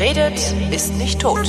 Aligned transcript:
Wer 0.00 0.16
redet, 0.16 0.54
ist 0.72 0.96
nicht 0.96 1.20
tot. 1.20 1.46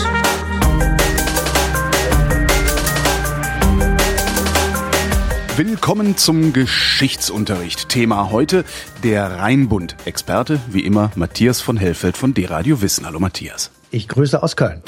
Willkommen 5.55 6.17
zum 6.17 6.51
Geschichtsunterricht. 6.51 7.87
Thema 7.87 8.29
heute 8.29 8.65
der 9.03 9.39
Rheinbund. 9.39 9.95
Experte 10.03 10.59
wie 10.69 10.81
immer 10.81 11.11
Matthias 11.15 11.61
von 11.61 11.77
Hellfeld 11.77 12.17
von 12.17 12.33
D-Radio 12.33 12.81
Wissen. 12.81 13.05
Hallo 13.05 13.21
Matthias. 13.21 13.71
Ich 13.89 14.09
grüße 14.09 14.43
aus 14.43 14.57
Köln. 14.57 14.83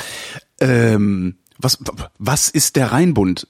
Ähm, 0.59 1.37
was, 1.57 1.79
was 2.19 2.49
ist 2.49 2.75
der 2.75 2.91
Rheinbund? 2.91 3.47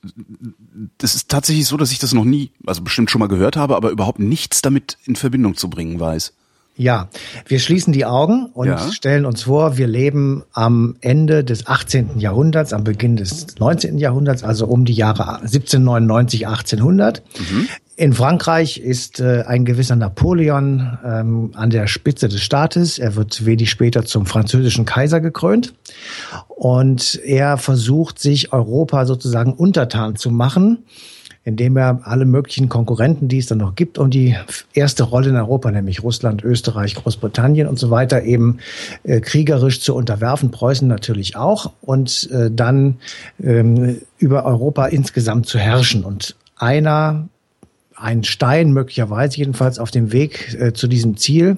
Das 0.99 1.15
ist 1.15 1.29
tatsächlich 1.29 1.65
so, 1.65 1.75
dass 1.75 1.91
ich 1.91 1.97
das 1.97 2.13
noch 2.13 2.25
nie, 2.25 2.51
also 2.67 2.83
bestimmt 2.83 3.09
schon 3.09 3.17
mal 3.17 3.29
gehört 3.29 3.55
habe, 3.55 3.75
aber 3.75 3.89
überhaupt 3.89 4.19
nichts 4.19 4.61
damit 4.61 4.95
in 5.05 5.15
Verbindung 5.15 5.57
zu 5.57 5.71
bringen 5.71 5.99
weiß. 5.99 6.33
Ja, 6.75 7.09
wir 7.45 7.59
schließen 7.59 7.93
die 7.93 8.05
Augen 8.05 8.47
und 8.47 8.67
ja. 8.67 8.91
stellen 8.91 9.25
uns 9.25 9.43
vor, 9.43 9.77
wir 9.77 9.85
leben 9.85 10.43
am 10.53 10.95
Ende 11.01 11.43
des 11.43 11.67
18. 11.67 12.17
Jahrhunderts, 12.19 12.73
am 12.73 12.83
Beginn 12.83 13.15
des 13.15 13.59
19. 13.59 13.99
Jahrhunderts, 13.99 14.43
also 14.43 14.65
um 14.65 14.83
die 14.83 14.93
Jahre 14.93 15.35
1799, 15.41 16.47
1800. 16.47 17.21
Mhm. 17.37 17.67
In 17.95 18.13
Frankreich 18.13 18.79
ist 18.79 19.19
äh, 19.19 19.43
ein 19.45 19.65
gewisser 19.65 19.95
Napoleon 19.95 20.97
ähm, 21.05 21.51
an 21.53 21.69
der 21.69 21.85
Spitze 21.85 22.27
des 22.27 22.41
Staates. 22.41 22.97
Er 22.97 23.15
wird 23.15 23.45
wenig 23.45 23.69
später 23.69 24.03
zum 24.03 24.25
französischen 24.25 24.85
Kaiser 24.85 25.21
gekrönt. 25.21 25.75
Und 26.47 27.21
er 27.23 27.57
versucht, 27.57 28.17
sich 28.17 28.51
Europa 28.51 29.05
sozusagen 29.05 29.53
untertan 29.53 30.15
zu 30.15 30.31
machen 30.31 30.79
indem 31.43 31.77
er 31.77 32.01
alle 32.03 32.25
möglichen 32.25 32.69
Konkurrenten, 32.69 33.27
die 33.27 33.37
es 33.37 33.47
dann 33.47 33.57
noch 33.57 33.75
gibt, 33.75 33.97
um 33.97 34.09
die 34.09 34.35
erste 34.73 35.03
Rolle 35.03 35.29
in 35.29 35.35
Europa, 35.35 35.71
nämlich 35.71 36.03
Russland, 36.03 36.43
Österreich, 36.43 36.95
Großbritannien 36.95 37.67
und 37.67 37.77
so 37.77 37.89
weiter, 37.89 38.23
eben 38.23 38.59
äh, 39.03 39.19
kriegerisch 39.19 39.81
zu 39.81 39.93
unterwerfen, 39.95 40.51
Preußen 40.51 40.87
natürlich 40.87 41.35
auch, 41.35 41.71
und 41.81 42.29
äh, 42.31 42.49
dann 42.49 42.97
ähm, 43.41 44.01
über 44.17 44.45
Europa 44.45 44.85
insgesamt 44.85 45.47
zu 45.47 45.59
herrschen. 45.59 46.05
Und 46.05 46.35
einer 46.55 47.27
ein 48.03 48.23
Stein 48.23 48.73
möglicherweise 48.73 49.37
jedenfalls 49.37 49.79
auf 49.79 49.89
dem 49.89 50.11
Weg 50.11 50.55
äh, 50.59 50.73
zu 50.73 50.87
diesem 50.87 51.15
Ziel 51.15 51.57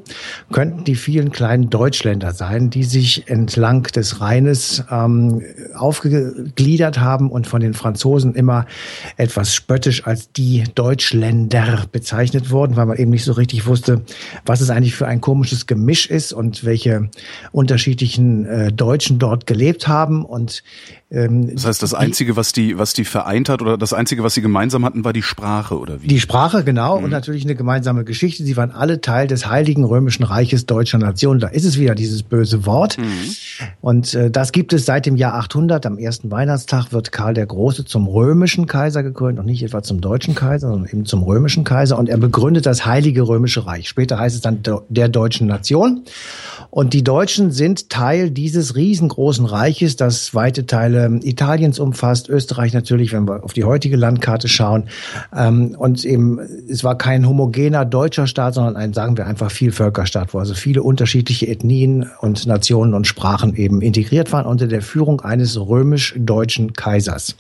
könnten 0.52 0.84
die 0.84 0.96
vielen 0.96 1.32
kleinen 1.32 1.70
Deutschländer 1.70 2.34
sein, 2.34 2.70
die 2.70 2.84
sich 2.84 3.28
entlang 3.28 3.84
des 3.84 4.22
Rheines 4.22 4.84
ähm, 4.92 5.42
aufgegliedert 5.76 7.00
haben 7.00 7.32
und 7.32 7.48
von 7.48 7.62
den 7.62 7.74
Franzosen 7.74 8.36
immer 8.36 8.68
etwas 9.18 9.56
spöttisch 9.56 10.06
als 10.06 10.32
die 10.32 10.64
Deutschländer 10.76 11.86
bezeichnet 11.92 12.52
wurden, 12.52 12.76
weil 12.76 12.86
man 12.86 12.98
eben 12.98 13.12
nicht 13.12 13.26
so 13.26 13.34
richtig 13.34 13.66
wusste, 13.66 14.04
was 14.46 14.62
es 14.62 14.70
eigentlich 14.70 14.96
für 14.96 15.08
ein 15.08 15.22
komisches 15.22 15.66
Gemisch 15.66 16.06
ist 16.06 16.32
und 16.32 16.64
welche 16.64 17.10
unterschiedlichen 17.52 18.46
äh, 18.46 18.72
Deutschen 18.72 19.18
dort 19.18 19.48
gelebt 19.48 19.88
haben 19.88 20.24
und 20.24 20.64
ähm, 21.12 21.54
das 21.54 21.66
heißt, 21.66 21.84
das 21.84 21.94
Einzige, 21.94 22.36
was 22.36 22.52
die, 22.52 22.78
was 22.78 22.94
die 22.94 23.06
vereint 23.06 23.48
hat 23.48 23.62
oder 23.62 23.78
das 23.78 23.94
Einzige, 23.94 24.24
was 24.24 24.34
sie 24.34 24.42
gemeinsam 24.42 24.84
hatten, 24.84 25.06
war 25.06 25.14
die 25.14 25.22
Sprache 25.22 25.80
oder 25.80 26.02
wie? 26.02 26.08
Die 26.08 26.20
Sprache, 26.20 26.35
genau, 26.64 26.98
mhm. 26.98 27.06
und 27.06 27.10
natürlich 27.12 27.44
eine 27.44 27.56
gemeinsame 27.56 28.04
Geschichte. 28.04 28.44
Sie 28.44 28.58
waren 28.58 28.72
alle 28.72 29.02
Teil 29.02 29.28
des 29.28 29.48
Heiligen 29.48 29.84
Römischen 29.84 30.24
Reiches 30.24 30.66
deutscher 30.66 30.98
Nation. 30.98 31.40
Da 31.40 31.48
ist 31.48 31.66
es 31.66 31.80
wieder 31.80 31.96
dieses 31.96 32.24
böse 32.24 32.66
Wort. 32.66 32.98
Mhm. 32.98 33.36
Und 33.82 34.14
äh, 34.14 34.30
das 34.30 34.52
gibt 34.52 34.74
es 34.74 34.86
seit 34.86 35.06
dem 35.06 35.16
Jahr 35.16 35.36
800. 35.36 35.86
Am 35.86 35.98
ersten 35.98 36.32
Weihnachtstag 36.32 36.92
wird 36.92 37.12
Karl 37.12 37.34
der 37.34 37.46
Große 37.46 37.86
zum 37.86 38.08
römischen 38.08 38.68
Kaiser 38.68 39.04
gekrönt 39.04 39.40
und 39.40 39.46
nicht 39.46 39.64
etwa 39.64 39.82
zum 39.82 40.02
deutschen 40.02 40.36
Kaiser, 40.36 40.70
sondern 40.70 40.90
eben 40.90 41.06
zum 41.06 41.24
römischen 41.24 41.64
Kaiser. 41.64 41.98
Und 41.98 42.10
er 42.10 42.18
begründet 42.18 42.66
das 42.66 42.86
Heilige 42.86 43.28
Römische 43.28 43.66
Reich. 43.66 43.88
Später 43.88 44.20
heißt 44.20 44.36
es 44.36 44.42
dann 44.42 44.62
der 44.90 45.10
deutschen 45.10 45.48
Nation. 45.48 46.04
Und 46.70 46.94
die 46.94 47.04
Deutschen 47.04 47.52
sind 47.52 47.90
Teil 47.90 48.32
dieses 48.32 48.76
riesengroßen 48.76 49.46
Reiches, 49.46 49.96
das 49.96 50.36
weite 50.36 50.66
Teile 50.66 51.20
Italiens 51.24 51.80
umfasst, 51.80 52.28
Österreich 52.28 52.74
natürlich, 52.74 53.14
wenn 53.14 53.28
wir 53.28 53.44
auf 53.44 53.54
die 53.54 53.64
heutige 53.64 53.96
Landkarte 53.96 54.50
schauen. 54.50 54.90
Ähm, 55.34 55.76
und 55.78 56.04
eben, 56.04 56.25
es 56.70 56.84
war 56.84 56.98
kein 56.98 57.28
homogener 57.28 57.86
deutscher 57.86 58.28
Staat, 58.28 58.56
sondern 58.56 58.76
ein, 58.76 58.94
sagen 58.94 59.18
wir 59.18 59.26
einfach, 59.26 59.52
Vielvölkerstaat, 59.52 60.34
wo 60.34 60.40
also 60.40 60.54
viele 60.54 60.84
unterschiedliche 60.84 61.48
Ethnien 61.48 62.10
und 62.22 62.46
Nationen 62.46 62.94
und 62.94 63.08
Sprachen 63.08 63.56
eben 63.56 63.82
integriert 63.82 64.32
waren 64.32 64.46
unter 64.46 64.68
der 64.68 64.82
Führung 64.82 65.22
eines 65.22 65.60
römisch-deutschen 65.60 66.74
Kaisers. 66.74 67.36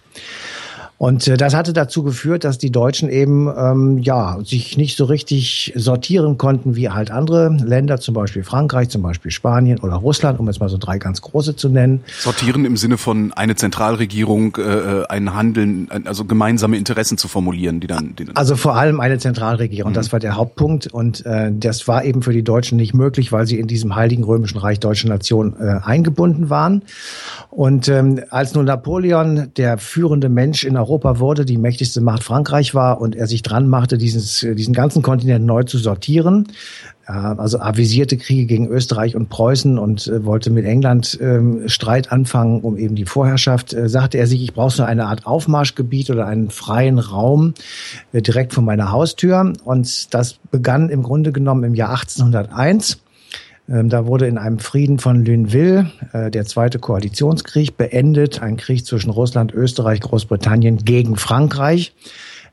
Und 0.97 1.27
äh, 1.27 1.35
das 1.35 1.53
hatte 1.53 1.73
dazu 1.73 2.03
geführt, 2.03 2.45
dass 2.45 2.57
die 2.57 2.71
Deutschen 2.71 3.09
eben 3.09 3.51
ähm, 3.55 3.97
ja 3.97 4.39
sich 4.43 4.77
nicht 4.77 4.95
so 4.95 5.05
richtig 5.05 5.73
sortieren 5.75 6.37
konnten 6.37 6.75
wie 6.75 6.89
halt 6.89 7.11
andere 7.11 7.49
Länder, 7.49 7.99
zum 7.99 8.13
Beispiel 8.13 8.43
Frankreich, 8.43 8.89
zum 8.89 9.01
Beispiel 9.01 9.31
Spanien 9.31 9.79
oder 9.79 9.95
Russland, 9.95 10.39
um 10.39 10.47
jetzt 10.47 10.59
mal 10.59 10.69
so 10.69 10.77
drei 10.77 10.97
ganz 10.97 11.21
große 11.21 11.57
zu 11.57 11.67
nennen. 11.67 12.03
Sortieren 12.19 12.63
im 12.63 12.77
Sinne 12.77 12.97
von 12.97 13.33
eine 13.33 13.55
Zentralregierung, 13.55 14.55
äh, 14.57 14.61
äh 14.61 15.05
ein 15.07 15.35
Handeln, 15.35 15.89
also 16.05 16.23
gemeinsame 16.23 16.77
Interessen 16.77 17.17
zu 17.17 17.27
formulieren, 17.27 17.81
die 17.81 17.87
dann. 17.87 18.15
Die 18.15 18.25
dann 18.25 18.35
also 18.35 18.55
vor 18.55 18.75
allem 18.75 19.01
eine 19.01 19.17
Zentralregierung, 19.17 19.91
mhm. 19.91 19.95
das 19.95 20.13
war 20.13 20.19
der 20.19 20.35
Hauptpunkt 20.35 20.87
und 20.87 21.25
äh, 21.25 21.51
das 21.53 21.89
war 21.89 22.05
eben 22.05 22.21
für 22.21 22.33
die 22.33 22.43
Deutschen 22.43 22.77
nicht 22.77 22.93
möglich, 22.93 23.33
weil 23.33 23.45
sie 23.47 23.59
in 23.59 23.67
diesem 23.67 23.95
Heiligen 23.95 24.23
Römischen 24.23 24.59
Reich 24.59 24.79
Deutsche 24.79 25.09
Nation 25.09 25.55
äh, 25.59 25.79
eingebunden 25.83 26.49
waren. 26.49 26.83
Und 27.55 27.87
ähm, 27.87 28.19
als 28.31 28.53
nun 28.53 28.65
Napoleon 28.65 29.53
der 29.55 29.77
führende 29.77 30.27
Mensch 30.27 30.65
in 30.65 30.75
Europa 30.75 31.19
wurde, 31.19 31.45
die 31.45 31.57
mächtigste 31.57 32.01
Macht 32.01 32.21
Frankreich 32.21 32.75
war 32.75 32.99
und 32.99 33.15
er 33.15 33.27
sich 33.27 33.43
dran 33.43 33.69
machte, 33.69 33.97
dieses, 33.97 34.41
diesen 34.41 34.73
ganzen 34.73 35.01
Kontinent 35.01 35.45
neu 35.45 35.63
zu 35.63 35.77
sortieren, 35.77 36.49
äh, 37.07 37.13
also 37.13 37.61
avisierte 37.61 38.17
Kriege 38.17 38.45
gegen 38.45 38.67
Österreich 38.67 39.15
und 39.15 39.29
Preußen 39.29 39.79
und 39.79 40.05
äh, 40.07 40.25
wollte 40.25 40.49
mit 40.49 40.65
England 40.65 41.17
äh, 41.21 41.69
Streit 41.69 42.11
anfangen 42.11 42.59
um 42.59 42.75
eben 42.75 42.95
die 42.95 43.05
Vorherrschaft, 43.05 43.71
äh, 43.71 43.87
sagte 43.87 44.17
er 44.17 44.27
sich, 44.27 44.43
ich 44.43 44.53
brauche 44.53 44.75
so 44.75 44.83
eine 44.83 45.05
Art 45.05 45.25
Aufmarschgebiet 45.25 46.09
oder 46.09 46.25
einen 46.27 46.49
freien 46.49 46.99
Raum 46.99 47.53
äh, 48.11 48.21
direkt 48.21 48.53
vor 48.53 48.63
meiner 48.63 48.91
Haustür. 48.91 49.53
Und 49.63 50.13
das 50.13 50.39
begann 50.51 50.89
im 50.89 51.03
Grunde 51.03 51.31
genommen 51.31 51.63
im 51.63 51.73
Jahr 51.73 51.91
1801 51.91 52.95
ähm, 52.95 53.04
da 53.67 54.05
wurde 54.05 54.27
in 54.27 54.37
einem 54.37 54.59
Frieden 54.59 54.99
von 54.99 55.25
Lunéville 55.25 55.87
äh, 56.13 56.29
der 56.29 56.45
zweite 56.45 56.77
Koalitionskrieg 56.77 57.77
beendet, 57.77 58.41
ein 58.41 58.57
Krieg 58.57 58.85
zwischen 58.85 59.09
Russland, 59.09 59.53
Österreich, 59.53 60.01
Großbritannien 60.01 60.77
gegen 60.77 61.15
Frankreich 61.15 61.93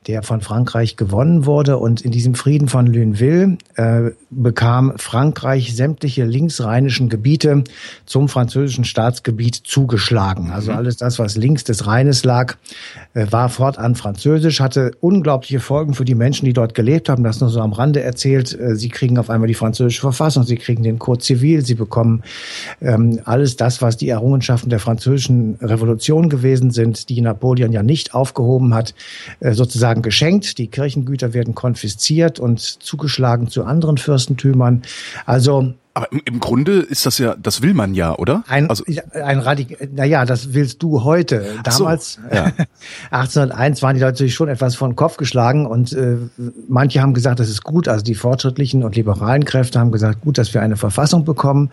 der 0.07 0.23
von 0.23 0.41
Frankreich 0.41 0.97
gewonnen 0.97 1.47
wurde. 1.47 1.79
Und 1.79 2.01
in 2.01 2.11
diesem 2.11 2.35
Frieden 2.35 2.69
von 2.69 2.89
Lunéville 2.89 3.59
äh, 3.77 4.13
bekam 4.31 4.93
Frankreich 4.97 5.75
sämtliche 5.77 6.25
linksrheinischen 6.25 7.09
Gebiete 7.09 7.65
zum 8.07 8.29
französischen 8.29 8.85
Staatsgebiet 8.85 9.55
zugeschlagen. 9.55 10.51
Also 10.51 10.73
mhm. 10.73 10.79
alles 10.79 10.97
das, 10.97 11.19
was 11.19 11.37
links 11.37 11.65
des 11.65 11.87
Rheines 11.87 12.25
lag, 12.25 12.57
äh, 13.15 13.27
war 13.31 13.49
fortan 13.49 13.95
französisch, 13.95 14.61
hatte 14.61 14.93
unglaubliche 15.01 15.61
Folgen 15.61 15.95
für 15.95 16.05
die 16.05 16.15
Menschen, 16.15 16.47
die 16.47 16.53
dort 16.53 16.75
gelebt 16.75 17.09
haben. 17.09 17.23
Das 17.23 17.41
nur 17.41 17.51
so 17.51 17.61
am 17.61 17.73
Rande 17.73 18.03
erzählt. 18.03 18.59
Äh, 18.59 18.75
sie 18.75 18.89
kriegen 18.89 19.19
auf 19.19 19.31
einmal 19.31 19.49
die 19.49 19.55
französische 19.55 20.01
Verfassung, 20.01 20.45
sie 20.45 20.57
kriegen 20.57 20.83
den 20.83 20.99
Code 20.99 21.21
Zivil, 21.21 21.65
sie 21.65 21.75
bekommen 21.75 22.23
ähm, 22.81 23.21
alles 23.25 23.57
das, 23.57 23.83
was 23.83 23.97
die 23.97 24.09
Errungenschaften 24.09 24.71
der 24.71 24.81
französischen 24.81 25.57
Revolution 25.61 26.29
gewesen 26.29 26.71
sind, 26.71 27.09
die 27.09 27.21
Napoleon 27.21 27.73
ja 27.73 27.83
nicht 27.83 28.15
aufgehoben 28.15 28.75
hat, 28.75 28.95
äh, 29.41 29.53
sozusagen 29.53 29.91
sozusagen 29.92 30.03
geschenkt. 30.03 30.58
Die 30.58 30.69
Kirchengüter 30.69 31.34
werden 31.34 31.54
konfisziert 31.54 32.41
und 32.41 32.60
zugeschlagen 32.60 33.48
zu 33.48 33.64
anderen 33.64 33.98
Fürstentümern. 33.98 34.82
Also 35.26 35.75
aber 35.94 36.08
im, 36.25 36.41
Grunde 36.41 36.80
ist 36.80 37.04
das 37.04 37.19
ja, 37.19 37.36
das 37.36 37.60
will 37.60 37.75
man 37.75 37.94
ja, 37.94 38.16
oder? 38.16 38.44
Ein, 38.48 38.70
also, 38.70 38.82
ein 39.12 39.41
Radik 39.41 39.92
naja, 39.94 40.25
das 40.25 40.54
willst 40.54 40.82
du 40.82 41.04
heute. 41.04 41.44
Damals, 41.64 42.14
so, 42.14 42.34
ja. 42.34 42.44
1801, 43.10 43.82
waren 43.82 43.97
die 43.97 44.00
Leute 44.00 44.12
natürlich 44.12 44.34
schon 44.34 44.48
etwas 44.48 44.74
von 44.74 44.97
Kopf 44.97 45.18
geschlagen 45.18 45.66
und 45.66 45.92
äh, 45.92 46.16
manche 46.66 47.03
haben 47.03 47.12
gesagt, 47.12 47.41
das 47.41 47.50
ist 47.50 47.62
gut. 47.62 47.89
Also 47.89 48.03
die 48.03 48.15
fortschrittlichen 48.15 48.84
und 48.84 48.97
liberalen 48.97 49.44
Kräfte 49.44 49.78
haben 49.78 49.92
gesagt, 49.92 50.22
gut, 50.22 50.39
dass 50.39 50.54
wir 50.54 50.62
eine 50.62 50.77
Verfassung 50.77 51.27
bekommen, 51.27 51.71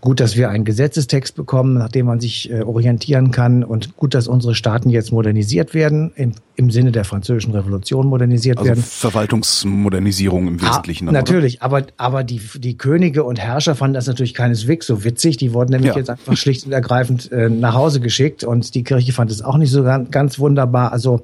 gut, 0.00 0.20
dass 0.20 0.36
wir 0.36 0.48
einen 0.48 0.64
Gesetzestext 0.64 1.34
bekommen, 1.34 1.74
nach 1.74 1.88
dem 1.88 2.06
man 2.06 2.20
sich 2.20 2.50
äh, 2.50 2.62
orientieren 2.62 3.32
kann 3.32 3.64
und 3.64 3.96
gut, 3.96 4.14
dass 4.14 4.28
unsere 4.28 4.54
Staaten 4.54 4.90
jetzt 4.90 5.10
modernisiert 5.10 5.74
werden, 5.74 6.12
im, 6.14 6.34
im 6.54 6.70
Sinne 6.70 6.92
der 6.92 7.04
französischen 7.04 7.52
Revolution 7.52 8.06
modernisiert 8.06 8.58
also 8.58 8.68
werden. 8.68 8.82
Verwaltungsmodernisierung 8.84 10.46
im 10.46 10.62
Wesentlichen. 10.62 11.08
Ah, 11.08 11.12
natürlich, 11.12 11.62
aber, 11.62 11.82
aber 11.96 12.22
die, 12.22 12.40
die 12.54 12.78
Könige 12.78 13.24
und 13.24 13.40
Herren 13.40 13.55
Herrscher 13.56 13.74
fanden 13.74 13.94
das 13.94 14.06
natürlich 14.06 14.34
keineswegs 14.34 14.86
so 14.86 15.02
witzig. 15.02 15.38
Die 15.38 15.54
wurden 15.54 15.70
nämlich 15.70 15.92
ja. 15.92 15.96
jetzt 15.96 16.10
einfach 16.10 16.36
schlicht 16.36 16.66
und 16.66 16.72
ergreifend 16.72 17.32
äh, 17.32 17.48
nach 17.48 17.72
Hause 17.72 18.00
geschickt 18.00 18.44
und 18.44 18.74
die 18.74 18.84
Kirche 18.84 19.14
fand 19.14 19.30
es 19.30 19.40
auch 19.40 19.56
nicht 19.56 19.70
so 19.70 19.82
ganz, 19.82 20.10
ganz 20.10 20.38
wunderbar. 20.38 20.92
Also 20.92 21.22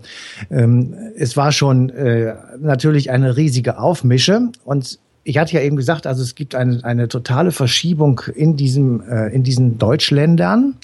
ähm, 0.50 0.94
es 1.14 1.36
war 1.36 1.52
schon 1.52 1.90
äh, 1.90 2.34
natürlich 2.58 3.10
eine 3.10 3.36
riesige 3.36 3.78
Aufmische 3.78 4.48
und 4.64 4.98
ich 5.24 5.36
hatte 5.36 5.54
ja 5.54 5.60
eben 5.60 5.76
gesagt, 5.76 6.06
also 6.06 6.22
es 6.22 6.34
gibt 6.34 6.54
eine, 6.54 6.82
eine 6.84 7.06
totale 7.08 7.52
Verschiebung 7.52 8.22
in 8.34 8.56
diesem, 8.56 9.02
äh, 9.02 9.28
in 9.28 9.42
diesen 9.42 9.76
Deutschländern 9.76 10.76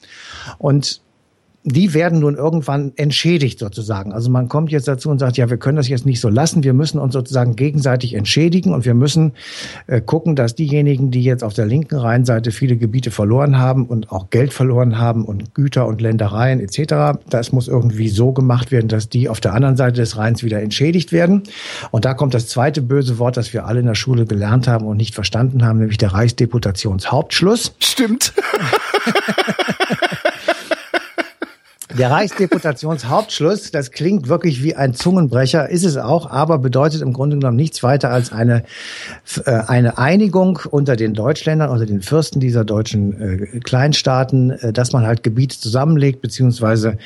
und 0.59 1.01
die 1.65 1.93
werden 1.93 2.21
nun 2.21 2.37
irgendwann 2.37 2.93
entschädigt 2.97 3.59
sozusagen. 3.59 4.13
Also 4.13 4.31
man 4.31 4.49
kommt 4.49 4.71
jetzt 4.71 4.89
dazu 4.89 5.11
und 5.11 5.19
sagt, 5.19 5.37
ja, 5.37 5.51
wir 5.51 5.57
können 5.57 5.77
das 5.77 5.89
jetzt 5.89 6.07
nicht 6.07 6.21
so 6.21 6.29
lassen. 6.29 6.63
Wir 6.63 6.73
müssen 6.73 6.99
uns 6.99 7.13
sozusagen 7.13 7.57
gegenseitig 7.57 8.15
entschädigen 8.15 8.73
und 8.73 8.85
wir 8.85 8.95
müssen 8.95 9.33
äh, 9.87 10.01
gucken, 10.01 10.37
dass 10.37 10.55
diejenigen, 10.55 11.11
die 11.11 11.23
jetzt 11.23 11.43
auf 11.43 11.55
der 11.55 11.67
linken 11.67 11.97
Rheinseite 11.97 12.53
viele 12.53 12.77
Gebiete 12.77 13.11
verloren 13.11 13.59
haben 13.59 13.87
und 13.87 14.13
auch 14.13 14.31
Geld 14.31 14.53
verloren 14.53 14.99
haben 14.99 15.25
und 15.25 15.55
Güter 15.55 15.87
und 15.87 16.01
Ländereien 16.01 16.61
etc., 16.61 17.19
das 17.29 17.53
muss 17.53 17.69
irgendwie 17.69 18.09
so 18.09 18.33
gemacht 18.33 18.71
werden, 18.71 18.89
dass 18.89 19.09
die 19.09 19.29
auf 19.29 19.41
der 19.41 19.53
anderen 19.53 19.77
Seite 19.77 19.97
des 20.01 20.17
Rheins 20.17 20.43
wieder 20.43 20.63
entschädigt 20.63 21.13
werden. 21.13 21.43
Und 21.91 22.05
da 22.05 22.15
kommt 22.15 22.35
das 22.35 22.47
zweite 22.49 22.83
böse 22.83 23.19
Wort, 23.19 23.37
das 23.37 23.53
wir 23.53 23.67
alle 23.67 23.81
in 23.81 23.87
der 23.87 23.95
Schule 23.95 24.27
gelernt 24.27 24.69
haben 24.69 24.87
und 24.87 24.97
nicht 24.97 25.15
verstanden 25.15 25.65
haben, 25.65 25.81
nämlich 25.81 25.99
der 25.99 26.13
Reichsdeputationshauptschluss. 26.13 27.75
Stimmt. 27.81 28.33
Der 31.99 32.13
Reichsdeputationshauptschluss, 32.13 33.73
das 33.73 33.91
klingt 33.91 34.29
wirklich 34.29 34.63
wie 34.63 34.77
ein 34.77 34.95
Zungenbrecher, 34.95 35.69
ist 35.69 35.85
es 35.85 35.97
auch, 35.97 36.31
aber 36.31 36.59
bedeutet 36.59 37.03
im 37.03 37.13
Grunde 37.13 37.37
genommen 37.37 37.57
nichts 37.57 37.83
weiter 37.83 38.11
als 38.11 38.31
eine, 38.31 38.63
äh, 39.45 39.51
eine 39.51 39.99
Einigung 39.99 40.61
unter 40.71 40.95
den 40.95 41.13
Deutschländern, 41.13 41.71
unter 41.71 41.87
den 41.87 42.01
Fürsten 42.01 42.39
dieser 42.39 42.65
deutschen 42.65 43.21
äh, 43.21 43.61
Kleinstaaten, 43.61 44.51
äh, 44.51 44.73
dass 44.73 44.93
man 44.93 45.09
halt 45.09 45.25
Gebiete 45.25 45.59
zusammenlegt, 45.59 46.23
beziehungsweise 46.23 46.99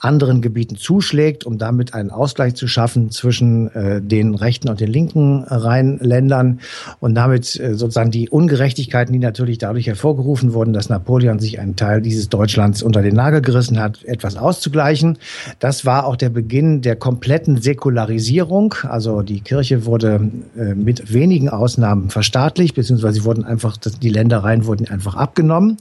anderen 0.00 0.40
Gebieten 0.40 0.76
zuschlägt, 0.76 1.44
um 1.44 1.58
damit 1.58 1.94
einen 1.94 2.10
Ausgleich 2.10 2.54
zu 2.54 2.68
schaffen 2.68 3.10
zwischen 3.10 3.68
äh, 3.74 4.00
den 4.00 4.34
rechten 4.34 4.68
und 4.68 4.80
den 4.80 4.90
linken 4.90 5.44
Rheinländern 5.44 6.60
und 7.00 7.14
damit 7.14 7.58
äh, 7.58 7.74
sozusagen 7.74 8.10
die 8.10 8.28
Ungerechtigkeiten, 8.28 9.12
die 9.12 9.18
natürlich 9.18 9.58
dadurch 9.58 9.86
hervorgerufen 9.86 10.52
wurden, 10.52 10.72
dass 10.72 10.88
Napoleon 10.88 11.38
sich 11.38 11.58
einen 11.58 11.76
Teil 11.76 12.00
dieses 12.00 12.28
Deutschlands 12.28 12.82
unter 12.82 13.02
den 13.02 13.14
Nagel 13.14 13.40
gerissen 13.40 13.80
hat, 13.80 14.04
etwas 14.04 14.36
auszugleichen. 14.36 15.18
Das 15.58 15.84
war 15.84 16.06
auch 16.06 16.16
der 16.16 16.30
Beginn 16.30 16.82
der 16.82 16.96
kompletten 16.96 17.60
Säkularisierung. 17.60 18.74
Also 18.82 19.22
die 19.22 19.40
Kirche 19.40 19.84
wurde 19.84 20.30
äh, 20.56 20.74
mit 20.74 21.12
wenigen 21.12 21.48
Ausnahmen 21.48 22.10
verstaatlicht, 22.10 22.74
beziehungsweise 22.74 23.20
sie 23.20 23.24
wurden 23.24 23.44
einfach, 23.44 23.76
die 23.76 24.10
Ländereien 24.10 24.66
wurden 24.66 24.86
einfach 24.88 25.14
abgenommen 25.14 25.78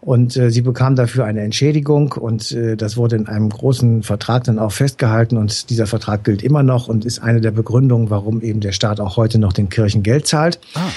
und 0.00 0.36
äh, 0.36 0.50
sie 0.50 0.62
bekam 0.62 0.96
dafür 0.96 1.24
eine 1.24 1.40
Entschädigung 1.40 2.12
und 2.12 2.52
äh, 2.52 2.76
das 2.76 2.96
wurde 2.96 3.16
in 3.16 3.26
einem 3.26 3.45
einem 3.46 3.58
großen 3.58 4.02
Vertrag 4.02 4.44
dann 4.44 4.58
auch 4.58 4.72
festgehalten 4.72 5.36
und 5.36 5.70
dieser 5.70 5.86
Vertrag 5.86 6.24
gilt 6.24 6.42
immer 6.42 6.62
noch 6.62 6.88
und 6.88 7.04
ist 7.04 7.20
eine 7.20 7.40
der 7.40 7.50
Begründungen, 7.52 8.10
warum 8.10 8.42
eben 8.42 8.60
der 8.60 8.72
Staat 8.72 9.00
auch 9.00 9.16
heute 9.16 9.38
noch 9.38 9.52
den 9.52 9.68
Kirchen 9.68 10.02
Geld 10.02 10.26
zahlt. 10.26 10.58
Ah. 10.74 10.88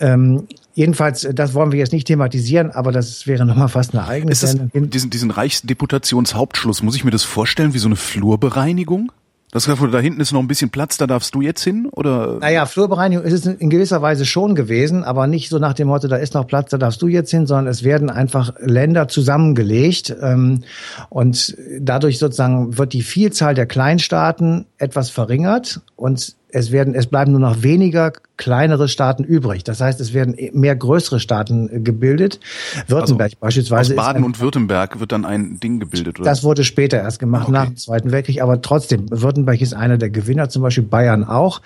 Ähm, 0.00 0.46
jedenfalls, 0.74 1.28
das 1.32 1.54
wollen 1.54 1.72
wir 1.72 1.78
jetzt 1.78 1.92
nicht 1.92 2.06
thematisieren, 2.06 2.70
aber 2.70 2.92
das 2.92 3.26
wäre 3.26 3.44
nochmal 3.44 3.68
fast 3.68 3.94
eine 3.94 4.06
eigene 4.06 4.32
ist 4.32 4.42
das, 4.42 4.56
diesen, 4.72 5.10
diesen 5.10 5.30
Reichsdeputationshauptschluss, 5.30 6.82
muss 6.82 6.96
ich 6.96 7.04
mir 7.04 7.10
das 7.10 7.24
vorstellen 7.24 7.74
wie 7.74 7.78
so 7.78 7.88
eine 7.88 7.96
Flurbereinigung? 7.96 9.12
Das 9.50 9.64
da 9.64 9.98
hinten 9.98 10.20
ist 10.20 10.32
noch 10.32 10.40
ein 10.40 10.48
bisschen 10.48 10.68
Platz, 10.68 10.98
da 10.98 11.06
darfst 11.06 11.34
du 11.34 11.40
jetzt 11.40 11.62
hin, 11.64 11.88
oder? 11.92 12.38
Naja, 12.40 12.66
Flurbereinigung 12.66 13.24
ist 13.24 13.32
es 13.32 13.46
in 13.46 13.70
gewisser 13.70 14.02
Weise 14.02 14.26
schon 14.26 14.54
gewesen, 14.54 15.04
aber 15.04 15.26
nicht 15.26 15.48
so 15.48 15.58
nach 15.58 15.72
dem 15.72 15.88
Motto, 15.88 16.06
da 16.06 16.16
ist 16.16 16.34
noch 16.34 16.46
Platz, 16.46 16.70
da 16.70 16.76
darfst 16.76 17.00
du 17.00 17.08
jetzt 17.08 17.30
hin, 17.30 17.46
sondern 17.46 17.66
es 17.66 17.82
werden 17.82 18.10
einfach 18.10 18.52
Länder 18.60 19.08
zusammengelegt 19.08 20.14
ähm, 20.20 20.64
und 21.08 21.56
dadurch 21.80 22.18
sozusagen 22.18 22.76
wird 22.76 22.92
die 22.92 23.02
Vielzahl 23.02 23.54
der 23.54 23.66
Kleinstaaten 23.66 24.66
etwas 24.76 25.08
verringert 25.08 25.80
und 25.96 26.36
es 26.50 26.72
werden, 26.72 26.94
es 26.94 27.06
bleiben 27.06 27.32
nur 27.32 27.40
noch 27.40 27.62
weniger 27.62 28.12
kleinere 28.36 28.88
Staaten 28.88 29.24
übrig. 29.24 29.64
Das 29.64 29.80
heißt, 29.80 30.00
es 30.00 30.14
werden 30.14 30.36
mehr 30.52 30.76
größere 30.76 31.20
Staaten 31.20 31.68
äh, 31.68 31.80
gebildet. 31.80 32.40
Württemberg 32.86 33.32
also 33.32 33.36
beispielsweise. 33.40 33.92
Aus 33.92 33.96
Baden 33.96 34.22
ein, 34.22 34.24
und 34.24 34.40
Württemberg 34.40 35.00
wird 35.00 35.12
dann 35.12 35.24
ein 35.24 35.60
Ding 35.60 35.80
gebildet, 35.80 36.20
oder? 36.20 36.28
Das 36.28 36.44
wurde 36.44 36.64
später 36.64 36.98
erst 36.98 37.18
gemacht, 37.18 37.44
okay. 37.44 37.52
nach 37.52 37.66
dem 37.66 37.76
Zweiten 37.76 38.12
Weltkrieg. 38.12 38.40
Aber 38.40 38.62
trotzdem, 38.62 39.06
Württemberg 39.10 39.60
ist 39.60 39.74
einer 39.74 39.98
der 39.98 40.10
Gewinner, 40.10 40.48
zum 40.48 40.62
Beispiel 40.62 40.84
Bayern 40.84 41.24
auch. 41.24 41.60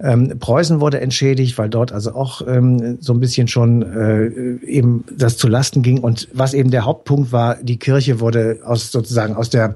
Ähm, 0.00 0.38
Preußen 0.38 0.80
wurde 0.80 1.00
entschädigt, 1.00 1.58
weil 1.58 1.68
dort 1.68 1.92
also 1.92 2.14
auch 2.14 2.46
ähm, 2.46 2.98
so 3.00 3.12
ein 3.12 3.20
bisschen 3.20 3.48
schon 3.48 3.82
äh, 3.82 4.64
eben 4.64 5.04
das 5.14 5.36
zu 5.36 5.48
Lasten 5.48 5.82
ging. 5.82 5.98
Und 5.98 6.28
was 6.32 6.54
eben 6.54 6.70
der 6.70 6.84
Hauptpunkt 6.84 7.32
war, 7.32 7.56
die 7.56 7.78
Kirche 7.78 8.20
wurde 8.20 8.60
aus 8.64 8.92
sozusagen 8.92 9.34
aus 9.34 9.50
der 9.50 9.74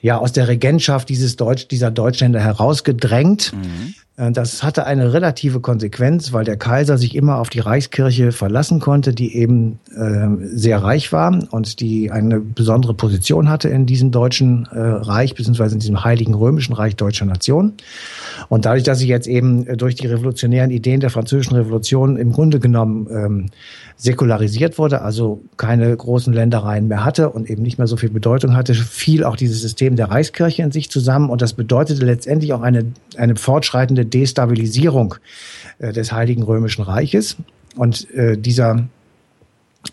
ja 0.00 0.18
aus 0.18 0.32
der 0.32 0.48
Regentschaft 0.48 1.08
dieses 1.08 1.36
Deutsch, 1.36 1.68
dieser 1.68 1.90
Deutschländer 1.90 2.40
herausgedrängt. 2.40 3.52
Mhm. 3.52 3.85
Äh, 3.86 4.05
das 4.16 4.62
hatte 4.62 4.86
eine 4.86 5.12
relative 5.12 5.60
Konsequenz, 5.60 6.32
weil 6.32 6.46
der 6.46 6.56
Kaiser 6.56 6.96
sich 6.96 7.14
immer 7.14 7.38
auf 7.38 7.50
die 7.50 7.60
Reichskirche 7.60 8.32
verlassen 8.32 8.80
konnte, 8.80 9.12
die 9.12 9.36
eben 9.36 9.78
äh, 9.94 10.28
sehr 10.56 10.82
reich 10.82 11.12
war 11.12 11.38
und 11.50 11.80
die 11.80 12.10
eine 12.10 12.40
besondere 12.40 12.94
Position 12.94 13.50
hatte 13.50 13.68
in 13.68 13.84
diesem 13.84 14.12
deutschen 14.12 14.66
äh, 14.72 14.78
Reich, 14.78 15.34
beziehungsweise 15.34 15.74
in 15.74 15.80
diesem 15.80 16.02
heiligen 16.02 16.32
römischen 16.32 16.72
Reich 16.72 16.96
deutscher 16.96 17.26
Nation. 17.26 17.74
Und 18.48 18.64
dadurch, 18.64 18.84
dass 18.84 19.00
sie 19.00 19.08
jetzt 19.08 19.26
eben 19.26 19.66
äh, 19.66 19.76
durch 19.76 19.96
die 19.96 20.06
revolutionären 20.06 20.70
Ideen 20.70 21.00
der 21.00 21.10
französischen 21.10 21.56
Revolution 21.56 22.16
im 22.16 22.32
Grunde 22.32 22.58
genommen 22.58 23.08
ähm, 23.10 23.46
säkularisiert 23.98 24.78
wurde, 24.78 25.02
also 25.02 25.42
keine 25.58 25.94
großen 25.94 26.32
Ländereien 26.32 26.88
mehr 26.88 27.04
hatte 27.04 27.30
und 27.30 27.50
eben 27.50 27.62
nicht 27.62 27.76
mehr 27.76 27.86
so 27.86 27.96
viel 27.96 28.10
Bedeutung 28.10 28.56
hatte, 28.56 28.74
fiel 28.74 29.24
auch 29.24 29.36
dieses 29.36 29.60
System 29.60 29.96
der 29.96 30.10
Reichskirche 30.10 30.62
in 30.62 30.72
sich 30.72 30.90
zusammen 30.90 31.28
und 31.28 31.42
das 31.42 31.52
bedeutete 31.52 32.04
letztendlich 32.04 32.52
auch 32.54 32.62
eine, 32.62 32.92
eine 33.16 33.36
fortschreitende 33.36 34.05
Destabilisierung 34.06 35.16
äh, 35.78 35.92
des 35.92 36.12
Heiligen 36.12 36.42
Römischen 36.42 36.82
Reiches. 36.82 37.36
Und 37.76 38.10
äh, 38.14 38.38
dieser 38.38 38.86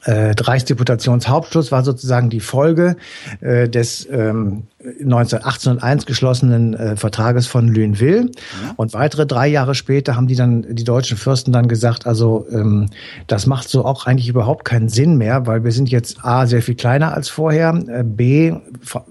äh, 0.05 0.33
Reichsdeputationshauptschluss 0.39 1.71
war 1.71 1.83
sozusagen 1.83 2.29
die 2.29 2.39
Folge 2.39 2.97
äh, 3.41 3.69
des 3.69 4.07
ähm, 4.09 4.63
1801 4.83 6.05
geschlossenen 6.05 6.73
äh, 6.73 6.95
Vertrages 6.95 7.47
von 7.47 7.69
Lunéville. 7.69 8.23
Mhm. 8.23 8.29
Und 8.75 8.93
weitere 8.93 9.25
drei 9.25 9.47
Jahre 9.47 9.75
später 9.75 10.15
haben 10.15 10.27
die 10.27 10.35
dann, 10.35 10.75
die 10.75 10.83
deutschen 10.83 11.17
Fürsten 11.17 11.53
dann 11.53 11.67
gesagt, 11.67 12.05
also 12.05 12.45
ähm, 12.51 12.89
das 13.27 13.45
macht 13.45 13.69
so 13.69 13.85
auch 13.85 14.05
eigentlich 14.05 14.27
überhaupt 14.27 14.65
keinen 14.65 14.89
Sinn 14.89 15.17
mehr, 15.17 15.47
weil 15.47 15.63
wir 15.63 15.71
sind 15.71 15.89
jetzt 15.89 16.23
A, 16.23 16.47
sehr 16.47 16.61
viel 16.61 16.75
kleiner 16.75 17.13
als 17.13 17.29
vorher, 17.29 17.73
äh, 17.87 18.03
B, 18.03 18.53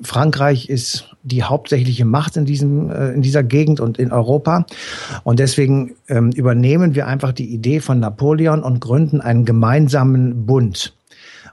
Frankreich 0.02 0.68
ist 0.68 1.11
die 1.22 1.42
hauptsächliche 1.42 2.04
Macht 2.04 2.36
in 2.36 2.44
diesem 2.44 2.90
äh, 2.90 3.12
in 3.12 3.22
dieser 3.22 3.42
Gegend 3.42 3.80
und 3.80 3.98
in 3.98 4.12
Europa 4.12 4.66
und 5.24 5.38
deswegen 5.38 5.94
ähm, 6.08 6.30
übernehmen 6.30 6.94
wir 6.94 7.06
einfach 7.06 7.32
die 7.32 7.52
Idee 7.52 7.80
von 7.80 8.00
Napoleon 8.00 8.62
und 8.62 8.80
gründen 8.80 9.20
einen 9.20 9.44
gemeinsamen 9.44 10.46
Bund. 10.46 10.94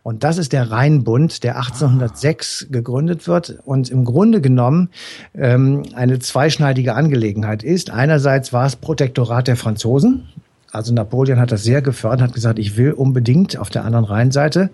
Und 0.01 0.23
das 0.23 0.37
ist 0.37 0.53
der 0.53 0.71
Rheinbund, 0.71 1.43
der 1.43 1.57
1806 1.57 2.67
gegründet 2.71 3.27
wird 3.27 3.59
und 3.65 3.89
im 3.89 4.05
Grunde 4.05 4.41
genommen 4.41 4.89
ähm, 5.35 5.83
eine 5.93 6.19
zweischneidige 6.19 6.95
Angelegenheit 6.95 7.63
ist. 7.63 7.91
Einerseits 7.91 8.53
war 8.53 8.65
es 8.65 8.75
Protektorat 8.75 9.47
der 9.47 9.57
Franzosen, 9.57 10.29
also 10.71 10.93
Napoleon 10.93 11.39
hat 11.39 11.51
das 11.51 11.63
sehr 11.63 11.81
gefördert, 11.81 12.21
hat 12.21 12.33
gesagt, 12.33 12.59
ich 12.59 12.77
will 12.77 12.91
unbedingt 12.91 13.57
auf 13.57 13.69
der 13.69 13.85
anderen 13.85 14.05
Rheinseite 14.05 14.69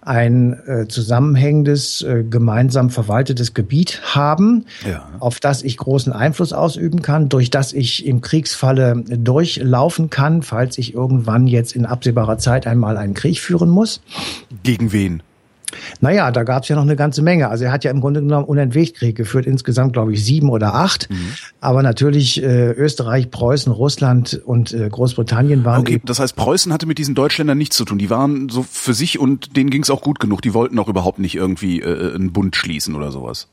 ein 0.00 0.58
äh, 0.66 0.88
zusammenhängendes, 0.88 2.02
äh, 2.02 2.24
gemeinsam 2.28 2.90
verwaltetes 2.90 3.54
Gebiet 3.54 4.00
haben, 4.14 4.64
ja. 4.88 5.06
auf 5.20 5.40
das 5.40 5.62
ich 5.62 5.76
großen 5.76 6.12
Einfluss 6.12 6.52
ausüben 6.52 7.02
kann, 7.02 7.28
durch 7.28 7.50
das 7.50 7.72
ich 7.72 8.06
im 8.06 8.20
Kriegsfalle 8.20 9.04
durchlaufen 9.06 10.10
kann, 10.10 10.42
falls 10.42 10.78
ich 10.78 10.94
irgendwann 10.94 11.46
jetzt 11.46 11.76
in 11.76 11.86
absehbarer 11.86 12.38
Zeit 12.38 12.66
einmal 12.66 12.96
einen 12.96 13.14
Krieg 13.14 13.38
führen 13.38 13.68
muss. 13.68 14.00
Gegen 14.62 14.92
wen? 14.92 15.22
Naja, 16.00 16.30
da 16.30 16.44
gab 16.44 16.62
es 16.62 16.68
ja 16.68 16.76
noch 16.76 16.82
eine 16.82 16.96
ganze 16.96 17.22
Menge. 17.22 17.48
Also 17.48 17.64
er 17.64 17.72
hat 17.72 17.84
ja 17.84 17.90
im 17.90 18.00
Grunde 18.00 18.20
genommen 18.20 18.44
unentwegt 18.44 18.96
Krieg 18.96 19.16
geführt, 19.16 19.46
insgesamt 19.46 19.92
glaube 19.92 20.12
ich 20.12 20.24
sieben 20.24 20.50
oder 20.50 20.74
acht. 20.74 21.10
Mhm. 21.10 21.32
Aber 21.60 21.82
natürlich 21.82 22.42
äh, 22.42 22.72
Österreich, 22.72 23.30
Preußen, 23.30 23.72
Russland 23.72 24.40
und 24.44 24.72
äh, 24.72 24.88
Großbritannien 24.88 25.64
waren. 25.64 25.80
Okay, 25.80 26.00
das 26.04 26.18
heißt, 26.18 26.36
Preußen 26.36 26.72
hatte 26.72 26.86
mit 26.86 26.98
diesen 26.98 27.14
Deutschländern 27.14 27.58
nichts 27.58 27.76
zu 27.76 27.84
tun. 27.84 27.98
Die 27.98 28.10
waren 28.10 28.48
so 28.48 28.62
für 28.62 28.94
sich 28.94 29.18
und 29.18 29.56
denen 29.56 29.70
ging 29.70 29.82
es 29.82 29.90
auch 29.90 30.02
gut 30.02 30.20
genug. 30.20 30.42
Die 30.42 30.54
wollten 30.54 30.78
auch 30.78 30.88
überhaupt 30.88 31.18
nicht 31.18 31.34
irgendwie 31.34 31.80
äh, 31.80 32.14
einen 32.14 32.32
Bund 32.32 32.56
schließen 32.56 32.94
oder 32.94 33.10
sowas. 33.10 33.48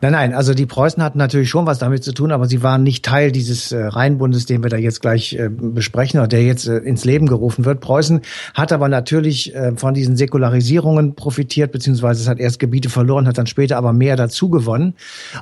Nein, 0.00 0.12
nein, 0.12 0.34
also 0.34 0.54
die 0.54 0.66
Preußen 0.66 1.02
hatten 1.02 1.18
natürlich 1.18 1.50
schon 1.50 1.66
was 1.66 1.78
damit 1.78 2.04
zu 2.04 2.12
tun, 2.12 2.30
aber 2.30 2.46
sie 2.46 2.62
waren 2.62 2.82
nicht 2.84 3.04
Teil 3.04 3.32
dieses 3.32 3.72
äh, 3.72 3.84
Rheinbundes, 3.84 4.46
den 4.46 4.62
wir 4.62 4.70
da 4.70 4.76
jetzt 4.76 5.00
gleich 5.00 5.34
äh, 5.34 5.48
besprechen 5.48 6.20
oder 6.20 6.28
der 6.28 6.44
jetzt 6.44 6.68
äh, 6.68 6.78
ins 6.78 7.04
Leben 7.04 7.26
gerufen 7.26 7.64
wird. 7.64 7.80
Preußen 7.80 8.20
hat 8.54 8.72
aber 8.72 8.88
natürlich 8.88 9.54
äh, 9.54 9.72
von 9.76 9.92
diesen 9.94 10.16
Säkularisierungen 10.16 11.16
profitiert, 11.16 11.72
beziehungsweise 11.72 12.22
es 12.22 12.28
hat 12.28 12.38
erst 12.38 12.60
Gebiete 12.60 12.90
verloren, 12.90 13.26
hat 13.26 13.38
dann 13.38 13.48
später 13.48 13.76
aber 13.76 13.92
mehr 13.92 14.16
dazu 14.16 14.50
gewonnen. 14.50 14.94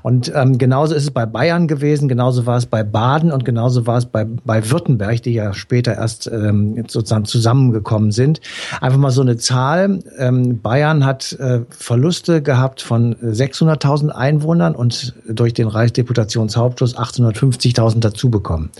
Und 0.02 0.32
ähm, 0.34 0.56
genauso 0.56 0.94
ist 0.94 1.02
es 1.02 1.10
bei 1.10 1.26
Bayern 1.26 1.68
gewesen, 1.68 2.08
genauso 2.08 2.46
war 2.46 2.56
es 2.56 2.66
bei 2.66 2.82
Baden 2.82 3.30
und 3.30 3.44
genauso 3.44 3.86
war 3.86 3.98
es 3.98 4.06
bei, 4.06 4.24
bei 4.24 4.70
Württemberg, 4.70 5.22
die 5.22 5.34
ja 5.34 5.52
später 5.52 5.94
erst 5.94 6.28
ähm, 6.28 6.82
sozusagen 6.88 7.26
zusammengekommen 7.26 8.10
sind. 8.10 8.40
Einfach 8.80 8.98
mal 8.98 9.10
so 9.10 9.20
eine 9.20 9.36
Zahl. 9.36 10.00
Ähm, 10.18 10.60
Bayern 10.62 11.04
hat 11.04 11.32
äh, 11.34 11.60
Verluste 11.68 12.40
gehabt 12.40 12.80
von 12.80 13.14
600.000 13.16 14.13
Einwohnern 14.14 14.74
und 14.74 15.14
durch 15.28 15.54
den 15.54 15.68
Reichsdeputationshauptschluss 15.68 16.96
850.000 16.96 18.00
dazu 18.00 18.30
bekommen. 18.30 18.70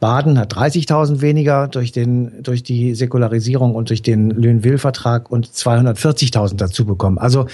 Baden 0.00 0.38
hat 0.38 0.54
30.000 0.54 1.20
weniger 1.20 1.68
durch 1.68 1.92
den 1.92 2.42
durch 2.42 2.62
die 2.62 2.94
Säkularisierung 2.94 3.74
und 3.74 3.90
durch 3.90 4.02
den 4.02 4.30
Lünen-Will-Vertrag 4.30 5.30
und 5.30 5.46
240.000 5.46 6.56
dazu 6.56 6.84
bekommen. 6.84 7.18
Also 7.18 7.46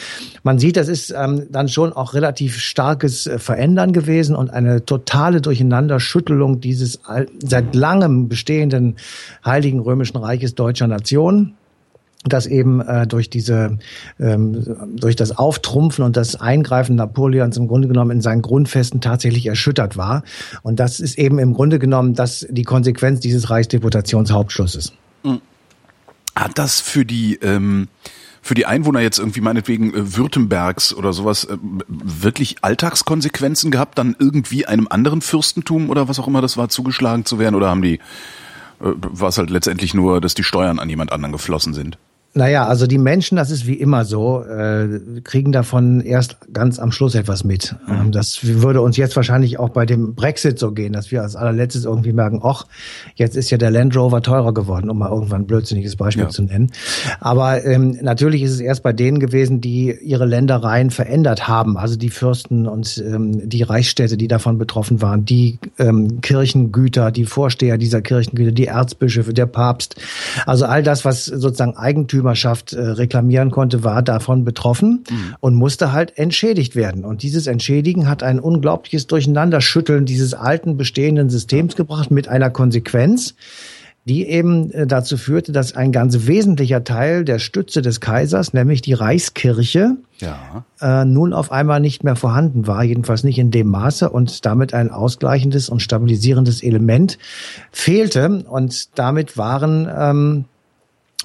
man 0.42 0.58
sieht, 0.58 0.76
das 0.76 0.88
ist 0.88 1.14
ähm, 1.16 1.46
dann 1.50 1.68
schon 1.68 1.92
auch 1.92 2.14
relativ 2.14 2.58
starkes 2.58 3.26
äh, 3.26 3.38
Verändern 3.38 3.92
gewesen 3.92 4.36
und 4.36 4.50
eine 4.50 4.84
totale 4.84 5.40
Durcheinanderschüttelung 5.40 6.60
dieses 6.60 7.00
seit 7.42 7.74
langem 7.74 8.28
bestehenden 8.28 8.96
Heiligen 9.44 9.80
Römischen 9.80 10.16
Reiches 10.16 10.54
deutscher 10.54 10.86
Nation 10.86 11.54
das 12.24 12.46
eben 12.46 12.80
äh, 12.80 13.06
durch 13.06 13.30
diese 13.30 13.78
ähm, 14.18 14.76
durch 14.96 15.16
das 15.16 15.36
Auftrumpfen 15.36 16.04
und 16.04 16.16
das 16.16 16.36
Eingreifen 16.36 16.96
Napoleons 16.96 17.56
im 17.56 17.68
Grunde 17.68 17.88
genommen 17.88 18.10
in 18.10 18.20
seinen 18.20 18.42
Grundfesten 18.42 19.00
tatsächlich 19.00 19.46
erschüttert 19.46 19.96
war 19.96 20.24
und 20.62 20.80
das 20.80 21.00
ist 21.00 21.18
eben 21.18 21.38
im 21.38 21.54
Grunde 21.54 21.78
genommen 21.78 22.14
das 22.14 22.46
die 22.50 22.64
Konsequenz 22.64 23.20
dieses 23.20 23.50
Reichsdeputationshauptschlusses. 23.50 24.92
Hm. 25.22 25.40
Hat 26.34 26.58
das 26.58 26.80
für 26.80 27.04
die 27.04 27.36
ähm, 27.36 27.88
für 28.44 28.54
die 28.54 28.66
Einwohner 28.66 29.00
jetzt 29.00 29.18
irgendwie 29.18 29.40
meinetwegen 29.40 29.94
äh, 29.94 30.16
Württembergs 30.16 30.94
oder 30.94 31.12
sowas 31.12 31.44
äh, 31.44 31.56
wirklich 31.88 32.56
Alltagskonsequenzen 32.62 33.70
gehabt, 33.70 33.98
dann 33.98 34.14
irgendwie 34.18 34.66
einem 34.66 34.86
anderen 34.88 35.22
Fürstentum 35.22 35.88
oder 35.88 36.08
was 36.08 36.18
auch 36.18 36.28
immer 36.28 36.42
das 36.42 36.56
war 36.56 36.68
zugeschlagen 36.68 37.24
zu 37.24 37.38
werden 37.38 37.54
oder 37.54 37.68
haben 37.68 37.82
die 37.82 38.00
äh, 38.80 38.92
war 39.00 39.30
es 39.30 39.38
halt 39.38 39.50
letztendlich 39.50 39.94
nur, 39.94 40.20
dass 40.20 40.34
die 40.34 40.44
Steuern 40.44 40.78
an 40.78 40.90
jemand 40.90 41.10
anderen 41.10 41.32
geflossen 41.32 41.72
sind? 41.72 41.98
Naja, 42.36 42.66
also 42.66 42.88
die 42.88 42.98
Menschen, 42.98 43.36
das 43.36 43.52
ist 43.52 43.64
wie 43.64 43.74
immer 43.74 44.04
so, 44.04 44.42
äh, 44.42 45.00
kriegen 45.22 45.52
davon 45.52 46.00
erst 46.00 46.36
ganz 46.52 46.80
am 46.80 46.90
Schluss 46.90 47.14
etwas 47.14 47.44
mit. 47.44 47.76
Mhm. 47.86 47.94
Ähm, 47.94 48.12
das 48.12 48.40
würde 48.42 48.80
uns 48.80 48.96
jetzt 48.96 49.14
wahrscheinlich 49.14 49.60
auch 49.60 49.68
bei 49.68 49.86
dem 49.86 50.16
Brexit 50.16 50.58
so 50.58 50.72
gehen, 50.72 50.92
dass 50.92 51.12
wir 51.12 51.22
als 51.22 51.36
allerletztes 51.36 51.84
irgendwie 51.84 52.12
merken, 52.12 52.40
ach, 52.42 52.66
jetzt 53.14 53.36
ist 53.36 53.50
ja 53.50 53.58
der 53.58 53.70
Land 53.70 53.96
Rover 53.96 54.20
teurer 54.20 54.52
geworden, 54.52 54.90
um 54.90 54.98
mal 54.98 55.10
irgendwann 55.10 55.42
ein 55.42 55.46
blödsinniges 55.46 55.94
Beispiel 55.94 56.24
ja. 56.24 56.28
zu 56.28 56.42
nennen. 56.42 56.72
Aber 57.20 57.64
ähm, 57.64 57.98
natürlich 58.02 58.42
ist 58.42 58.50
es 58.50 58.60
erst 58.60 58.82
bei 58.82 58.92
denen 58.92 59.20
gewesen, 59.20 59.60
die 59.60 59.96
ihre 60.02 60.26
Ländereien 60.26 60.90
verändert 60.90 61.46
haben, 61.46 61.76
also 61.76 61.94
die 61.94 62.10
Fürsten 62.10 62.66
und 62.66 62.98
ähm, 63.06 63.48
die 63.48 63.62
Reichsstädte, 63.62 64.16
die 64.16 64.26
davon 64.26 64.58
betroffen 64.58 65.00
waren, 65.00 65.24
die 65.24 65.60
ähm, 65.78 66.20
Kirchengüter, 66.20 67.12
die 67.12 67.26
Vorsteher 67.26 67.78
dieser 67.78 68.02
Kirchengüter, 68.02 68.50
die 68.50 68.66
Erzbischöfe, 68.66 69.32
der 69.32 69.46
Papst, 69.46 69.94
also 70.46 70.64
all 70.64 70.82
das, 70.82 71.04
was 71.04 71.26
sozusagen 71.26 71.76
Eigentümer 71.76 72.23
Eigentümerschaft 72.24 72.72
äh, 72.72 72.80
reklamieren 72.80 73.50
konnte, 73.50 73.84
war 73.84 74.02
davon 74.02 74.44
betroffen 74.44 75.04
mhm. 75.10 75.34
und 75.40 75.54
musste 75.54 75.92
halt 75.92 76.16
entschädigt 76.18 76.74
werden. 76.74 77.04
Und 77.04 77.22
dieses 77.22 77.46
Entschädigen 77.46 78.08
hat 78.08 78.22
ein 78.22 78.40
unglaubliches 78.40 79.06
Durcheinanderschütteln 79.06 80.06
dieses 80.06 80.34
alten 80.34 80.76
bestehenden 80.76 81.28
Systems 81.28 81.76
gebracht 81.76 82.10
mit 82.10 82.28
einer 82.28 82.50
Konsequenz, 82.50 83.34
die 84.06 84.26
eben 84.26 84.70
äh, 84.70 84.86
dazu 84.86 85.16
führte, 85.16 85.52
dass 85.52 85.76
ein 85.76 85.92
ganz 85.92 86.26
wesentlicher 86.26 86.82
Teil 86.84 87.24
der 87.24 87.38
Stütze 87.38 87.82
des 87.82 88.00
Kaisers, 88.00 88.52
nämlich 88.52 88.80
die 88.82 88.94
Reichskirche, 88.94 89.96
ja. 90.18 90.64
äh, 90.80 91.04
nun 91.04 91.32
auf 91.32 91.52
einmal 91.52 91.80
nicht 91.80 92.04
mehr 92.04 92.16
vorhanden 92.16 92.66
war, 92.66 92.84
jedenfalls 92.84 93.24
nicht 93.24 93.38
in 93.38 93.50
dem 93.50 93.68
Maße 93.68 94.08
und 94.08 94.44
damit 94.46 94.72
ein 94.74 94.90
ausgleichendes 94.90 95.68
und 95.68 95.80
stabilisierendes 95.80 96.62
Element 96.62 97.18
fehlte. 97.70 98.44
Und 98.48 98.98
damit 98.98 99.36
waren 99.36 99.88
ähm, 99.94 100.44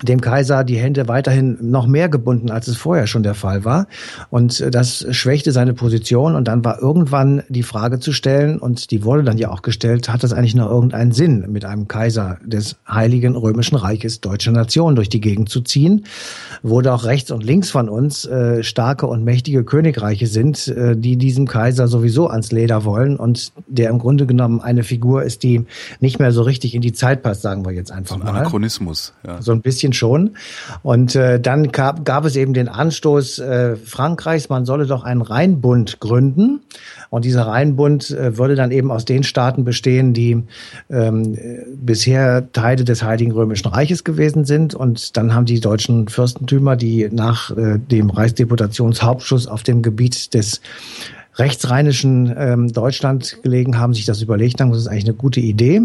dem 0.04 0.22
Kaiser 0.22 0.64
die 0.64 0.78
Hände 0.78 1.08
weiterhin 1.08 1.58
noch 1.62 1.88
mehr 1.88 2.10
gebunden, 2.10 2.52
als 2.52 2.68
es 2.68 2.78
vorher 2.78 3.08
schon 3.08 3.24
der 3.24 3.36
Fall 3.36 3.66
war. 3.66 3.88
Und 4.30 4.60
äh, 4.62 4.72
das 4.72 5.06
schwächte 5.12 5.52
seine 5.52 5.74
Position. 5.74 6.36
Und 6.36 6.48
dann 6.48 6.64
war 6.64 6.82
irgendwann 6.82 7.44
die 7.50 7.64
Frage 7.64 8.00
zu 8.00 8.14
stellen, 8.14 8.60
und 8.60 8.92
die 8.92 9.04
wurde 9.04 9.24
dann 9.24 9.38
ja 9.38 9.52
auch 9.52 9.62
gestellt, 9.62 10.10
hat 10.10 10.24
das 10.24 10.34
eigentlich 10.34 10.56
noch 10.56 10.70
irgendeinen 10.70 11.12
Sinn, 11.12 11.46
mit 11.50 11.66
einem 11.66 11.88
Kaiser 11.88 12.38
des 12.46 12.78
Heiligen 12.88 13.36
Römischen 13.36 13.76
Reiches 13.76 14.22
deutsche 14.22 14.52
Nation 14.52 14.96
durch 14.96 15.10
die 15.10 15.22
Gegend 15.22 15.50
zu 15.50 15.62
ziehen, 15.62 16.06
wo 16.64 16.82
doch 16.82 17.06
rechts 17.06 17.32
und 17.32 17.44
links 17.44 17.70
von 17.70 17.90
uns 17.90 18.26
äh, 18.26 18.64
starke 18.64 19.08
und 19.08 19.24
mächtige 19.24 19.64
Königreiche 19.64 20.28
sind, 20.28 20.68
äh, 20.68 20.96
die 20.96 21.18
diesem 21.18 21.48
Kaiser 21.48 21.88
sowieso 21.88 22.28
ans 22.28 22.52
Leder 22.52 22.86
wollen 22.86 23.18
und 23.18 23.52
der 23.68 23.90
im 23.90 24.00
Grunde 24.00 24.26
genommen 24.26 24.62
eine 24.62 24.84
Figur 24.84 25.24
ist, 25.24 25.44
die 25.44 25.66
nicht 26.00 26.20
mehr 26.20 26.32
so 26.32 26.42
richtig 26.42 26.76
in 26.76 26.82
die 26.82 26.94
Zeit 26.94 27.24
passt, 27.24 27.42
sagen 27.42 27.66
wir 27.66 27.72
jetzt 27.74 27.92
einfach 27.92 28.18
mal. 28.18 28.30
Anachronismus. 28.30 29.14
Ja. 29.26 29.42
So 29.42 29.52
ein 29.52 29.62
bisschen 29.62 29.89
bisschen 29.90 29.94
schon. 29.94 30.36
Und 30.84 31.16
äh, 31.16 31.40
dann 31.40 31.72
gab, 31.72 32.06
gab 32.06 32.26
es 32.26 32.36
eben 32.36 32.54
den 32.54 32.68
Anstoß 32.68 33.40
äh, 33.40 33.76
Frankreichs, 33.76 34.50
man 34.50 34.66
solle 34.66 34.86
doch 34.86 35.04
einen 35.04 35.22
Rheinbund 35.22 36.00
gründen. 36.00 36.62
Und 37.10 37.26
dieser 37.26 37.48
Rheinbund 37.48 38.12
äh, 38.12 38.38
würde 38.38 38.56
dann 38.56 38.72
eben 38.72 38.92
aus 38.92 39.06
den 39.06 39.24
Staaten 39.24 39.64
bestehen, 39.64 40.14
die 40.14 40.44
ähm, 40.90 41.38
bisher 41.76 42.52
Teile 42.52 42.84
des 42.84 43.04
Heiligen 43.04 43.32
Römischen 43.32 43.68
Reiches 43.68 44.04
gewesen 44.04 44.46
sind. 44.46 44.76
Und 44.76 45.18
dann 45.18 45.34
haben 45.34 45.46
die 45.46 45.60
deutschen 45.60 46.08
Fürstentümer, 46.08 46.76
die 46.76 47.10
nach 47.12 47.56
äh, 47.56 47.80
dem 47.80 48.10
Reichsdeputationshauptschuss 48.10 49.48
auf 49.48 49.64
dem 49.64 49.82
Gebiet 49.82 50.34
des 50.34 50.62
rechtsrheinischen 51.40 52.34
ähm, 52.38 52.72
Deutschland 52.72 53.42
gelegen 53.44 53.80
haben, 53.80 53.94
sich 53.94 54.06
das 54.06 54.22
überlegt 54.22 54.60
haben, 54.62 54.72
das 54.72 54.80
ist 54.80 54.88
eigentlich 54.88 55.06
eine 55.06 55.14
gute 55.14 55.40
Idee. 55.40 55.82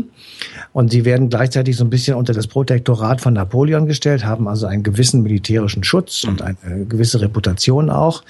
Und 0.73 0.90
sie 0.90 1.04
werden 1.04 1.28
gleichzeitig 1.28 1.76
so 1.76 1.84
ein 1.84 1.90
bisschen 1.90 2.16
unter 2.16 2.32
das 2.32 2.46
Protektorat 2.46 3.20
von 3.20 3.34
Napoleon 3.34 3.87
gestellt, 3.87 4.25
haben 4.25 4.49
also 4.49 4.66
einen 4.66 4.82
gewissen 4.82 5.23
militärischen 5.23 5.84
Schutz 5.84 6.25
und 6.25 6.42
eine 6.42 6.87
gewisse 6.87 7.20
Reputation 7.20 7.90
auch. 7.90 8.23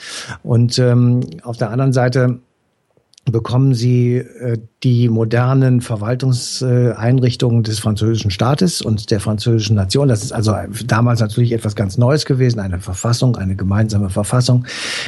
Und 0.43 0.79
ähm, 0.79 1.21
auf 1.43 1.57
der 1.57 1.71
anderen 1.71 1.93
Seite 1.93 2.41
bekommen 3.25 3.75
sie 3.75 4.17
äh, 4.17 4.59
die 4.83 5.09
modernen 5.09 5.81
Verwaltungseinrichtungen 5.81 7.63
des 7.63 7.79
französischen 7.79 8.31
Staates 8.31 8.83
und 8.83 9.11
der 9.11 9.21
französischen 9.21 9.77
Nation. 9.77 10.09
Das 10.09 10.23
ist 10.23 10.33
also 10.33 10.55
damals 10.87 11.21
natürlich 11.21 11.53
etwas 11.53 11.75
ganz 11.75 11.97
Neues 11.97 12.27
gewesen, 12.27 12.61
eine 12.61 12.81
Verfassung, 12.81 13.37
eine 13.37 13.57
gemeinsame 13.57 14.11
Verfassung, 14.11 14.67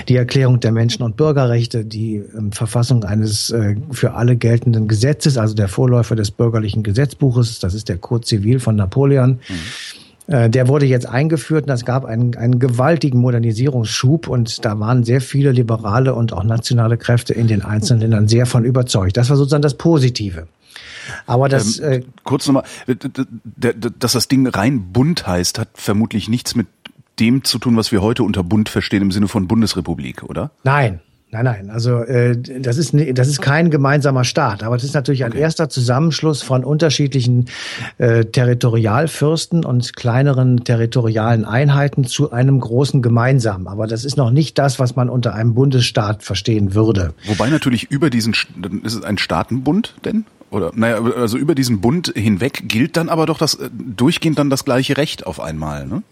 die 0.08 0.16
Erklärung 0.16 0.60
der 0.60 0.72
Menschen- 0.72 1.02
und 1.02 1.16
Bürgerrechte, 1.16 1.84
die 1.84 2.16
ähm, 2.16 2.52
Verfassung 2.52 3.04
eines 3.04 3.50
äh, 3.50 3.76
für 3.90 4.14
alle 4.14 4.36
geltenden 4.36 4.88
Gesetzes, 4.88 5.36
also 5.36 5.54
der 5.54 5.68
Vorläufer 5.68 6.16
des 6.16 6.30
bürgerlichen 6.30 6.82
Gesetzbuches, 6.82 7.58
das 7.58 7.74
ist 7.74 7.88
der 7.88 7.98
Code 7.98 8.26
Civil 8.26 8.60
von 8.60 8.76
Napoleon. 8.76 9.40
Mhm 9.48 10.05
der 10.28 10.68
wurde 10.68 10.86
jetzt 10.86 11.06
eingeführt 11.06 11.66
und 11.66 11.72
es 11.72 11.84
gab 11.84 12.04
einen, 12.04 12.34
einen 12.36 12.58
gewaltigen 12.58 13.20
Modernisierungsschub 13.20 14.26
und 14.26 14.64
da 14.64 14.78
waren 14.80 15.04
sehr 15.04 15.20
viele 15.20 15.52
liberale 15.52 16.14
und 16.14 16.32
auch 16.32 16.42
nationale 16.42 16.96
Kräfte 16.96 17.32
in 17.32 17.46
den 17.46 17.62
einzelnen 17.62 18.00
Ländern 18.00 18.28
sehr 18.28 18.46
von 18.46 18.64
überzeugt. 18.64 19.16
Das 19.16 19.30
war 19.30 19.36
sozusagen 19.36 19.62
das 19.62 19.74
Positive. 19.74 20.48
Aber 21.26 21.48
das 21.48 21.78
ähm, 21.78 21.92
äh, 21.92 22.02
kurz 22.24 22.46
nochmal, 22.46 22.64
dass 23.56 24.12
das 24.12 24.28
Ding 24.28 24.46
rein 24.46 24.92
bunt 24.92 25.26
heißt, 25.26 25.58
hat 25.58 25.68
vermutlich 25.74 26.28
nichts 26.28 26.54
mit 26.54 26.66
dem 27.18 27.44
zu 27.44 27.58
tun, 27.58 27.76
was 27.76 27.92
wir 27.92 28.02
heute 28.02 28.22
unter 28.22 28.44
Bund 28.44 28.68
verstehen 28.68 29.02
im 29.02 29.10
Sinne 29.10 29.28
von 29.28 29.48
Bundesrepublik, 29.48 30.22
oder? 30.24 30.50
Nein, 30.64 31.00
Nein, 31.36 31.44
nein, 31.44 31.70
also 31.70 31.98
äh, 31.98 32.34
das 32.34 32.78
ist 32.78 32.94
das 33.12 33.28
ist 33.28 33.42
kein 33.42 33.70
gemeinsamer 33.70 34.24
Staat, 34.24 34.62
aber 34.62 34.76
das 34.76 34.84
ist 34.84 34.94
natürlich 34.94 35.22
ein 35.22 35.32
okay. 35.32 35.40
erster 35.40 35.68
Zusammenschluss 35.68 36.40
von 36.40 36.64
unterschiedlichen 36.64 37.46
äh, 37.98 38.24
Territorialfürsten 38.24 39.62
und 39.62 39.94
kleineren 39.96 40.64
territorialen 40.64 41.44
Einheiten 41.44 42.04
zu 42.04 42.32
einem 42.32 42.58
großen 42.58 43.02
gemeinsamen. 43.02 43.66
Aber 43.66 43.86
das 43.86 44.06
ist 44.06 44.16
noch 44.16 44.30
nicht 44.30 44.56
das, 44.56 44.78
was 44.78 44.96
man 44.96 45.10
unter 45.10 45.34
einem 45.34 45.52
Bundesstaat 45.52 46.22
verstehen 46.22 46.74
würde. 46.74 47.12
Wobei 47.26 47.50
natürlich 47.50 47.90
über 47.90 48.08
diesen 48.08 48.32
ist 48.82 48.94
es 48.94 49.02
ein 49.02 49.18
Staatenbund 49.18 49.94
denn? 50.06 50.24
Oder 50.56 50.72
naja, 50.74 51.02
also 51.02 51.36
über 51.36 51.54
diesen 51.54 51.82
Bund 51.82 52.12
hinweg 52.16 52.62
gilt 52.66 52.96
dann 52.96 53.10
aber 53.10 53.26
doch 53.26 53.36
das 53.36 53.56
äh, 53.56 53.68
durchgehend 53.70 54.38
dann 54.38 54.48
das 54.48 54.64
gleiche 54.64 54.96
Recht 54.96 55.26
auf 55.26 55.38
einmal, 55.38 55.86
ne? 55.86 56.02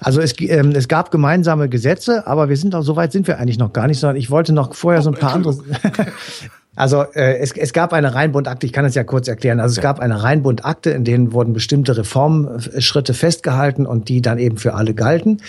Also 0.00 0.22
es, 0.22 0.34
ähm, 0.40 0.72
es 0.74 0.88
gab 0.88 1.10
gemeinsame 1.10 1.68
Gesetze, 1.68 2.26
aber 2.26 2.48
wir 2.48 2.56
sind 2.56 2.74
auch 2.74 2.82
so 2.82 2.96
weit 2.96 3.12
sind 3.12 3.26
wir 3.26 3.38
eigentlich 3.38 3.58
noch 3.58 3.74
gar 3.74 3.86
nicht, 3.88 4.00
sondern 4.00 4.16
ich 4.16 4.30
wollte 4.30 4.54
noch 4.54 4.74
vorher 4.74 5.02
so 5.02 5.10
ein 5.10 5.16
paar 5.16 5.34
andere. 5.34 5.58
Also 6.74 7.02
äh, 7.14 7.36
es, 7.38 7.52
es 7.52 7.74
gab 7.74 7.92
eine 7.92 8.14
Rheinbundakte, 8.14 8.64
ich 8.64 8.72
kann 8.72 8.86
es 8.86 8.94
ja 8.94 9.04
kurz 9.04 9.28
erklären. 9.28 9.60
Also 9.60 9.72
es 9.72 9.76
ja. 9.76 9.82
gab 9.82 10.00
eine 10.00 10.22
Rheinbundakte, 10.22 10.90
in 10.90 11.04
denen 11.04 11.34
wurden 11.34 11.52
bestimmte 11.52 11.98
Reformschritte 11.98 13.12
festgehalten 13.12 13.84
und 13.84 14.08
die 14.08 14.22
dann 14.22 14.38
eben 14.38 14.56
für 14.56 14.72
alle 14.72 14.94
galten. 14.94 15.42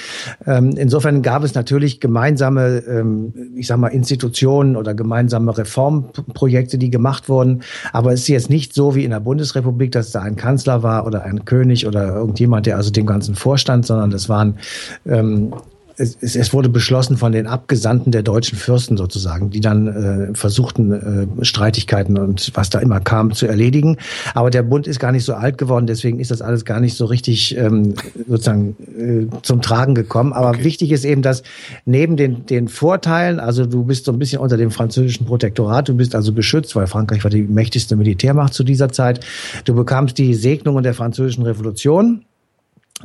Ähm, 0.46 0.72
insofern 0.75 1.22
gab 1.22 1.44
es 1.44 1.56
natürlich 1.56 2.01
gemeinsame, 2.01 2.84
ähm, 2.89 3.34
ich 3.56 3.68
sag 3.68 3.77
mal, 3.77 3.88
Institutionen 3.88 4.75
oder 4.75 4.94
gemeinsame 4.94 5.58
Reformprojekte, 5.58 6.77
die 6.77 6.89
gemacht 6.89 7.30
wurden. 7.30 7.63
Aber 7.94 8.12
es 8.12 8.22
ist 8.22 8.27
jetzt 8.27 8.50
nicht 8.50 8.74
so 8.74 8.94
wie 8.94 9.06
in 9.06 9.12
der 9.12 9.22
Bundesrepublik, 9.22 9.94
dass 9.94 10.12
da 10.12 10.22
ein 10.22 10.36
Kanzler 10.36 10.84
war 10.84 11.08
oder 11.08 11.24
ein 11.24 11.46
König 11.46 11.88
oder 11.88 12.15
irgendjemand, 12.15 12.65
der 12.65 12.75
also 12.75 12.92
dem 12.92 13.06
Ganzen 13.06 13.36
vorstand, 13.36 13.86
sondern 13.86 14.12
das 14.12 14.27
waren 14.27 14.58
ähm, 15.06 15.53
es, 15.98 16.36
es, 16.36 16.54
wurde 16.54 16.70
beschlossen 16.70 17.18
von 17.18 17.32
den 17.32 17.48
Abgesandten 17.48 18.12
der 18.12 18.24
deutschen 18.24 18.58
Fürsten 18.58 18.98
sozusagen, 18.98 19.50
die 19.50 19.60
dann 19.60 19.88
äh, 19.88 20.36
versuchten, 20.36 20.92
äh, 21.40 21.46
Streitigkeiten 21.46 22.18
und 22.18 22.52
was 22.56 22.70
da 22.70 22.80
immer 22.80 23.00
kam 23.00 23.32
zu 23.34 23.46
erledigen. 23.48 23.98
Aber 24.34 24.50
der 24.50 24.64
Bund 24.64 24.88
ist 24.88 25.00
gar 25.00 25.12
nicht 25.12 25.26
so 25.26 25.34
alt 25.34 25.58
geworden, 25.58 25.88
deswegen 25.88 26.20
ist 26.20 26.32
das 26.32 26.42
alles 26.42 26.66
gar 26.66 26.80
nicht 26.80 26.96
so 26.96 27.06
richtig 27.06 27.58
ähm, 27.58 27.94
sozusagen 28.28 28.76
äh, 28.98 29.42
zum 29.42 29.62
Tragen 29.62 29.96
gekommen. 29.96 30.34
Aber 30.34 30.50
okay. 30.50 30.64
wichtig 30.64 30.92
ist 30.92 31.06
eben, 31.06 31.22
dass 31.22 31.44
neben 31.86 32.18
den, 32.18 32.46
den 32.46 32.68
Vorteilen, 32.68 33.40
also 33.40 33.66
du 33.66 33.84
bist 33.84 34.06
so 34.06 34.12
ein 34.12 34.20
bisschen 34.20 34.40
unter 34.40 34.58
dem 34.58 34.72
französischen 34.72 35.26
Protektorat, 35.26 35.90
du 35.90 35.96
bist 35.96 36.16
also 36.16 36.34
beschützt, 36.34 36.76
weil 36.76 36.88
Frankreich 36.88 37.24
war 37.24 37.32
die 37.32 37.44
mächtigste 37.44 37.96
Militärmacht 37.96 38.54
zu 38.54 38.64
dieser 38.64 38.90
Zeit. 38.90 39.20
Du 39.66 39.74
bekamst 39.74 40.18
die 40.18 40.34
Segnungen 40.34 40.84
der 40.84 40.94
französischen 40.94 41.44
Revolution 41.44 42.26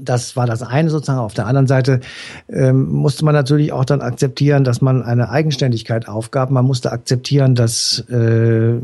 das 0.01 0.37
war 0.37 0.47
das 0.47 0.63
eine 0.63 0.91
sozusagen. 0.91 1.19
Auf 1.19 1.35
der 1.35 1.47
anderen 1.47 1.67
Seite 1.67 2.01
ähm, 2.49 2.89
musste 2.89 3.25
man 3.25 3.35
natürlich 3.35 3.73
auch 3.73 3.85
dann 3.85 4.01
akzeptieren, 4.01 4.65
dass 4.65 4.81
man 4.81 5.03
eine 5.03 5.31
Eigenständigkeit 5.31 6.09
aufgab. 6.09 6.51
Man 6.51 6.65
musste 6.65 6.93
akzeptieren, 6.93 7.55
dass 7.55 8.01
äh, 8.09 8.75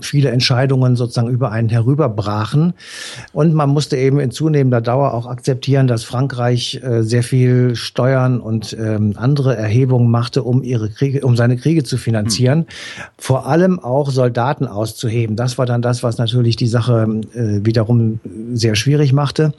viele 0.00 0.30
Entscheidungen 0.30 0.96
sozusagen 0.96 1.28
über 1.28 1.50
einen 1.50 1.68
herüberbrachen. 1.68 2.74
Und 3.32 3.54
man 3.54 3.70
musste 3.70 3.96
eben 3.96 4.20
in 4.20 4.30
zunehmender 4.30 4.80
Dauer 4.80 5.14
auch 5.14 5.26
akzeptieren, 5.26 5.86
dass 5.86 6.04
Frankreich 6.04 6.80
äh, 6.82 7.02
sehr 7.02 7.22
viel 7.22 7.76
Steuern 7.76 8.40
und 8.40 8.76
ähm, 8.78 9.14
andere 9.16 9.56
Erhebungen 9.56 10.10
machte, 10.10 10.42
um 10.42 10.62
ihre 10.62 10.90
Kriege, 10.90 11.20
um 11.24 11.36
seine 11.36 11.56
Kriege 11.56 11.84
zu 11.84 11.96
finanzieren. 11.96 12.60
Hm. 12.60 12.66
Vor 13.18 13.46
allem 13.46 13.78
auch 13.78 14.10
Soldaten 14.10 14.66
auszuheben. 14.66 15.36
Das 15.36 15.58
war 15.58 15.66
dann 15.66 15.82
das, 15.82 16.02
was 16.02 16.18
natürlich 16.18 16.56
die 16.56 16.66
Sache 16.66 17.06
äh, 17.34 17.64
wiederum 17.64 18.20
sehr 18.52 18.74
schwierig 18.74 19.12
machte. 19.12 19.52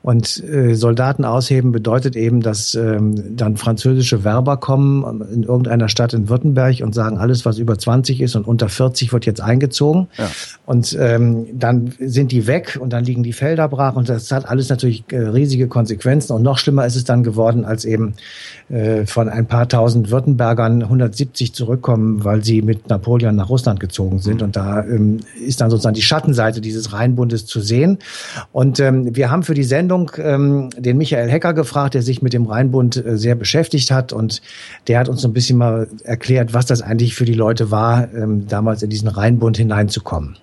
Und 0.00 0.42
äh, 0.44 0.74
Soldaten 0.74 1.24
ausheben 1.24 1.72
bedeutet 1.72 2.14
eben, 2.14 2.40
dass 2.40 2.74
ähm, 2.74 3.36
dann 3.36 3.56
französische 3.56 4.22
Werber 4.22 4.56
kommen 4.56 5.22
in 5.32 5.42
irgendeiner 5.42 5.88
Stadt 5.88 6.14
in 6.14 6.28
Württemberg 6.28 6.80
und 6.82 6.94
sagen, 6.94 7.18
alles, 7.18 7.44
was 7.44 7.58
über 7.58 7.78
20 7.78 8.20
ist 8.20 8.36
und 8.36 8.46
unter 8.46 8.68
40 8.68 9.12
wird 9.12 9.26
jetzt 9.26 9.40
eingezogen. 9.40 10.06
Ja. 10.16 10.30
Und 10.66 10.96
ähm, 10.98 11.46
dann 11.52 11.92
sind 11.98 12.30
die 12.30 12.46
weg 12.46 12.78
und 12.80 12.92
dann 12.92 13.04
liegen 13.04 13.22
die 13.22 13.32
Felder 13.32 13.68
brach 13.68 13.96
und 13.96 14.08
das 14.08 14.30
hat 14.30 14.48
alles 14.48 14.68
natürlich 14.68 15.04
äh, 15.10 15.18
riesige 15.18 15.66
Konsequenzen. 15.66 16.32
Und 16.32 16.42
noch 16.42 16.58
schlimmer 16.58 16.86
ist 16.86 16.96
es 16.96 17.04
dann 17.04 17.24
geworden, 17.24 17.64
als 17.64 17.84
eben 17.84 18.14
äh, 18.70 19.04
von 19.04 19.28
ein 19.28 19.46
paar 19.46 19.68
tausend 19.68 20.10
Württembergern 20.10 20.82
170 20.84 21.52
zurückkommen, 21.52 22.24
weil 22.24 22.42
sie 22.44 22.62
mit 22.62 22.88
Napoleon 22.88 23.34
nach 23.34 23.50
Russland 23.50 23.80
gezogen 23.80 24.20
sind. 24.20 24.36
Mhm. 24.36 24.46
Und 24.46 24.56
da 24.56 24.84
ähm, 24.84 25.20
ist 25.44 25.60
dann 25.60 25.70
sozusagen 25.70 25.94
die 25.94 26.02
Schattenseite 26.02 26.60
dieses 26.60 26.92
Rheinbundes 26.92 27.46
zu 27.46 27.60
sehen. 27.60 27.98
Und 28.52 28.78
ähm, 28.80 29.14
wir 29.14 29.30
haben 29.30 29.42
für 29.42 29.54
die 29.54 29.64
Sendung 29.64 29.87
Sendung 29.88 30.10
ähm, 30.22 30.68
den 30.76 30.98
Michael 30.98 31.30
Hecker 31.30 31.54
gefragt, 31.54 31.94
der 31.94 32.02
sich 32.02 32.20
mit 32.20 32.34
dem 32.34 32.44
Rheinbund 32.44 32.96
äh, 32.96 33.16
sehr 33.16 33.34
beschäftigt 33.34 33.90
hat 33.90 34.12
und 34.12 34.42
der 34.86 34.98
hat 34.98 35.08
uns 35.08 35.22
so 35.22 35.28
ein 35.28 35.32
bisschen 35.32 35.56
mal 35.56 35.86
erklärt, 36.04 36.52
was 36.52 36.66
das 36.66 36.82
eigentlich 36.82 37.14
für 37.14 37.24
die 37.24 37.32
Leute 37.32 37.70
war, 37.70 38.08
ähm, 38.14 38.46
damals 38.48 38.82
in 38.82 38.90
diesen 38.90 39.08
Rheinbund 39.08 39.56
hineinzukommen. 39.56 40.36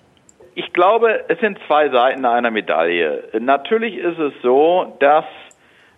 Ich 0.56 0.72
glaube, 0.72 1.20
es 1.28 1.38
sind 1.38 1.58
zwei 1.68 1.88
Seiten 1.90 2.24
einer 2.24 2.50
Medaille. 2.50 3.22
Natürlich 3.38 3.96
ist 3.96 4.18
es 4.18 4.32
so, 4.42 4.96
dass 4.98 5.24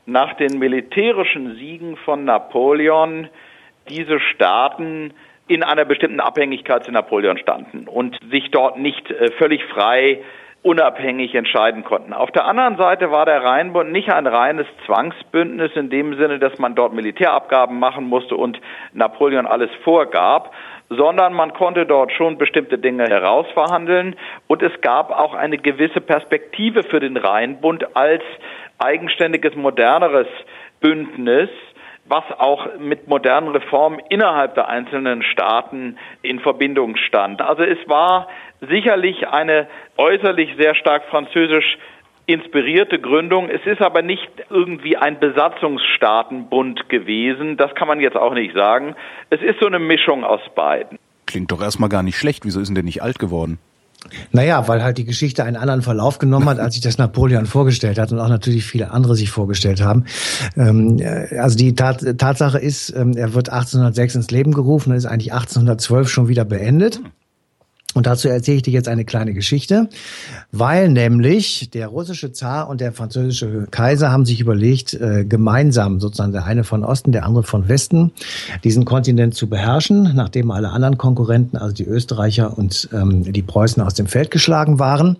nach 0.04 0.36
den 0.36 0.58
militärischen 0.58 1.56
Siegen 1.56 1.96
von 1.96 2.24
Napoleon 2.24 3.28
diese 3.88 4.20
Staaten 4.20 5.14
in 5.46 5.62
einer 5.62 5.86
bestimmten 5.86 6.20
Abhängigkeit 6.20 6.84
zu 6.84 6.92
Napoleon 6.92 7.38
standen 7.38 7.88
und 7.88 8.18
sich 8.30 8.50
dort 8.50 8.78
nicht 8.78 9.10
äh, 9.10 9.30
völlig 9.38 9.64
frei 9.64 10.20
unabhängig 10.62 11.34
entscheiden 11.34 11.84
konnten. 11.84 12.12
Auf 12.12 12.30
der 12.32 12.44
anderen 12.44 12.76
Seite 12.76 13.10
war 13.10 13.24
der 13.24 13.42
Rheinbund 13.42 13.92
nicht 13.92 14.10
ein 14.10 14.26
reines 14.26 14.66
Zwangsbündnis 14.86 15.72
in 15.76 15.88
dem 15.88 16.16
Sinne, 16.16 16.38
dass 16.38 16.58
man 16.58 16.74
dort 16.74 16.92
Militärabgaben 16.92 17.78
machen 17.78 18.08
musste 18.08 18.36
und 18.36 18.60
Napoleon 18.92 19.46
alles 19.46 19.70
vorgab, 19.84 20.52
sondern 20.90 21.32
man 21.34 21.52
konnte 21.52 21.86
dort 21.86 22.12
schon 22.12 22.38
bestimmte 22.38 22.78
Dinge 22.78 23.04
herausverhandeln 23.04 24.16
und 24.46 24.62
es 24.62 24.72
gab 24.80 25.10
auch 25.10 25.34
eine 25.34 25.58
gewisse 25.58 26.00
Perspektive 26.00 26.82
für 26.82 26.98
den 26.98 27.16
Rheinbund 27.16 27.96
als 27.96 28.22
eigenständiges, 28.78 29.54
moderneres 29.54 30.26
Bündnis, 30.80 31.50
was 32.08 32.24
auch 32.38 32.78
mit 32.78 33.08
modernen 33.08 33.48
Reformen 33.48 34.00
innerhalb 34.08 34.54
der 34.54 34.68
einzelnen 34.68 35.22
Staaten 35.22 35.98
in 36.22 36.40
Verbindung 36.40 36.96
stand. 36.96 37.40
Also 37.40 37.62
es 37.62 37.78
war 37.86 38.28
sicherlich 38.60 39.28
eine 39.28 39.68
äußerlich 39.96 40.56
sehr 40.58 40.74
stark 40.74 41.04
französisch 41.10 41.78
inspirierte 42.26 42.98
Gründung. 42.98 43.48
Es 43.48 43.64
ist 43.64 43.80
aber 43.80 44.02
nicht 44.02 44.28
irgendwie 44.50 44.96
ein 44.96 45.18
Besatzungsstaatenbund 45.18 46.88
gewesen. 46.88 47.56
Das 47.56 47.74
kann 47.74 47.88
man 47.88 48.00
jetzt 48.00 48.16
auch 48.16 48.34
nicht 48.34 48.54
sagen. 48.54 48.94
Es 49.30 49.40
ist 49.40 49.60
so 49.60 49.66
eine 49.66 49.78
Mischung 49.78 50.24
aus 50.24 50.42
beiden. 50.54 50.98
Klingt 51.26 51.50
doch 51.50 51.62
erstmal 51.62 51.88
gar 51.88 52.02
nicht 52.02 52.16
schlecht. 52.16 52.44
Wieso 52.44 52.60
ist 52.60 52.68
denn 52.68 52.74
der 52.74 52.84
nicht 52.84 53.02
alt 53.02 53.18
geworden? 53.18 53.58
Naja, 54.32 54.68
weil 54.68 54.82
halt 54.82 54.98
die 54.98 55.04
Geschichte 55.04 55.44
einen 55.44 55.56
anderen 55.56 55.82
Verlauf 55.82 56.18
genommen 56.18 56.48
hat, 56.48 56.60
als 56.60 56.74
sich 56.74 56.82
das 56.82 56.98
Napoleon 56.98 57.46
vorgestellt 57.46 57.98
hat 57.98 58.12
und 58.12 58.20
auch 58.20 58.28
natürlich 58.28 58.64
viele 58.64 58.90
andere 58.90 59.16
sich 59.16 59.30
vorgestellt 59.30 59.82
haben. 59.82 60.04
Ähm, 60.56 60.98
äh, 60.98 61.36
also 61.38 61.56
die 61.56 61.74
Tat, 61.74 62.04
Tatsache 62.16 62.58
ist, 62.58 62.94
ähm, 62.96 63.16
er 63.16 63.34
wird 63.34 63.50
1806 63.50 64.14
ins 64.14 64.30
Leben 64.30 64.52
gerufen 64.52 64.92
und 64.92 64.96
ist 64.96 65.06
eigentlich 65.06 65.32
1812 65.32 66.08
schon 66.08 66.28
wieder 66.28 66.44
beendet. 66.44 67.00
Und 67.94 68.06
dazu 68.06 68.28
erzähle 68.28 68.58
ich 68.58 68.62
dir 68.62 68.72
jetzt 68.72 68.86
eine 68.86 69.06
kleine 69.06 69.32
Geschichte, 69.32 69.88
weil 70.52 70.90
nämlich 70.90 71.70
der 71.70 71.88
russische 71.88 72.32
Zar 72.32 72.68
und 72.68 72.82
der 72.82 72.92
französische 72.92 73.66
Kaiser 73.70 74.12
haben 74.12 74.26
sich 74.26 74.40
überlegt, 74.40 74.92
äh, 74.92 75.24
gemeinsam 75.24 75.98
sozusagen 75.98 76.32
der 76.32 76.44
eine 76.44 76.64
von 76.64 76.84
Osten, 76.84 77.12
der 77.12 77.24
andere 77.24 77.44
von 77.44 77.66
Westen, 77.66 78.12
diesen 78.62 78.84
Kontinent 78.84 79.34
zu 79.34 79.48
beherrschen, 79.48 80.14
nachdem 80.14 80.50
alle 80.50 80.68
anderen 80.68 80.98
Konkurrenten, 80.98 81.56
also 81.56 81.74
die 81.74 81.86
Österreicher 81.86 82.58
und 82.58 82.90
ähm, 82.92 83.32
die 83.32 83.42
Preußen 83.42 83.82
aus 83.82 83.94
dem 83.94 84.06
Feld 84.06 84.30
geschlagen 84.30 84.78
waren. 84.78 85.16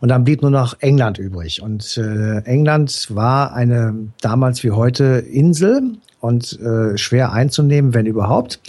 Und 0.00 0.10
dann 0.10 0.24
blieb 0.24 0.42
nur 0.42 0.50
noch 0.50 0.76
England 0.80 1.16
übrig. 1.16 1.62
Und 1.62 1.96
äh, 1.96 2.40
England 2.44 3.06
war 3.08 3.54
eine 3.54 3.94
damals 4.20 4.62
wie 4.62 4.70
heute 4.70 5.04
Insel 5.04 5.96
und 6.22 6.60
äh, 6.60 6.96
schwer 6.96 7.32
einzunehmen, 7.32 7.94
wenn 7.94 8.06
überhaupt. 8.06 8.60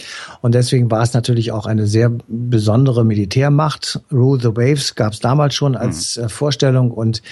Und 0.42 0.56
deswegen 0.56 0.90
war 0.90 1.02
es 1.02 1.14
natürlich 1.14 1.52
auch 1.52 1.66
eine 1.66 1.86
sehr 1.86 2.10
besondere 2.26 3.04
Militärmacht. 3.04 4.00
Rule 4.12 4.40
the 4.40 4.48
Waves 4.48 4.96
gab 4.96 5.12
es 5.12 5.20
damals 5.20 5.54
schon 5.54 5.76
als 5.76 6.16
mhm. 6.16 6.24
äh, 6.24 6.28
Vorstellung 6.28 6.90
und 6.90 7.22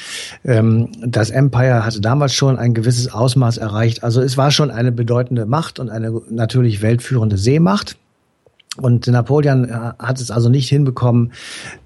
ähm, 0.44 0.90
das 1.04 1.30
Empire 1.30 1.84
hatte 1.84 2.00
damals 2.00 2.34
schon 2.34 2.56
ein 2.56 2.72
gewisses 2.72 3.12
Ausmaß 3.12 3.58
erreicht. 3.58 4.04
Also 4.04 4.20
es 4.20 4.36
war 4.36 4.52
schon 4.52 4.70
eine 4.70 4.92
bedeutende 4.92 5.44
Macht 5.44 5.80
und 5.80 5.90
eine 5.90 6.12
natürlich 6.30 6.82
weltführende 6.82 7.36
Seemacht. 7.36 7.96
Und 8.76 9.06
Napoleon 9.08 9.64
äh, 9.64 9.72
hat 9.98 10.20
es 10.20 10.30
also 10.30 10.48
nicht 10.48 10.68
hinbekommen, 10.68 11.32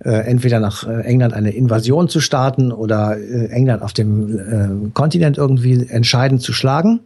äh, 0.04 0.10
entweder 0.10 0.60
nach 0.60 0.86
äh, 0.86 1.00
England 1.00 1.32
eine 1.32 1.52
Invasion 1.52 2.10
zu 2.10 2.20
starten 2.20 2.70
oder 2.70 3.16
äh, 3.16 3.46
England 3.46 3.82
auf 3.82 3.94
dem 3.94 4.38
äh, 4.38 4.90
Kontinent 4.92 5.38
irgendwie 5.38 5.86
entscheidend 5.88 6.42
zu 6.42 6.52
schlagen. 6.52 7.00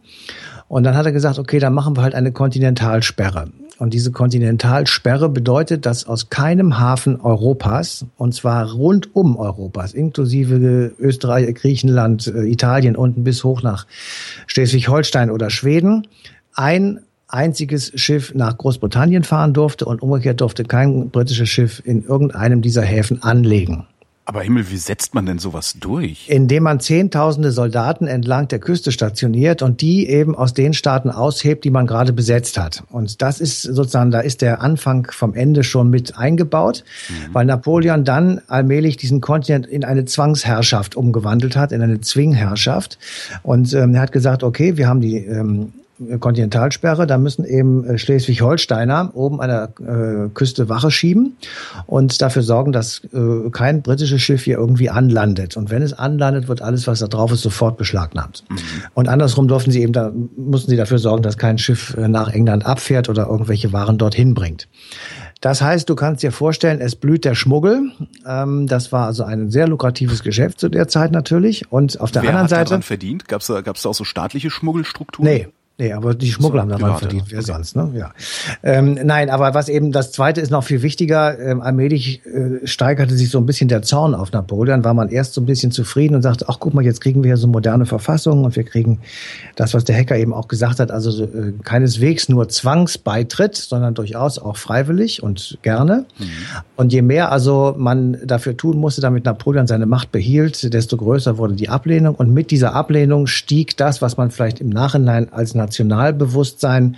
Und 0.71 0.83
dann 0.83 0.95
hat 0.95 1.05
er 1.05 1.11
gesagt, 1.11 1.37
okay, 1.37 1.59
dann 1.59 1.73
machen 1.73 1.97
wir 1.97 2.01
halt 2.01 2.15
eine 2.15 2.31
Kontinentalsperre. 2.31 3.49
Und 3.77 3.93
diese 3.93 4.13
Kontinentalsperre 4.13 5.27
bedeutet, 5.27 5.85
dass 5.85 6.07
aus 6.07 6.29
keinem 6.29 6.79
Hafen 6.79 7.19
Europas, 7.19 8.05
und 8.15 8.33
zwar 8.33 8.71
rund 8.71 9.13
um 9.13 9.35
Europas, 9.35 9.93
inklusive 9.93 10.93
Österreich, 10.97 11.53
Griechenland, 11.55 12.25
äh, 12.27 12.49
Italien 12.49 12.95
unten 12.95 13.25
bis 13.25 13.43
hoch 13.43 13.63
nach 13.63 13.85
Schleswig-Holstein 14.47 15.29
oder 15.29 15.49
Schweden, 15.49 16.07
ein 16.53 17.01
einziges 17.27 17.91
Schiff 17.95 18.33
nach 18.33 18.57
Großbritannien 18.57 19.25
fahren 19.25 19.53
durfte 19.53 19.83
und 19.83 20.01
umgekehrt 20.01 20.39
durfte 20.39 20.63
kein 20.63 21.09
britisches 21.09 21.49
Schiff 21.49 21.81
in 21.83 22.05
irgendeinem 22.05 22.61
dieser 22.61 22.83
Häfen 22.83 23.21
anlegen. 23.23 23.87
Aber 24.31 24.43
Himmel, 24.43 24.71
wie 24.71 24.77
setzt 24.77 25.13
man 25.13 25.25
denn 25.25 25.39
sowas 25.39 25.75
durch? 25.77 26.29
Indem 26.29 26.63
man 26.63 26.79
zehntausende 26.79 27.51
Soldaten 27.51 28.07
entlang 28.07 28.47
der 28.47 28.59
Küste 28.59 28.93
stationiert 28.93 29.61
und 29.61 29.81
die 29.81 30.07
eben 30.07 30.35
aus 30.35 30.53
den 30.53 30.71
Staaten 30.71 31.09
aushebt, 31.09 31.65
die 31.65 31.69
man 31.69 31.85
gerade 31.85 32.13
besetzt 32.13 32.57
hat. 32.57 32.81
Und 32.91 33.21
das 33.21 33.41
ist 33.41 33.61
sozusagen, 33.61 34.09
da 34.09 34.21
ist 34.21 34.41
der 34.41 34.61
Anfang 34.61 35.11
vom 35.11 35.33
Ende 35.33 35.65
schon 35.65 35.89
mit 35.89 36.17
eingebaut, 36.17 36.85
mhm. 37.09 37.33
weil 37.33 37.45
Napoleon 37.45 38.05
dann 38.05 38.39
allmählich 38.47 38.95
diesen 38.95 39.19
Kontinent 39.19 39.67
in 39.67 39.83
eine 39.83 40.05
Zwangsherrschaft 40.05 40.95
umgewandelt 40.95 41.57
hat, 41.57 41.73
in 41.73 41.81
eine 41.81 41.99
Zwingherrschaft. 41.99 42.99
Und 43.43 43.73
ähm, 43.73 43.95
er 43.95 43.99
hat 43.99 44.13
gesagt, 44.13 44.43
okay, 44.43 44.77
wir 44.77 44.87
haben 44.87 45.01
die 45.01 45.17
ähm, 45.17 45.73
Kontinentalsperre, 46.19 47.07
da 47.07 47.17
müssen 47.17 47.45
eben 47.45 47.85
äh, 47.85 47.97
Schleswig-Holsteiner 47.97 49.11
oben 49.13 49.41
an 49.41 49.49
der 49.49 50.25
äh, 50.25 50.29
Küste 50.29 50.69
Wache 50.69 50.91
schieben 50.91 51.37
und 51.85 52.21
dafür 52.21 52.43
sorgen, 52.43 52.71
dass 52.71 53.01
äh, 53.13 53.49
kein 53.51 53.81
britisches 53.81 54.21
Schiff 54.21 54.43
hier 54.43 54.57
irgendwie 54.57 54.89
anlandet. 54.89 55.57
Und 55.57 55.69
wenn 55.69 55.81
es 55.81 55.93
anlandet, 55.93 56.47
wird 56.47 56.61
alles, 56.61 56.87
was 56.87 56.99
da 56.99 57.07
drauf 57.07 57.31
ist, 57.31 57.41
sofort 57.41 57.77
beschlagnahmt. 57.77 58.43
Mhm. 58.49 58.57
Und 58.93 59.07
andersrum 59.07 59.47
durften 59.47 59.71
sie 59.71 59.81
eben, 59.81 59.93
da 59.93 60.11
mussten 60.37 60.69
sie 60.69 60.77
dafür 60.77 60.99
sorgen, 60.99 61.23
dass 61.23 61.37
kein 61.37 61.57
Schiff 61.57 61.95
äh, 61.97 62.07
nach 62.07 62.29
England 62.29 62.65
abfährt 62.65 63.09
oder 63.09 63.27
irgendwelche 63.27 63.73
Waren 63.73 63.97
dorthin 63.97 64.33
bringt. 64.33 64.67
Das 65.41 65.63
heißt, 65.63 65.89
du 65.89 65.95
kannst 65.95 66.21
dir 66.21 66.31
vorstellen, 66.31 66.79
es 66.81 66.95
blüht 66.95 67.25
der 67.25 67.33
Schmuggel. 67.33 67.91
Ähm, 68.27 68.67
das 68.67 68.91
war 68.91 69.07
also 69.07 69.23
ein 69.23 69.49
sehr 69.49 69.67
lukratives 69.67 70.21
Geschäft 70.21 70.59
zu 70.59 70.69
der 70.69 70.87
Zeit 70.87 71.11
natürlich. 71.11 71.71
Und 71.71 71.99
auf 71.99 72.11
der 72.11 72.21
Wer 72.21 72.29
anderen 72.29 72.43
hat 72.59 72.69
Seite. 72.69 72.81
Verdient? 72.83 73.27
Gab 73.27 73.41
es 73.41 73.47
da, 73.47 73.61
gab's 73.61 73.81
da 73.81 73.89
auch 73.89 73.95
so 73.95 74.03
staatliche 74.03 74.51
Schmuggelstrukturen? 74.51 75.27
Nee, 75.27 75.47
Nee, 75.81 75.93
aber 75.93 76.13
die 76.13 76.31
Schmuggler 76.31 76.67
so, 76.67 76.73
haben 76.73 76.79
daran 76.79 76.99
verdient, 76.99 77.23
wer 77.29 77.39
okay. 77.39 77.53
sonst, 77.53 77.75
ne? 77.75 77.91
Ja. 77.95 78.11
Ähm, 78.61 78.99
nein, 79.03 79.31
aber 79.31 79.55
was 79.55 79.67
eben 79.67 79.91
das 79.91 80.11
zweite 80.11 80.39
ist 80.39 80.51
noch 80.51 80.63
viel 80.63 80.83
wichtiger, 80.83 81.39
ähm, 81.39 81.59
allmählich 81.59 82.21
äh, 82.23 82.67
steigerte 82.67 83.15
sich 83.15 83.31
so 83.31 83.39
ein 83.39 83.47
bisschen 83.47 83.67
der 83.67 83.81
Zorn 83.81 84.13
auf 84.13 84.31
Napoleon, 84.31 84.83
war 84.83 84.93
man 84.93 85.09
erst 85.09 85.33
so 85.33 85.41
ein 85.41 85.47
bisschen 85.47 85.71
zufrieden 85.71 86.13
und 86.13 86.21
sagte, 86.21 86.45
ach 86.49 86.57
guck 86.59 86.75
mal, 86.75 86.85
jetzt 86.85 87.01
kriegen 87.01 87.23
wir 87.23 87.31
ja 87.31 87.35
so 87.35 87.47
moderne 87.47 87.87
Verfassungen 87.87 88.45
und 88.45 88.55
wir 88.55 88.63
kriegen 88.63 88.99
das, 89.55 89.73
was 89.73 89.83
der 89.83 89.97
Hacker 89.97 90.15
eben 90.17 90.35
auch 90.35 90.47
gesagt 90.47 90.79
hat, 90.79 90.91
also 90.91 91.23
äh, 91.23 91.53
keineswegs 91.63 92.29
nur 92.29 92.47
Zwangsbeitritt, 92.47 93.55
sondern 93.55 93.95
durchaus 93.95 94.37
auch 94.37 94.57
freiwillig 94.57 95.23
und 95.23 95.57
gerne. 95.63 96.05
Mhm. 96.19 96.25
Und 96.75 96.93
je 96.93 97.01
mehr 97.01 97.31
also 97.31 97.73
man 97.75 98.17
dafür 98.23 98.55
tun 98.55 98.77
musste, 98.77 99.01
damit 99.01 99.25
Napoleon 99.25 99.65
seine 99.65 99.87
Macht 99.87 100.11
behielt, 100.11 100.71
desto 100.75 100.95
größer 100.95 101.39
wurde 101.39 101.55
die 101.55 101.69
Ablehnung 101.69 102.13
und 102.13 102.31
mit 102.31 102.51
dieser 102.51 102.75
Ablehnung 102.75 103.25
stieg 103.25 103.77
das, 103.77 104.03
was 104.03 104.17
man 104.17 104.29
vielleicht 104.29 104.59
im 104.59 104.69
Nachhinein 104.69 105.33
als 105.33 105.55
Nationalbewusstsein, 105.71 106.97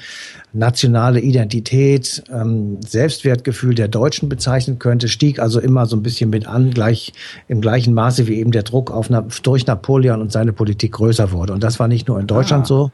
nationale 0.51 1.19
Identität, 1.19 2.23
ähm, 2.31 2.79
Selbstwertgefühl 2.81 3.75
der 3.75 3.87
Deutschen 3.87 4.29
bezeichnen 4.29 4.79
könnte, 4.79 5.09
stieg 5.09 5.39
also 5.39 5.59
immer 5.59 5.85
so 5.85 5.95
ein 5.95 6.01
bisschen 6.01 6.31
mit 6.31 6.47
an, 6.47 6.71
gleich 6.71 7.13
im 7.47 7.61
gleichen 7.61 7.93
Maße 7.93 8.27
wie 8.27 8.35
eben 8.35 8.51
der 8.51 8.63
Druck 8.63 8.89
auf, 8.89 9.09
durch 9.43 9.67
Napoleon 9.67 10.21
und 10.21 10.31
seine 10.31 10.53
Politik 10.53 10.93
größer 10.93 11.31
wurde. 11.31 11.53
Und 11.53 11.63
das 11.63 11.79
war 11.79 11.87
nicht 11.87 12.07
nur 12.07 12.19
in 12.19 12.25
Deutschland 12.25 12.63
ah. 12.63 12.67
so, 12.67 12.91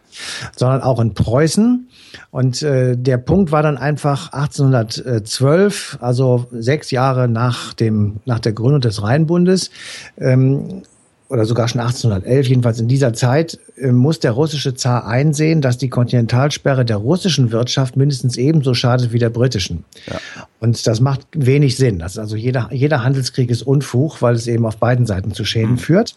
sondern 0.57 0.81
auch 0.81 0.99
in 0.99 1.13
Preußen. 1.13 1.87
Und 2.31 2.61
äh, 2.61 2.97
der 2.97 3.17
Punkt 3.17 3.53
war 3.53 3.63
dann 3.63 3.77
einfach 3.77 4.33
1812, 4.33 5.97
also 6.01 6.47
sechs 6.51 6.91
Jahre 6.91 7.29
nach 7.29 7.73
dem 7.73 8.17
nach 8.25 8.39
der 8.39 8.51
Gründung 8.51 8.81
des 8.81 9.01
Rheinbundes. 9.01 9.71
Ähm, 10.17 10.83
oder 11.29 11.45
sogar 11.45 11.67
schon 11.67 11.79
1811, 11.79 12.47
jedenfalls 12.47 12.79
in 12.79 12.87
dieser 12.87 13.13
Zeit, 13.13 13.59
äh, 13.77 13.91
muss 13.91 14.19
der 14.19 14.31
russische 14.31 14.73
Zar 14.73 15.07
einsehen, 15.07 15.61
dass 15.61 15.77
die 15.77 15.89
Kontinentalsperre 15.89 16.83
der 16.83 16.97
russischen 16.97 17.51
Wirtschaft 17.51 17.95
mindestens 17.95 18.35
ebenso 18.35 18.73
schadet 18.73 19.13
wie 19.13 19.19
der 19.19 19.29
britischen. 19.29 19.85
Ja. 20.07 20.19
Und 20.59 20.85
das 20.87 20.99
macht 20.99 21.21
wenig 21.33 21.77
Sinn. 21.77 21.99
Das 21.99 22.13
ist 22.13 22.19
also 22.19 22.35
jeder, 22.35 22.69
jeder 22.71 23.03
Handelskrieg 23.03 23.49
ist 23.51 23.61
Unfug, 23.61 24.21
weil 24.21 24.35
es 24.35 24.47
eben 24.47 24.65
auf 24.65 24.77
beiden 24.77 25.05
Seiten 25.05 25.31
zu 25.31 25.45
Schäden 25.45 25.73
mhm. 25.73 25.77
führt. 25.77 26.15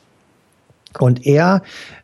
Und 0.98 1.26
er 1.26 1.62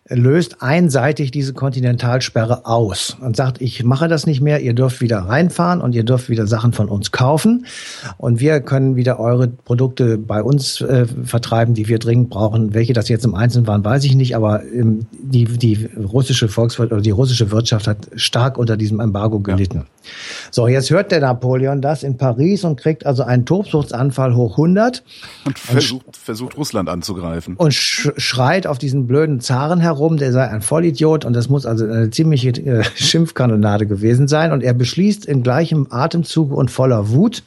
löst 0.08 0.62
einseitig 0.62 1.30
diese 1.30 1.52
Kontinentalsperre 1.52 2.64
aus 2.66 3.16
und 3.20 3.36
sagt, 3.36 3.60
ich 3.60 3.84
mache 3.84 4.08
das 4.08 4.26
nicht 4.26 4.40
mehr, 4.40 4.60
ihr 4.60 4.72
dürft 4.72 5.00
wieder 5.00 5.18
reinfahren 5.18 5.80
und 5.80 5.94
ihr 5.94 6.04
dürft 6.04 6.30
wieder 6.30 6.46
Sachen 6.46 6.72
von 6.72 6.88
uns 6.88 7.12
kaufen 7.12 7.66
und 8.16 8.40
wir 8.40 8.60
können 8.60 8.96
wieder 8.96 9.20
eure 9.20 9.48
Produkte 9.48 10.16
bei 10.16 10.42
uns 10.42 10.80
äh, 10.80 11.06
vertreiben, 11.24 11.74
die 11.74 11.88
wir 11.88 11.98
dringend 11.98 12.30
brauchen. 12.30 12.72
Welche 12.72 12.94
das 12.94 13.08
jetzt 13.08 13.24
im 13.24 13.34
Einzelnen 13.34 13.66
waren, 13.66 13.84
weiß 13.84 14.04
ich 14.04 14.14
nicht, 14.14 14.34
aber 14.34 14.62
ähm, 14.64 15.06
die, 15.12 15.44
die 15.44 15.88
russische 15.96 16.48
Volkswirtschaft 16.48 16.92
oder 16.92 17.02
die 17.02 17.10
russische 17.10 17.50
Wirtschaft 17.50 17.86
hat 17.86 18.08
stark 18.14 18.56
unter 18.56 18.76
diesem 18.76 19.00
Embargo 19.00 19.40
gelitten. 19.40 19.78
Ja. 19.78 19.84
So, 20.50 20.68
jetzt 20.68 20.90
hört 20.90 21.12
der 21.12 21.20
Napoleon 21.20 21.82
das 21.82 22.02
in 22.02 22.16
Paris 22.16 22.64
und 22.64 22.80
kriegt 22.80 23.04
also 23.04 23.24
einen 23.24 23.44
Tobsuchtsanfall 23.44 24.34
hoch 24.34 24.52
100 24.52 25.02
und 25.44 25.58
versucht, 25.58 26.06
und 26.06 26.16
versucht 26.16 26.56
Russland 26.56 26.88
anzugreifen 26.88 27.56
und 27.56 27.74
sch 27.74 28.10
schreit 28.16 28.66
auf 28.66 28.77
diesen 28.78 29.06
blöden 29.06 29.40
Zaren 29.40 29.80
herum 29.80 29.98
herum, 29.98 30.16
der 30.16 30.32
sei 30.32 30.48
ein 30.48 30.62
Vollidiot 30.62 31.24
und 31.24 31.34
das 31.34 31.48
muss 31.48 31.66
also 31.66 31.84
eine 31.84 32.10
ziemliche 32.10 32.50
äh, 32.50 32.84
Schimpfkanonade 32.94 33.86
gewesen 33.86 34.28
sein. 34.28 34.52
Und 34.52 34.62
er 34.62 34.74
beschließt 34.74 35.26
in 35.26 35.42
gleichem 35.42 35.86
Atemzug 35.90 36.52
und 36.52 36.70
voller 36.70 37.10
Wut, 37.10 37.42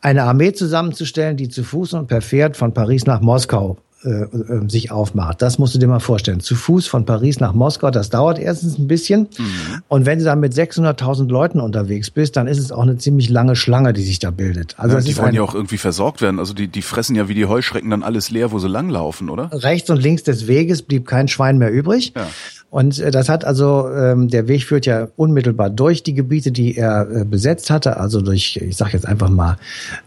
eine 0.00 0.24
Armee 0.24 0.52
zusammenzustellen, 0.52 1.36
die 1.36 1.48
zu 1.48 1.64
Fuß 1.64 1.94
und 1.94 2.08
per 2.08 2.20
Pferd 2.20 2.56
von 2.56 2.74
Paris 2.74 3.06
nach 3.06 3.20
Moskau 3.20 3.78
äh, 4.04 4.24
äh, 4.24 4.68
sich 4.68 4.90
aufmacht. 4.90 5.40
Das 5.40 5.58
musst 5.58 5.74
du 5.74 5.78
dir 5.78 5.86
mal 5.86 6.00
vorstellen. 6.00 6.40
Zu 6.40 6.54
Fuß 6.54 6.86
von 6.86 7.06
Paris 7.06 7.40
nach 7.40 7.54
Moskau, 7.54 7.90
das 7.90 8.10
dauert 8.10 8.38
erstens 8.38 8.78
ein 8.78 8.86
bisschen. 8.86 9.28
Mhm. 9.38 9.82
Und 9.88 10.06
wenn 10.06 10.18
du 10.18 10.24
dann 10.24 10.40
mit 10.40 10.52
600.000 10.52 11.28
Leuten 11.28 11.60
unterwegs 11.60 12.10
bist, 12.10 12.36
dann 12.36 12.46
ist 12.46 12.58
es 12.58 12.70
auch 12.70 12.82
eine 12.82 12.98
ziemlich 12.98 13.30
lange 13.30 13.56
Schlange, 13.56 13.92
die 13.92 14.02
sich 14.02 14.18
da 14.18 14.30
bildet. 14.30 14.74
Also 14.78 14.96
ja, 14.96 15.02
die 15.02 15.16
wollen 15.16 15.34
ja 15.34 15.42
auch 15.42 15.54
irgendwie 15.54 15.78
versorgt 15.78 16.20
werden. 16.20 16.38
Also 16.38 16.54
die, 16.54 16.68
die 16.68 16.82
fressen 16.82 17.16
ja 17.16 17.28
wie 17.28 17.34
die 17.34 17.46
Heuschrecken 17.46 17.90
dann 17.90 18.02
alles 18.02 18.30
leer, 18.30 18.52
wo 18.52 18.58
sie 18.58 18.68
langlaufen, 18.68 19.30
oder? 19.30 19.50
Rechts 19.52 19.88
und 19.90 20.02
links 20.02 20.22
des 20.22 20.46
Weges 20.46 20.82
blieb 20.82 21.06
kein 21.06 21.28
Schwein 21.28 21.58
mehr 21.58 21.72
übrig. 21.72 22.12
Ja. 22.14 22.26
Und 22.74 22.98
äh, 22.98 23.12
das 23.12 23.28
hat 23.28 23.44
also, 23.44 23.88
ähm, 23.88 24.26
der 24.26 24.48
Weg 24.48 24.64
führt 24.64 24.84
ja 24.84 25.06
unmittelbar 25.14 25.70
durch 25.70 26.02
die 26.02 26.12
Gebiete, 26.12 26.50
die 26.50 26.76
er 26.76 27.08
äh, 27.08 27.24
besetzt 27.24 27.70
hatte, 27.70 27.98
also 27.98 28.20
durch, 28.20 28.56
ich 28.56 28.76
sage 28.76 28.94
jetzt 28.94 29.06
einfach 29.06 29.28
mal, 29.28 29.58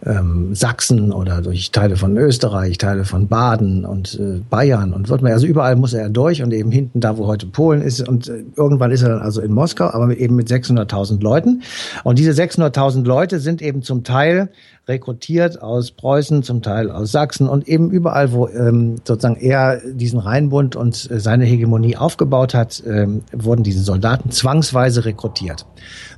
ähm, 0.06 0.54
Sachsen 0.54 1.14
oder 1.14 1.42
durch 1.42 1.72
Teile 1.72 1.96
von 1.96 2.18
Österreich, 2.18 2.78
Teile 2.78 3.06
von 3.06 3.30
Baden 3.30 3.86
und 3.88 4.19
äh, 4.19 4.41
Bayern 4.50 4.93
und 4.93 5.10
Württemberg. 5.10 5.34
Also 5.34 5.47
überall 5.47 5.76
muss 5.76 5.93
er 5.93 6.10
durch 6.10 6.43
und 6.43 6.54
eben 6.54 6.71
hinten 6.71 7.00
da, 7.00 7.17
wo 7.17 7.28
heute 7.28 7.47
Polen 7.47 7.82
ist. 7.82 8.08
Und 8.08 8.28
äh, 8.28 8.43
irgendwann 8.56 8.91
ist 8.91 9.02
er 9.02 9.10
dann 9.10 9.21
also 9.21 9.41
in 9.41 9.54
Moskau, 9.54 9.86
aber 9.86 10.15
eben 10.17 10.36
mit 10.36 10.50
600.000 10.50 11.21
Leuten. 11.21 11.63
Und 12.04 12.19
diese 12.19 12.32
600.000 12.32 13.06
Leute 13.06 13.39
sind 13.39 13.62
eben 13.62 13.82
zum 13.82 14.04
Teil 14.04 14.50
rekrutiert 14.88 15.62
aus 15.62 15.91
Preußen, 15.91 16.43
zum 16.43 16.62
Teil 16.62 16.89
aus 16.89 17.12
Sachsen 17.12 17.50
und 17.50 17.67
eben 17.67 17.91
überall, 17.91 18.32
wo 18.32 18.47
ähm, 18.47 18.95
sozusagen 19.04 19.36
er 19.36 19.82
diesen 19.86 20.19
Rheinbund 20.19 20.76
und 20.76 21.10
äh, 21.12 21.19
seine 21.19 21.45
Hegemonie 21.45 21.97
aufgebaut 21.97 22.54
hat, 22.54 22.82
ähm, 22.88 23.21
wurden 23.34 23.63
diese 23.63 23.82
Soldaten 23.82 24.32
zwangsweise 24.32 25.04
rekrutiert. 25.06 25.65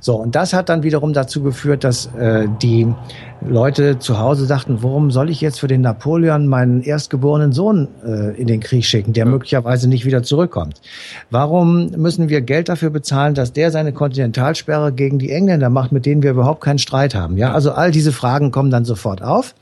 So, 0.00 0.16
und 0.16 0.34
das 0.34 0.52
hat 0.52 0.68
dann 0.68 0.82
wiederum 0.82 1.12
dazu 1.12 1.42
geführt, 1.42 1.84
dass 1.84 2.06
äh, 2.14 2.46
die 2.62 2.86
Leute 3.46 3.98
zu 3.98 4.18
Hause 4.18 4.44
sagten, 4.44 4.82
warum 4.82 5.10
soll 5.10 5.30
ich 5.30 5.40
jetzt 5.40 5.60
für 5.60 5.66
den 5.66 5.80
Napoleon 5.80 6.46
meinen 6.46 6.82
erstgeborenen 6.82 7.52
Sohn 7.52 7.88
äh, 8.04 8.38
in 8.38 8.46
den 8.46 8.60
Krieg 8.60 8.84
schicken, 8.84 9.14
der 9.14 9.24
ja. 9.24 9.30
möglicherweise 9.30 9.88
nicht 9.88 10.04
wieder 10.04 10.22
zurückkommt? 10.22 10.80
Warum 11.30 11.90
müssen 11.96 12.28
wir 12.28 12.42
Geld 12.42 12.68
dafür 12.68 12.90
bezahlen, 12.90 13.34
dass 13.34 13.52
der 13.52 13.70
seine 13.70 13.92
Kontinentalsperre 13.92 14.92
gegen 14.92 15.18
die 15.18 15.30
Engländer 15.30 15.70
macht, 15.70 15.90
mit 15.90 16.06
denen 16.06 16.22
wir 16.22 16.32
überhaupt 16.32 16.60
keinen 16.60 16.78
Streit 16.78 17.14
haben? 17.14 17.36
Ja, 17.36 17.52
also 17.52 17.72
all 17.72 17.90
diese 17.90 18.12
Fragen 18.12 18.50
kommen 18.50 18.59
dann 18.68 18.84
sofort 18.84 19.22
auf. 19.22 19.54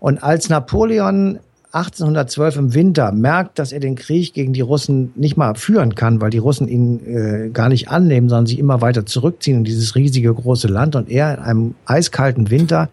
Und 0.00 0.22
als 0.22 0.50
Napoleon 0.50 1.38
1812 1.72 2.56
im 2.56 2.74
Winter 2.74 3.12
merkt, 3.12 3.58
dass 3.60 3.70
er 3.70 3.78
den 3.78 3.94
Krieg 3.94 4.34
gegen 4.34 4.52
die 4.52 4.60
Russen 4.60 5.12
nicht 5.14 5.36
mal 5.36 5.54
führen 5.54 5.94
kann, 5.94 6.20
weil 6.20 6.30
die 6.30 6.38
Russen 6.38 6.66
ihn 6.66 7.00
äh, 7.06 7.50
gar 7.50 7.68
nicht 7.68 7.88
annehmen, 7.88 8.28
sondern 8.28 8.46
sich 8.46 8.58
immer 8.58 8.80
weiter 8.80 9.06
zurückziehen 9.06 9.58
in 9.58 9.64
dieses 9.64 9.94
riesige 9.94 10.34
große 10.34 10.66
Land 10.66 10.96
und 10.96 11.08
er 11.08 11.34
in 11.34 11.40
einem 11.40 11.74
eiskalten 11.86 12.50
Winter 12.50 12.88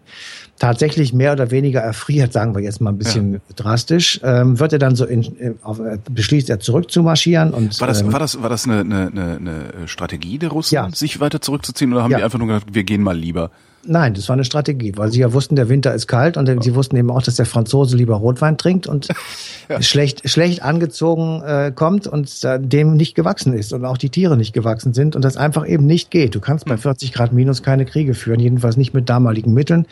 tatsächlich 0.60 1.12
mehr 1.12 1.32
oder 1.32 1.50
weniger 1.50 1.80
erfriert, 1.80 2.32
sagen 2.32 2.54
wir 2.54 2.62
jetzt 2.62 2.80
mal 2.80 2.90
ein 2.90 2.98
bisschen 2.98 3.34
ja. 3.34 3.38
drastisch, 3.56 4.20
ähm, 4.22 4.60
wird 4.60 4.72
er 4.72 4.78
dann 4.78 4.94
so 4.94 5.06
in, 5.06 5.22
in 5.22 5.58
auf, 5.62 5.80
äh, 5.80 5.98
beschließt 6.08 6.48
er 6.48 6.60
zurückzumarschieren 6.60 7.52
und 7.52 7.80
war 7.80 7.88
das 7.88 8.02
ähm, 8.02 8.12
war 8.12 8.20
das 8.20 8.40
war 8.42 8.48
das 8.48 8.64
eine, 8.64 8.80
eine, 8.80 9.10
eine 9.12 9.88
Strategie 9.88 10.38
der 10.38 10.50
Russen, 10.50 10.74
ja. 10.74 10.88
sich 10.92 11.18
weiter 11.18 11.40
zurückzuziehen 11.40 11.92
oder 11.92 12.04
haben 12.04 12.12
ja. 12.12 12.18
die 12.18 12.24
einfach 12.24 12.38
nur 12.38 12.46
gesagt, 12.46 12.74
wir 12.74 12.84
gehen 12.84 13.02
mal 13.02 13.16
lieber? 13.16 13.50
Nein, 13.88 14.12
das 14.12 14.28
war 14.28 14.34
eine 14.34 14.44
Strategie, 14.44 14.92
weil 14.96 15.10
sie 15.10 15.20
ja 15.20 15.32
wussten, 15.32 15.56
der 15.56 15.70
Winter 15.70 15.94
ist 15.94 16.06
kalt 16.06 16.36
und 16.36 16.62
sie 16.62 16.74
wussten 16.74 16.96
eben 16.96 17.10
auch, 17.10 17.22
dass 17.22 17.36
der 17.36 17.46
Franzose 17.46 17.96
lieber 17.96 18.16
Rotwein 18.16 18.58
trinkt 18.58 18.86
und 18.86 19.08
ja. 19.68 19.80
schlecht, 19.80 20.28
schlecht 20.28 20.62
angezogen 20.62 21.42
äh, 21.42 21.72
kommt 21.74 22.06
und 22.06 22.44
äh, 22.44 22.60
dem 22.60 22.96
nicht 22.96 23.14
gewachsen 23.14 23.54
ist 23.54 23.72
und 23.72 23.86
auch 23.86 23.96
die 23.96 24.10
Tiere 24.10 24.36
nicht 24.36 24.52
gewachsen 24.52 24.92
sind 24.92 25.16
und 25.16 25.24
das 25.24 25.38
einfach 25.38 25.66
eben 25.66 25.86
nicht 25.86 26.10
geht. 26.10 26.34
Du 26.34 26.40
kannst 26.40 26.66
bei 26.66 26.76
40 26.76 27.08
hm. 27.08 27.14
Grad 27.14 27.32
minus 27.32 27.62
keine 27.62 27.86
Kriege 27.86 28.12
führen, 28.12 28.40
jedenfalls 28.40 28.76
nicht 28.76 28.92
mit 28.92 29.08
damaligen 29.08 29.54
Mitteln. 29.54 29.86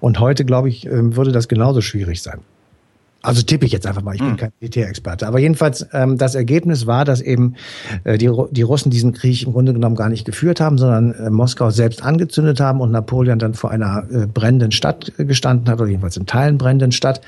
Und 0.00 0.20
heute, 0.20 0.46
glaube 0.46 0.70
ich, 0.70 0.86
äh, 0.86 1.14
würde 1.14 1.30
das 1.30 1.46
genauso 1.46 1.82
schwierig 1.82 2.22
sein. 2.22 2.40
Also 3.24 3.40
tippe 3.40 3.64
ich 3.64 3.72
jetzt 3.72 3.86
einfach 3.86 4.02
mal, 4.02 4.14
ich 4.14 4.20
bin 4.20 4.32
hm. 4.32 4.36
kein 4.36 4.52
Militärexperte. 4.60 5.26
Aber 5.26 5.38
jedenfalls, 5.38 5.86
ähm, 5.92 6.18
das 6.18 6.34
Ergebnis 6.34 6.86
war, 6.86 7.06
dass 7.06 7.22
eben 7.22 7.54
äh, 8.04 8.18
die, 8.18 8.30
die 8.50 8.62
Russen 8.62 8.90
diesen 8.90 9.14
Krieg 9.14 9.42
im 9.44 9.52
Grunde 9.52 9.72
genommen 9.72 9.96
gar 9.96 10.10
nicht 10.10 10.26
geführt 10.26 10.60
haben, 10.60 10.76
sondern 10.76 11.14
äh, 11.14 11.30
Moskau 11.30 11.70
selbst 11.70 12.02
angezündet 12.02 12.60
haben 12.60 12.80
und 12.80 12.90
Napoleon 12.90 13.38
dann 13.38 13.54
vor 13.54 13.70
einer 13.70 14.04
äh, 14.10 14.26
brennenden 14.26 14.72
Stadt 14.72 15.12
gestanden 15.16 15.70
hat, 15.70 15.80
oder 15.80 15.88
jedenfalls 15.88 16.18
in 16.18 16.26
Teilen 16.26 16.58
brennenden 16.58 16.92
Stadt 16.92 17.22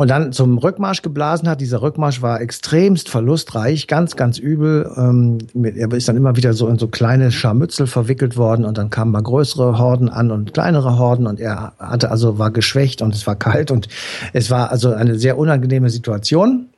und 0.00 0.08
dann 0.08 0.32
zum 0.32 0.56
Rückmarsch 0.56 1.02
geblasen 1.02 1.46
hat. 1.46 1.60
Dieser 1.60 1.82
Rückmarsch 1.82 2.22
war 2.22 2.40
extremst 2.40 3.10
verlustreich, 3.10 3.86
ganz, 3.86 4.16
ganz 4.16 4.38
übel. 4.38 4.90
Ähm, 4.96 5.36
er 5.76 5.92
ist 5.92 6.08
dann 6.08 6.16
immer 6.16 6.36
wieder 6.36 6.54
so 6.54 6.68
in 6.68 6.78
so 6.78 6.88
kleine 6.88 7.30
Scharmützel 7.30 7.86
verwickelt 7.86 8.38
worden 8.38 8.64
und 8.64 8.78
dann 8.78 8.88
kamen 8.88 9.12
mal 9.12 9.22
größere 9.22 9.76
Horden 9.78 10.08
an 10.08 10.30
und 10.30 10.54
kleinere 10.54 10.98
Horden 10.98 11.26
und 11.26 11.38
er 11.38 11.74
hatte 11.78 12.10
also 12.10 12.38
war 12.38 12.50
geschwächt 12.50 13.02
und 13.02 13.14
es 13.14 13.26
war 13.26 13.36
kalt 13.36 13.70
und 13.70 13.88
es 14.32 14.50
war 14.50 14.70
also 14.70 14.90
eine 14.94 15.18
sehr 15.18 15.36
unangenehme 15.36 15.90
Situation. 15.90 16.70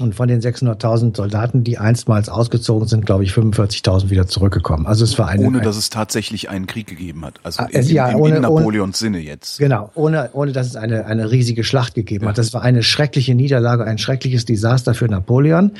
Und 0.00 0.16
von 0.16 0.26
den 0.26 0.40
600.000 0.40 1.16
Soldaten, 1.16 1.62
die 1.62 1.78
einstmals 1.78 2.28
ausgezogen 2.28 2.88
sind, 2.88 3.06
glaube 3.06 3.22
ich, 3.22 3.30
45.000 3.30 4.10
wieder 4.10 4.26
zurückgekommen. 4.26 4.88
Also 4.88 5.04
es 5.04 5.16
war 5.20 5.28
eine 5.28 5.46
ohne, 5.46 5.60
dass 5.60 5.76
es 5.76 5.88
tatsächlich 5.88 6.50
einen 6.50 6.66
Krieg 6.66 6.88
gegeben 6.88 7.24
hat. 7.24 7.38
Also 7.44 7.62
ah, 7.62 7.68
in, 7.70 7.86
ja, 7.86 8.08
in, 8.08 8.16
ohne, 8.16 8.34
in 8.34 8.42
Napoleons 8.42 9.00
ohne, 9.00 9.12
Sinne 9.12 9.18
jetzt. 9.20 9.60
Genau, 9.60 9.92
ohne, 9.94 10.30
ohne 10.32 10.50
dass 10.50 10.66
es 10.66 10.74
eine 10.74 11.06
eine 11.06 11.30
riesige 11.30 11.62
Schlacht 11.62 11.94
gegeben 11.94 12.24
ja. 12.24 12.30
hat. 12.30 12.38
Das 12.38 12.52
war 12.52 12.62
eine 12.62 12.82
schreckliche 12.82 13.36
Niederlage, 13.36 13.84
ein 13.84 13.98
schreckliches 13.98 14.44
Desaster 14.44 14.94
für 14.94 15.06
Napoleon 15.06 15.70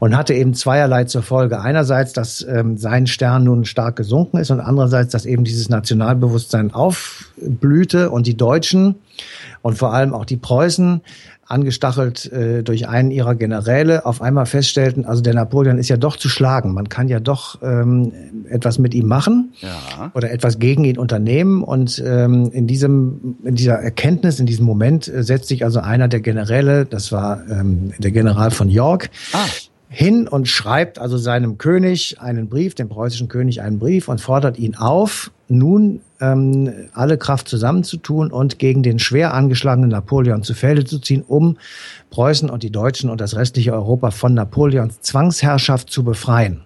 und 0.00 0.18
hatte 0.18 0.34
eben 0.34 0.52
zweierlei 0.52 1.04
zur 1.04 1.22
Folge. 1.22 1.60
Einerseits, 1.60 2.12
dass 2.12 2.46
ähm, 2.46 2.76
sein 2.76 3.06
Stern 3.06 3.44
nun 3.44 3.64
stark 3.64 3.96
gesunken 3.96 4.36
ist 4.36 4.50
und 4.50 4.60
andererseits, 4.60 5.12
dass 5.12 5.24
eben 5.24 5.44
dieses 5.44 5.70
Nationalbewusstsein 5.70 6.74
aufblühte 6.74 8.10
und 8.10 8.26
die 8.26 8.36
Deutschen 8.36 8.96
und 9.62 9.78
vor 9.78 9.94
allem 9.94 10.12
auch 10.12 10.26
die 10.26 10.36
Preußen 10.36 11.00
angestachelt 11.52 12.30
äh, 12.32 12.62
durch 12.62 12.88
einen 12.88 13.10
ihrer 13.10 13.34
Generäle, 13.34 14.06
auf 14.06 14.22
einmal 14.22 14.46
feststellten, 14.46 15.04
also 15.04 15.22
der 15.22 15.34
Napoleon 15.34 15.78
ist 15.78 15.88
ja 15.88 15.96
doch 15.96 16.16
zu 16.16 16.28
schlagen. 16.28 16.72
Man 16.72 16.88
kann 16.88 17.08
ja 17.08 17.20
doch 17.20 17.60
ähm, 17.62 18.12
etwas 18.48 18.78
mit 18.78 18.94
ihm 18.94 19.06
machen 19.06 19.52
ja. 19.60 20.10
oder 20.14 20.30
etwas 20.30 20.58
gegen 20.58 20.84
ihn 20.84 20.98
unternehmen. 20.98 21.62
Und 21.62 22.02
ähm, 22.04 22.50
in 22.52 22.66
diesem, 22.66 23.36
in 23.44 23.54
dieser 23.54 23.74
Erkenntnis, 23.74 24.40
in 24.40 24.46
diesem 24.46 24.66
Moment 24.66 25.08
äh, 25.08 25.22
setzt 25.22 25.48
sich 25.48 25.64
also 25.64 25.80
einer 25.80 26.08
der 26.08 26.20
Generäle, 26.20 26.86
das 26.86 27.12
war 27.12 27.42
ähm, 27.48 27.92
der 27.98 28.10
General 28.10 28.50
von 28.50 28.68
York, 28.68 29.10
ah 29.32 29.46
hin 29.94 30.26
und 30.26 30.48
schreibt 30.48 30.98
also 30.98 31.18
seinem 31.18 31.58
König 31.58 32.18
einen 32.18 32.48
Brief, 32.48 32.74
dem 32.74 32.88
preußischen 32.88 33.28
König 33.28 33.60
einen 33.60 33.78
Brief 33.78 34.08
und 34.08 34.22
fordert 34.22 34.58
ihn 34.58 34.74
auf, 34.74 35.30
nun 35.48 36.00
ähm, 36.18 36.72
alle 36.94 37.18
Kraft 37.18 37.46
zusammenzutun 37.46 38.32
und 38.32 38.58
gegen 38.58 38.82
den 38.82 38.98
schwer 38.98 39.34
angeschlagenen 39.34 39.90
Napoleon 39.90 40.42
zu 40.42 40.54
Felde 40.54 40.86
zu 40.86 40.98
ziehen, 40.98 41.22
um 41.28 41.58
Preußen 42.08 42.48
und 42.48 42.62
die 42.62 42.70
Deutschen 42.70 43.10
und 43.10 43.20
das 43.20 43.36
restliche 43.36 43.74
Europa 43.74 44.12
von 44.12 44.32
Napoleons 44.32 45.02
Zwangsherrschaft 45.02 45.90
zu 45.90 46.04
befreien. 46.04 46.62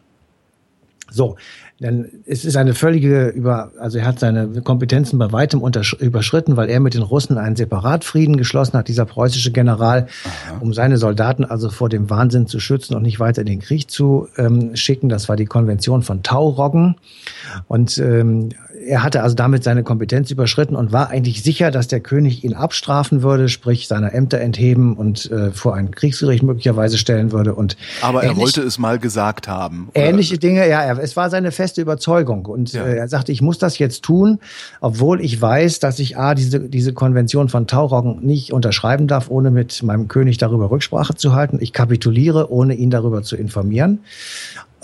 So, 1.11 1.35
denn 1.79 2.23
es 2.27 2.47
ist 2.47 2.57
eine 2.57 2.73
völlige 2.73 3.29
über, 3.29 3.71
also 3.79 3.99
er 3.99 4.07
hat 4.07 4.19
seine 4.19 4.63
Kompetenzen 4.63 5.19
bei 5.19 5.31
weitem 5.31 5.63
überschritten, 6.01 6.57
weil 6.57 6.71
er 6.71 6.81
mit 6.81 6.95
den 6.95 7.03
Russen 7.03 7.37
einen 7.37 7.55
Separatfrieden 7.55 8.39
geschlossen 8.39 8.79
hat, 8.79 8.89
dieser 8.89 9.05
preußische 9.05 9.53
General, 9.53 10.07
Aha. 10.25 10.59
um 10.61 10.73
seine 10.73 10.97
Soldaten 10.97 11.45
also 11.45 11.69
vor 11.69 11.91
dem 11.91 12.09
Wahnsinn 12.09 12.47
zu 12.47 12.61
schützen 12.61 12.95
und 12.95 13.03
nicht 13.03 13.21
weiter 13.21 13.43
in 13.43 13.47
den 13.47 13.61
Krieg 13.61 13.91
zu 13.91 14.29
ähm, 14.39 14.75
schicken. 14.75 15.11
Das 15.11 15.29
war 15.29 15.37
die 15.37 15.45
Konvention 15.45 16.03
von 16.03 16.23
Tauroggen. 16.23 16.97
Und 17.69 17.99
ähm, 17.99 18.51
er 18.87 19.03
hatte 19.03 19.23
also 19.23 19.35
damit 19.35 19.65
seine 19.65 19.83
Kompetenz 19.83 20.31
überschritten 20.31 20.77
und 20.77 20.93
war 20.93 21.11
eigentlich 21.11 21.43
sicher, 21.43 21.71
dass 21.71 21.89
der 21.89 22.01
König 22.01 22.45
ihn 22.45 22.55
abstrafen 22.55 23.23
würde, 23.23 23.49
sprich 23.49 23.89
seiner 23.89 24.15
Ämter 24.15 24.41
entheben 24.41 24.97
und 24.97 25.31
äh, 25.31 25.51
vor 25.51 25.75
ein 25.75 25.91
Kriegsgericht 25.91 26.43
möglicherweise 26.43 26.99
stellen 26.99 27.33
würde. 27.33 27.55
Und 27.55 27.77
Aber 28.03 28.23
er 28.23 28.37
wollte 28.37 28.63
es 28.63 28.79
mal 28.79 28.99
gesagt 28.99 29.49
haben. 29.49 29.89
Oder? 29.95 30.05
Ähnliche 30.05 30.39
Dinge, 30.39 30.69
ja, 30.69 30.83
er, 30.83 30.99
es 30.99 31.17
war 31.17 31.31
seine 31.31 31.53
feste 31.67 31.83
Überzeugung. 31.83 32.47
Und 32.47 32.73
ja. 32.73 32.85
äh, 32.85 32.97
er 32.97 33.09
sagte, 33.09 33.33
ich 33.33 33.43
muss 33.43 33.59
das 33.59 33.79
jetzt 33.79 34.03
tun, 34.05 34.39
obwohl 34.81 35.21
ich 35.21 35.41
weiß, 35.41 35.81
dass 35.81 35.99
ich 35.99 36.17
A, 36.17 36.35
diese, 36.37 36.61
diese 36.61 36.93
Konvention 36.93 37.49
von 37.49 37.67
Tauroggen 37.67 38.25
nicht 38.25 38.53
unterschreiben 38.53 39.09
darf, 39.09 39.29
ohne 39.31 39.51
mit 39.51 39.83
meinem 39.83 40.07
König 40.07 40.39
darüber 40.39 40.71
Rücksprache 40.71 41.17
zu 41.17 41.35
halten. 41.35 41.59
Ich 41.61 41.73
kapituliere, 41.73 42.53
ohne 42.53 42.75
ihn 42.75 42.91
darüber 42.91 43.23
zu 43.25 43.35
informieren. 43.35 43.99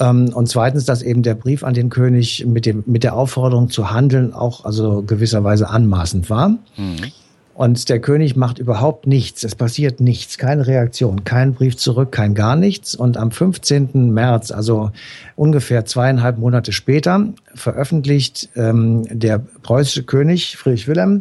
Ähm, 0.00 0.32
und 0.34 0.48
zweitens, 0.48 0.84
dass 0.84 1.02
eben 1.02 1.22
der 1.22 1.36
Brief 1.36 1.62
an 1.62 1.74
den 1.74 1.88
König 1.88 2.44
mit 2.46 2.66
dem, 2.66 2.82
mit 2.86 3.04
der 3.04 3.14
Aufforderung 3.14 3.70
zu 3.70 3.92
handeln 3.92 4.32
auch 4.32 4.64
also 4.64 5.02
gewisserweise 5.06 5.70
anmaßend 5.70 6.28
war. 6.30 6.48
Mhm. 6.48 7.12
Und 7.54 7.88
der 7.90 8.00
König 8.00 8.34
macht 8.34 8.58
überhaupt 8.58 9.06
nichts. 9.06 9.44
Es 9.44 9.54
passiert 9.54 10.00
nichts, 10.00 10.38
keine 10.38 10.66
Reaktion, 10.66 11.24
kein 11.24 11.52
Brief 11.52 11.76
zurück, 11.76 12.10
kein 12.10 12.34
gar 12.34 12.56
nichts. 12.56 12.94
Und 12.94 13.16
am 13.16 13.30
15. 13.30 14.12
März, 14.12 14.50
also 14.50 14.90
ungefähr 15.36 15.84
zweieinhalb 15.84 16.38
Monate 16.38 16.72
später, 16.72 17.28
veröffentlicht 17.54 18.48
ähm, 18.56 19.04
der 19.10 19.38
preußische 19.38 20.04
König 20.04 20.56
Friedrich 20.56 20.88
Wilhelm 20.88 21.20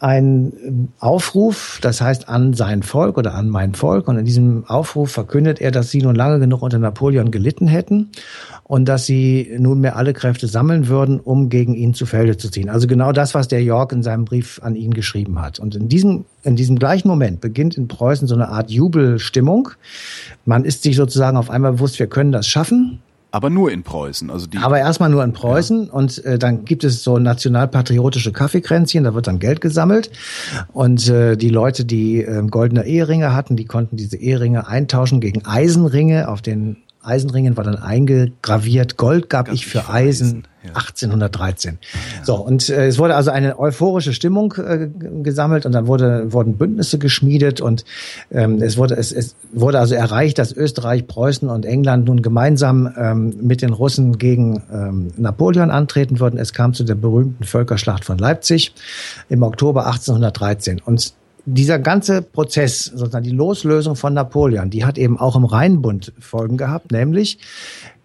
ein 0.00 0.92
Aufruf, 1.00 1.80
das 1.82 2.00
heißt 2.00 2.28
an 2.28 2.54
sein 2.54 2.84
Volk 2.84 3.18
oder 3.18 3.34
an 3.34 3.48
mein 3.48 3.74
Volk. 3.74 4.06
Und 4.06 4.16
in 4.16 4.24
diesem 4.24 4.64
Aufruf 4.66 5.10
verkündet 5.10 5.60
er, 5.60 5.72
dass 5.72 5.90
sie 5.90 6.00
nun 6.02 6.14
lange 6.14 6.38
genug 6.38 6.62
unter 6.62 6.78
Napoleon 6.78 7.32
gelitten 7.32 7.66
hätten 7.66 8.10
und 8.62 8.86
dass 8.86 9.06
sie 9.06 9.56
nunmehr 9.58 9.96
alle 9.96 10.12
Kräfte 10.12 10.46
sammeln 10.46 10.86
würden, 10.86 11.18
um 11.18 11.48
gegen 11.48 11.74
ihn 11.74 11.94
zu 11.94 12.06
Felde 12.06 12.36
zu 12.36 12.48
ziehen. 12.48 12.68
Also 12.68 12.86
genau 12.86 13.10
das, 13.10 13.34
was 13.34 13.48
der 13.48 13.62
York 13.62 13.92
in 13.92 14.04
seinem 14.04 14.24
Brief 14.24 14.60
an 14.62 14.76
ihn 14.76 14.94
geschrieben 14.94 15.40
hat. 15.40 15.58
Und 15.58 15.74
in 15.74 15.88
diesem, 15.88 16.26
in 16.44 16.54
diesem 16.54 16.78
gleichen 16.78 17.08
Moment 17.08 17.40
beginnt 17.40 17.76
in 17.76 17.88
Preußen 17.88 18.28
so 18.28 18.36
eine 18.36 18.50
Art 18.50 18.70
Jubelstimmung. 18.70 19.70
Man 20.44 20.64
ist 20.64 20.84
sich 20.84 20.94
sozusagen 20.94 21.36
auf 21.36 21.50
einmal 21.50 21.72
bewusst, 21.72 21.98
wir 21.98 22.06
können 22.06 22.30
das 22.30 22.46
schaffen. 22.46 23.00
Aber 23.30 23.50
nur 23.50 23.70
in 23.70 23.82
Preußen. 23.82 24.30
Also 24.30 24.46
die 24.46 24.58
Aber 24.58 24.78
erstmal 24.78 25.10
nur 25.10 25.22
in 25.22 25.32
Preußen 25.32 25.86
ja. 25.86 25.92
und 25.92 26.24
äh, 26.24 26.38
dann 26.38 26.64
gibt 26.64 26.84
es 26.84 27.04
so 27.04 27.18
nationalpatriotische 27.18 28.32
Kaffeekränzchen, 28.32 29.04
da 29.04 29.14
wird 29.14 29.26
dann 29.26 29.38
Geld 29.38 29.60
gesammelt 29.60 30.10
und 30.72 31.08
äh, 31.08 31.36
die 31.36 31.50
Leute, 31.50 31.84
die 31.84 32.22
äh, 32.22 32.42
goldene 32.46 32.86
Eheringe 32.86 33.34
hatten, 33.34 33.56
die 33.56 33.66
konnten 33.66 33.96
diese 33.96 34.16
Eheringe 34.16 34.66
eintauschen 34.66 35.20
gegen 35.20 35.44
Eisenringe, 35.44 36.28
auf 36.28 36.40
den 36.40 36.78
Eisenringen 37.02 37.56
war 37.56 37.64
dann 37.64 37.76
eingegraviert, 37.76 38.96
Gold 38.96 39.30
gab, 39.30 39.46
gab 39.46 39.54
ich 39.54 39.66
für 39.66 39.88
Eisen, 39.88 40.28
Eisen 40.28 40.48
ja. 40.68 40.74
1813. 40.74 41.78
Ja. 41.80 42.24
So, 42.24 42.36
und 42.36 42.68
äh, 42.68 42.86
es 42.86 42.98
wurde 42.98 43.14
also 43.14 43.30
eine 43.30 43.58
euphorische 43.58 44.12
Stimmung 44.12 44.54
äh, 44.54 44.88
gesammelt 45.22 45.66
und 45.66 45.72
dann 45.72 45.86
wurde, 45.86 46.32
wurden 46.32 46.56
Bündnisse 46.56 46.98
geschmiedet 46.98 47.60
und 47.60 47.84
ähm, 48.30 48.62
es, 48.62 48.76
wurde, 48.76 48.96
es, 48.96 49.12
es 49.12 49.36
wurde 49.52 49.78
also 49.78 49.94
erreicht, 49.94 50.38
dass 50.38 50.52
Österreich, 50.52 51.06
Preußen 51.06 51.48
und 51.48 51.66
England 51.66 52.06
nun 52.06 52.22
gemeinsam 52.22 52.92
ähm, 52.96 53.34
mit 53.40 53.62
den 53.62 53.72
Russen 53.72 54.18
gegen 54.18 54.62
ähm, 54.72 55.08
Napoleon 55.16 55.70
antreten 55.70 56.20
würden. 56.20 56.38
Es 56.38 56.52
kam 56.52 56.74
zu 56.74 56.84
der 56.84 56.94
berühmten 56.94 57.44
Völkerschlacht 57.44 58.04
von 58.04 58.18
Leipzig 58.18 58.72
im 59.28 59.42
Oktober 59.42 59.86
1813. 59.86 60.80
Und 60.84 61.14
dieser 61.54 61.78
ganze 61.78 62.20
Prozess, 62.20 62.84
sozusagen 62.84 63.24
die 63.24 63.30
Loslösung 63.30 63.96
von 63.96 64.12
Napoleon, 64.12 64.70
die 64.70 64.84
hat 64.84 64.98
eben 64.98 65.18
auch 65.18 65.34
im 65.34 65.44
Rheinbund 65.44 66.12
Folgen 66.18 66.56
gehabt, 66.56 66.92
nämlich 66.92 67.38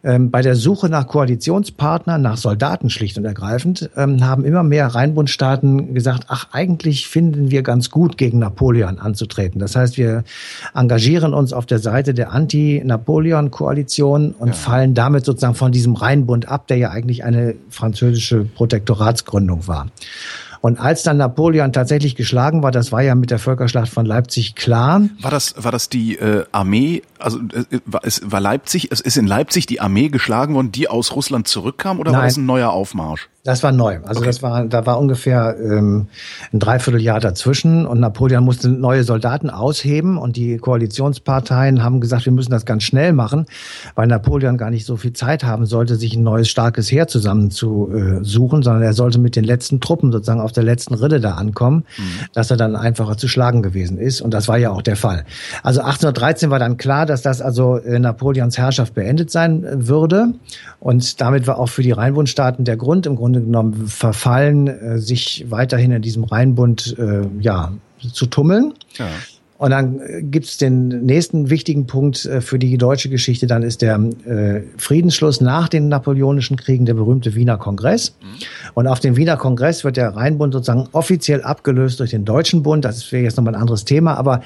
ähm, 0.04 0.32
bei 0.32 0.42
der 0.42 0.56
Suche 0.56 0.90
nach 0.90 1.08
Koalitionspartnern, 1.08 2.22
nach 2.22 2.38
Soldaten 2.38 2.90
schlicht 2.90 3.18
und 3.18 3.26
ergreifend, 3.26 3.90
ähm, 3.96 4.26
haben 4.26 4.44
immer 4.44 4.64
mehr 4.64 4.88
Rheinbundstaaten 4.88 5.94
gesagt, 5.94 6.26
ach, 6.28 6.48
eigentlich 6.52 7.08
finden 7.08 7.52
wir 7.52 7.64
ganz 7.64 7.90
gut, 7.90 8.18
gegen 8.18 8.40
Napoleon 8.40 9.00
anzutreten. 9.00 9.60
Das 9.60 9.76
heißt, 9.76 9.98
wir 9.98 10.24
engagieren 10.74 11.34
uns 11.34 11.54
auf 11.54 11.66
der 11.66 11.80
Seite 11.80 12.14
der 12.14 12.32
Anti-Napoleon-Koalition 12.34 14.32
und 14.32 14.50
ja. 14.50 14.54
fallen 14.54 14.94
damit 14.94 15.26
sozusagen 15.26 15.56
von 15.56 15.72
diesem 15.72 15.94
Rheinbund 15.96 16.50
ab, 16.50 16.68
der 16.68 16.78
ja 16.78 16.90
eigentlich 16.90 17.24
eine 17.24 17.56
französische 17.70 18.44
Protektoratsgründung 18.44 19.68
war. 19.68 19.88
Und 20.64 20.80
als 20.80 21.04
dann 21.04 21.18
Napoleon 21.18 21.74
tatsächlich 21.74 22.16
geschlagen 22.16 22.64
war, 22.64 22.72
das 22.72 22.94
war 22.94 23.02
ja 23.02 23.16
mit 23.16 23.32
der 23.32 23.38
Völkerschlacht 23.38 23.90
von 23.90 24.06
Leipzig 24.06 24.56
klar. 24.56 25.02
War 25.22 25.30
das, 25.30 25.56
war 25.62 25.74
das 25.74 25.90
die 25.90 26.16
äh, 26.18 26.46
Armee, 26.54 27.02
also 27.20 27.40
äh, 27.40 27.80
war, 27.86 28.00
es 28.06 28.22
war 28.24 28.40
Leipzig, 28.40 28.88
es 28.90 29.02
ist 29.02 29.18
in 29.18 29.28
Leipzig 29.28 29.66
die 29.66 29.82
Armee 29.82 30.08
geschlagen 30.08 30.56
worden, 30.56 30.72
die 30.72 30.88
aus 30.88 31.18
Russland 31.18 31.50
zurückkam 31.50 32.00
oder 32.00 32.14
Nein. 32.14 32.22
war 32.22 32.28
das 32.28 32.38
ein 32.38 32.46
neuer 32.46 32.70
Aufmarsch? 32.70 33.28
Das 33.46 33.62
war 33.62 33.74
neu. 33.74 34.00
Also 34.06 34.22
okay. 34.22 34.28
das 34.28 34.42
war, 34.42 34.64
da 34.66 34.86
war 34.86 34.98
ungefähr 34.98 35.58
ähm, 35.60 36.08
ein 36.54 36.60
Dreivierteljahr 36.60 37.20
dazwischen 37.20 37.86
und 37.86 38.00
Napoleon 38.00 38.42
musste 38.42 38.70
neue 38.70 39.04
Soldaten 39.04 39.50
ausheben 39.50 40.18
und 40.18 40.38
die 40.38 40.58
Koalitionsparteien 40.58 41.84
haben 41.84 42.00
gesagt, 42.00 42.24
wir 42.24 42.32
müssen 42.32 42.52
das 42.52 42.66
ganz 42.66 42.84
schnell 42.84 43.12
machen, 43.12 43.46
weil 43.96 44.08
Napoleon 44.08 44.58
gar 44.58 44.70
nicht 44.70 44.86
so 44.86 44.96
viel 44.96 45.12
Zeit 45.12 45.44
haben 45.44 45.66
sollte, 45.66 45.98
sich 45.98 46.16
ein 46.16 46.24
neues 46.24 46.48
starkes 46.48 46.90
Heer 46.90 47.08
zusammenzusuchen, 47.08 48.64
sondern 48.64 48.82
er 48.82 48.94
sollte 48.94 49.20
mit 49.20 49.36
den 49.36 49.44
letzten 49.44 49.82
Truppen 49.82 50.14
sozusagen 50.14 50.40
auf 50.40 50.53
der 50.54 50.64
letzten 50.64 50.94
Rille 50.94 51.20
da 51.20 51.36
ankommen, 51.36 51.86
mhm. 51.98 52.04
dass 52.34 52.52
er 52.52 52.58
dann 52.58 52.76
einfacher 52.76 53.18
zu 53.18 53.28
schlagen 53.28 53.62
gewesen 53.62 53.98
ist 53.98 54.22
und 54.22 54.34
das 54.34 54.48
war 54.48 54.58
ja 54.58 54.72
auch 54.72 54.82
der 54.82 54.96
Fall. 54.96 55.26
Also 55.64 55.82
1813 55.82 56.50
war 56.50 56.60
dann 56.60 56.78
klar, 56.78 57.06
dass 57.06 57.22
das 57.22 57.42
also 57.42 57.78
äh, 57.78 58.00
Napoleons 58.00 58.58
Herrschaft 58.58 58.94
beendet 58.94 59.32
sein 59.32 59.64
äh, 59.64 59.88
würde 59.88 60.34
und 60.80 61.22
damit 61.22 61.48
war 61.48 61.60
auch 61.60 61.70
für 61.70 61.84
die 61.84 61.92
Rheinbundstaaten 61.92 62.66
der 62.66 62.78
Grund 62.78 63.06
im 63.06 63.16
Grunde 63.16 63.42
genommen 63.42 63.88
verfallen, 63.88 64.68
äh, 64.68 65.00
sich 65.00 65.46
weiterhin 65.50 65.92
in 65.92 66.02
diesem 66.02 66.24
Rheinbund 66.24 66.96
äh, 66.98 67.22
ja, 67.40 67.74
zu 68.12 68.26
tummeln. 68.26 68.74
Ja. 68.98 69.08
Und 69.58 69.72
dann 69.72 70.00
äh, 70.00 70.22
gibt's 70.24 70.58
den 70.58 71.06
nächsten 71.06 71.50
wichtigen 71.50 71.88
Punkt 71.88 72.26
äh, 72.26 72.42
für 72.42 72.60
die 72.60 72.78
deutsche 72.78 73.10
Geschichte, 73.10 73.48
dann 73.48 73.64
ist 73.64 73.82
der 73.82 73.96
äh, 74.26 74.62
Friedensschluss 74.78 75.42
nach 75.42 75.70
den 75.70 75.88
Napoleonischen 75.88 76.58
Kriegen, 76.58 76.86
der 76.86 76.96
berühmte 76.96 77.36
Wiener 77.36 77.58
Kongress. 77.58 78.16
Mhm. 78.22 78.26
Und 78.74 78.88
auf 78.88 79.00
dem 79.00 79.16
Wiener 79.16 79.38
Kongress 79.38 79.84
wird 79.84 79.98
der 79.98 80.16
Rheinbund 80.16 80.54
sozusagen 80.54 80.88
offiziell 80.92 81.44
abgelöst 81.44 82.00
durch 82.00 82.12
den 82.12 82.26
Deutschen 82.26 82.64
Bund. 82.64 82.84
Das 82.84 83.12
wäre 83.12 83.24
jetzt 83.24 83.38
nochmal 83.38 83.56
ein 83.56 83.62
anderes 83.62 83.86
Thema, 83.86 84.16
aber 84.16 84.42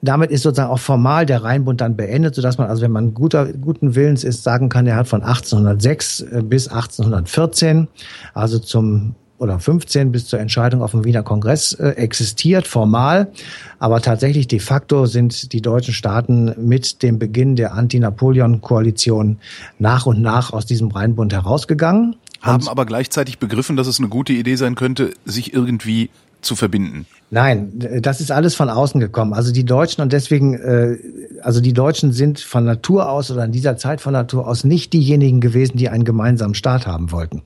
damit 0.00 0.30
ist 0.30 0.42
sozusagen 0.42 0.70
auch 0.70 0.78
formal 0.78 1.26
der 1.26 1.42
Rheinbund 1.42 1.80
dann 1.80 1.96
beendet, 1.96 2.34
sodass 2.34 2.58
man 2.58 2.68
also, 2.68 2.82
wenn 2.82 2.92
man 2.92 3.14
guter, 3.14 3.52
guten 3.52 3.94
Willens 3.94 4.24
ist, 4.24 4.44
sagen 4.44 4.68
kann, 4.68 4.86
er 4.86 4.96
hat 4.96 5.08
von 5.08 5.22
1806 5.22 6.20
äh, 6.20 6.42
bis 6.42 6.68
1814, 6.68 7.88
also 8.34 8.58
zum 8.58 9.14
oder 9.38 9.58
15 9.58 10.12
bis 10.12 10.26
zur 10.26 10.40
Entscheidung 10.40 10.82
auf 10.82 10.90
dem 10.90 11.04
Wiener 11.04 11.22
Kongress 11.22 11.72
äh, 11.72 11.90
existiert, 11.90 12.66
formal. 12.66 13.30
Aber 13.78 14.00
tatsächlich 14.00 14.48
de 14.48 14.58
facto 14.58 15.06
sind 15.06 15.52
die 15.52 15.62
deutschen 15.62 15.94
Staaten 15.94 16.54
mit 16.58 17.02
dem 17.02 17.18
Beginn 17.18 17.56
der 17.56 17.74
Anti-Napoleon-Koalition 17.74 19.38
nach 19.78 20.06
und 20.06 20.20
nach 20.20 20.52
aus 20.52 20.66
diesem 20.66 20.88
Rheinbund 20.88 21.32
herausgegangen. 21.32 22.16
Haben 22.40 22.68
aber 22.68 22.86
gleichzeitig 22.86 23.38
begriffen, 23.38 23.76
dass 23.76 23.86
es 23.86 23.98
eine 23.98 24.08
gute 24.08 24.32
Idee 24.32 24.56
sein 24.56 24.74
könnte, 24.74 25.12
sich 25.24 25.52
irgendwie 25.52 26.10
zu 26.40 26.54
verbinden. 26.54 27.06
Nein, 27.30 27.72
das 28.00 28.20
ist 28.20 28.30
alles 28.30 28.54
von 28.54 28.70
außen 28.70 29.00
gekommen. 29.00 29.34
Also 29.34 29.52
die 29.52 29.64
Deutschen 29.64 30.02
und 30.02 30.12
deswegen, 30.12 30.54
äh, 30.54 30.96
also 31.42 31.60
die 31.60 31.72
Deutschen 31.72 32.12
sind 32.12 32.40
von 32.40 32.64
Natur 32.64 33.10
aus 33.10 33.30
oder 33.30 33.44
in 33.44 33.52
dieser 33.52 33.76
Zeit 33.76 34.00
von 34.00 34.12
Natur 34.12 34.46
aus 34.46 34.64
nicht 34.64 34.92
diejenigen 34.92 35.40
gewesen, 35.40 35.76
die 35.76 35.88
einen 35.88 36.04
gemeinsamen 36.04 36.54
Staat 36.54 36.86
haben 36.86 37.12
wollten. 37.12 37.42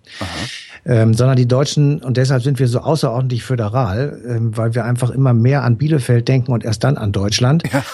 Ähm, 0.85 1.14
sondern 1.14 1.37
die 1.37 1.47
Deutschen, 1.47 2.03
und 2.03 2.16
deshalb 2.16 2.42
sind 2.42 2.59
wir 2.59 2.66
so 2.66 2.81
außerordentlich 2.81 3.45
föderal, 3.45 4.21
ähm, 4.27 4.57
weil 4.57 4.75
wir 4.75 4.85
einfach 4.85 5.11
immer 5.11 5.33
mehr 5.33 5.62
an 5.62 5.77
Bielefeld 5.77 6.27
denken 6.27 6.51
und 6.53 6.64
erst 6.64 6.83
dann 6.83 6.97
an 6.97 7.12
Deutschland. 7.12 7.62
Ja. 7.73 7.85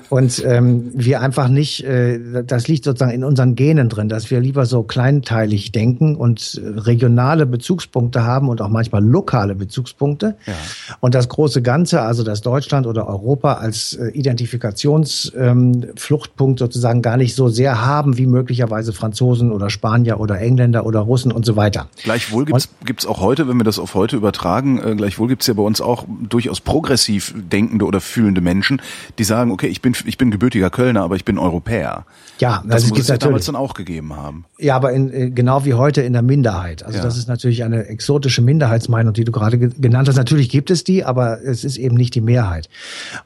und 0.08 0.44
ähm, 0.44 0.92
wir 0.94 1.20
einfach 1.20 1.48
nicht, 1.48 1.82
äh, 1.84 2.44
das 2.44 2.68
liegt 2.68 2.84
sozusagen 2.84 3.10
in 3.10 3.24
unseren 3.24 3.56
Genen 3.56 3.88
drin, 3.88 4.08
dass 4.08 4.30
wir 4.30 4.38
lieber 4.38 4.64
so 4.66 4.84
kleinteilig 4.84 5.72
denken 5.72 6.14
und 6.14 6.60
regionale 6.64 7.46
Bezugspunkte 7.46 8.22
haben 8.22 8.48
und 8.48 8.62
auch 8.62 8.68
manchmal 8.68 9.04
lokale 9.04 9.56
Bezugspunkte. 9.56 10.36
Ja. 10.46 10.54
Und 11.00 11.16
das 11.16 11.28
große 11.28 11.62
Ganze, 11.62 12.02
also 12.02 12.22
das 12.22 12.42
Deutschland 12.42 12.86
oder 12.86 13.08
Europa 13.08 13.54
als 13.54 13.94
äh, 13.94 14.10
Identifikationsfluchtpunkt 14.10 16.60
ähm, 16.60 16.64
sozusagen 16.64 17.02
gar 17.02 17.16
nicht 17.16 17.34
so 17.34 17.48
sehr 17.48 17.84
haben 17.84 18.18
wie 18.18 18.26
möglicherweise 18.26 18.92
Franzosen 18.92 19.50
oder 19.50 19.68
Spanier 19.68 20.20
oder 20.20 20.40
Engländer 20.40 20.86
oder 20.86 21.00
Russen 21.00 21.32
und 21.32 21.44
so 21.44 21.56
weiter. 21.56 21.87
Gleichwohl 22.02 22.44
gibt's 22.44 22.68
gibt's 22.84 23.06
auch 23.06 23.20
heute, 23.20 23.48
wenn 23.48 23.56
wir 23.56 23.64
das 23.64 23.78
auf 23.78 23.94
heute 23.94 24.16
übertragen, 24.16 24.78
äh, 24.82 24.94
gleichwohl 24.94 25.28
gibt's 25.28 25.46
ja 25.46 25.54
bei 25.54 25.62
uns 25.62 25.80
auch 25.80 26.04
durchaus 26.08 26.60
progressiv 26.60 27.34
denkende 27.36 27.84
oder 27.84 28.00
fühlende 28.00 28.40
Menschen, 28.40 28.80
die 29.18 29.24
sagen, 29.24 29.50
okay, 29.50 29.66
ich 29.66 29.82
bin 29.82 29.94
ich 30.04 30.18
bin 30.18 30.30
gebürtiger 30.30 30.70
Kölner, 30.70 31.02
aber 31.02 31.16
ich 31.16 31.24
bin 31.24 31.38
Europäer. 31.38 32.04
Ja, 32.38 32.62
das 32.64 32.84
also 32.84 32.88
muss 32.90 33.00
es 33.00 33.08
ja 33.08 33.16
damals 33.16 33.46
dann 33.46 33.56
auch 33.56 33.74
gegeben 33.74 34.14
haben. 34.14 34.44
Ja, 34.58 34.76
aber 34.76 34.92
in, 34.92 35.12
äh, 35.12 35.30
genau 35.30 35.64
wie 35.64 35.74
heute 35.74 36.02
in 36.02 36.12
der 36.12 36.22
Minderheit. 36.22 36.84
Also 36.84 36.98
ja. 36.98 37.04
das 37.04 37.16
ist 37.16 37.28
natürlich 37.28 37.64
eine 37.64 37.86
exotische 37.86 38.42
Minderheitsmeinung, 38.42 39.12
die 39.12 39.24
du 39.24 39.32
gerade 39.32 39.58
genannt 39.58 40.08
hast. 40.08 40.16
Natürlich 40.16 40.48
gibt 40.48 40.70
es 40.70 40.84
die, 40.84 41.04
aber 41.04 41.42
es 41.42 41.64
ist 41.64 41.76
eben 41.76 41.96
nicht 41.96 42.14
die 42.14 42.20
Mehrheit. 42.20 42.68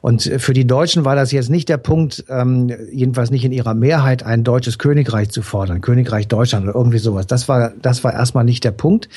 Und 0.01 0.25
äh, 0.25 0.39
für 0.39 0.53
die 0.53 0.65
Deutschen 0.65 1.05
war 1.05 1.15
das 1.15 1.31
jetzt 1.31 1.49
nicht 1.49 1.69
der 1.69 1.77
Punkt, 1.77 2.25
ähm, 2.29 2.71
jedenfalls 2.91 3.31
nicht 3.31 3.45
in 3.45 3.51
ihrer 3.51 3.73
Mehrheit, 3.73 4.23
ein 4.23 4.43
deutsches 4.43 4.77
Königreich 4.77 5.29
zu 5.29 5.41
fordern, 5.41 5.81
Königreich 5.81 6.27
Deutschland 6.27 6.65
oder 6.65 6.75
irgendwie 6.75 6.99
sowas. 6.99 7.27
Das 7.27 7.47
war, 7.47 7.71
das 7.81 8.03
war 8.03 8.13
erstmal 8.13 8.43
nicht 8.43 8.52
der 8.59 8.71
Punkt, 8.71 9.09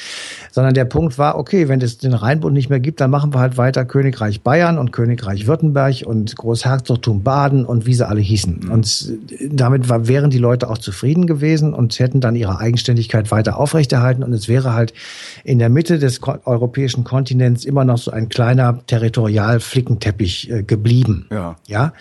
sondern 0.51 0.75
der 0.75 0.85
Punkt 0.85 1.18
war, 1.18 1.38
okay, 1.38 1.68
wenn 1.68 1.81
es 1.81 1.99
den 1.99 2.14
Rheinbund 2.14 2.55
nicht 2.55 2.70
mehr 2.70 2.81
gibt, 2.81 3.01
dann 3.01 3.11
machen 3.11 3.35
wir 3.35 3.40
halt 3.40 3.57
weiter 3.57 3.85
Königreich 3.85 4.42
Bayern 4.42 4.79
und 4.79 4.92
Königreich 4.92 5.46
Württemberg 5.46 6.03
und 6.05 6.37
Großherzogtum 6.37 7.22
Baden 7.22 7.64
und 7.64 7.87
wie 7.87 7.94
sie 7.94 8.07
alle 8.07 8.20
hießen. 8.20 8.61
Mhm. 8.64 8.70
Und 8.70 9.12
damit 9.51 9.88
war, 9.88 10.09
wären 10.09 10.31
die 10.31 10.38
Leute 10.38 10.68
auch 10.70 10.79
zufrieden 10.79 11.27
gewesen 11.27 11.75
und 11.75 11.99
hätten 11.99 12.20
dann 12.20 12.37
ihre 12.37 12.59
Eigenständigkeit 12.59 13.31
weiter 13.31 13.59
aufrechterhalten 13.59 14.22
und 14.22 14.33
es 14.33 14.49
wäre 14.49 14.72
halt 14.72 14.92
in 15.44 15.59
der 15.59 15.68
Mitte 15.68 15.99
des 15.99 16.20
europäischen 16.22 17.05
Kontinents 17.05 17.64
immer 17.64 17.85
noch 17.85 17.99
so 17.99 18.11
ein 18.11 18.29
kleiner 18.29 18.81
Territorialflickenteppich 18.87 20.51
äh, 20.51 20.62
geblieben. 20.62 21.27
Ja. 21.31 21.57
Ja. 21.66 21.92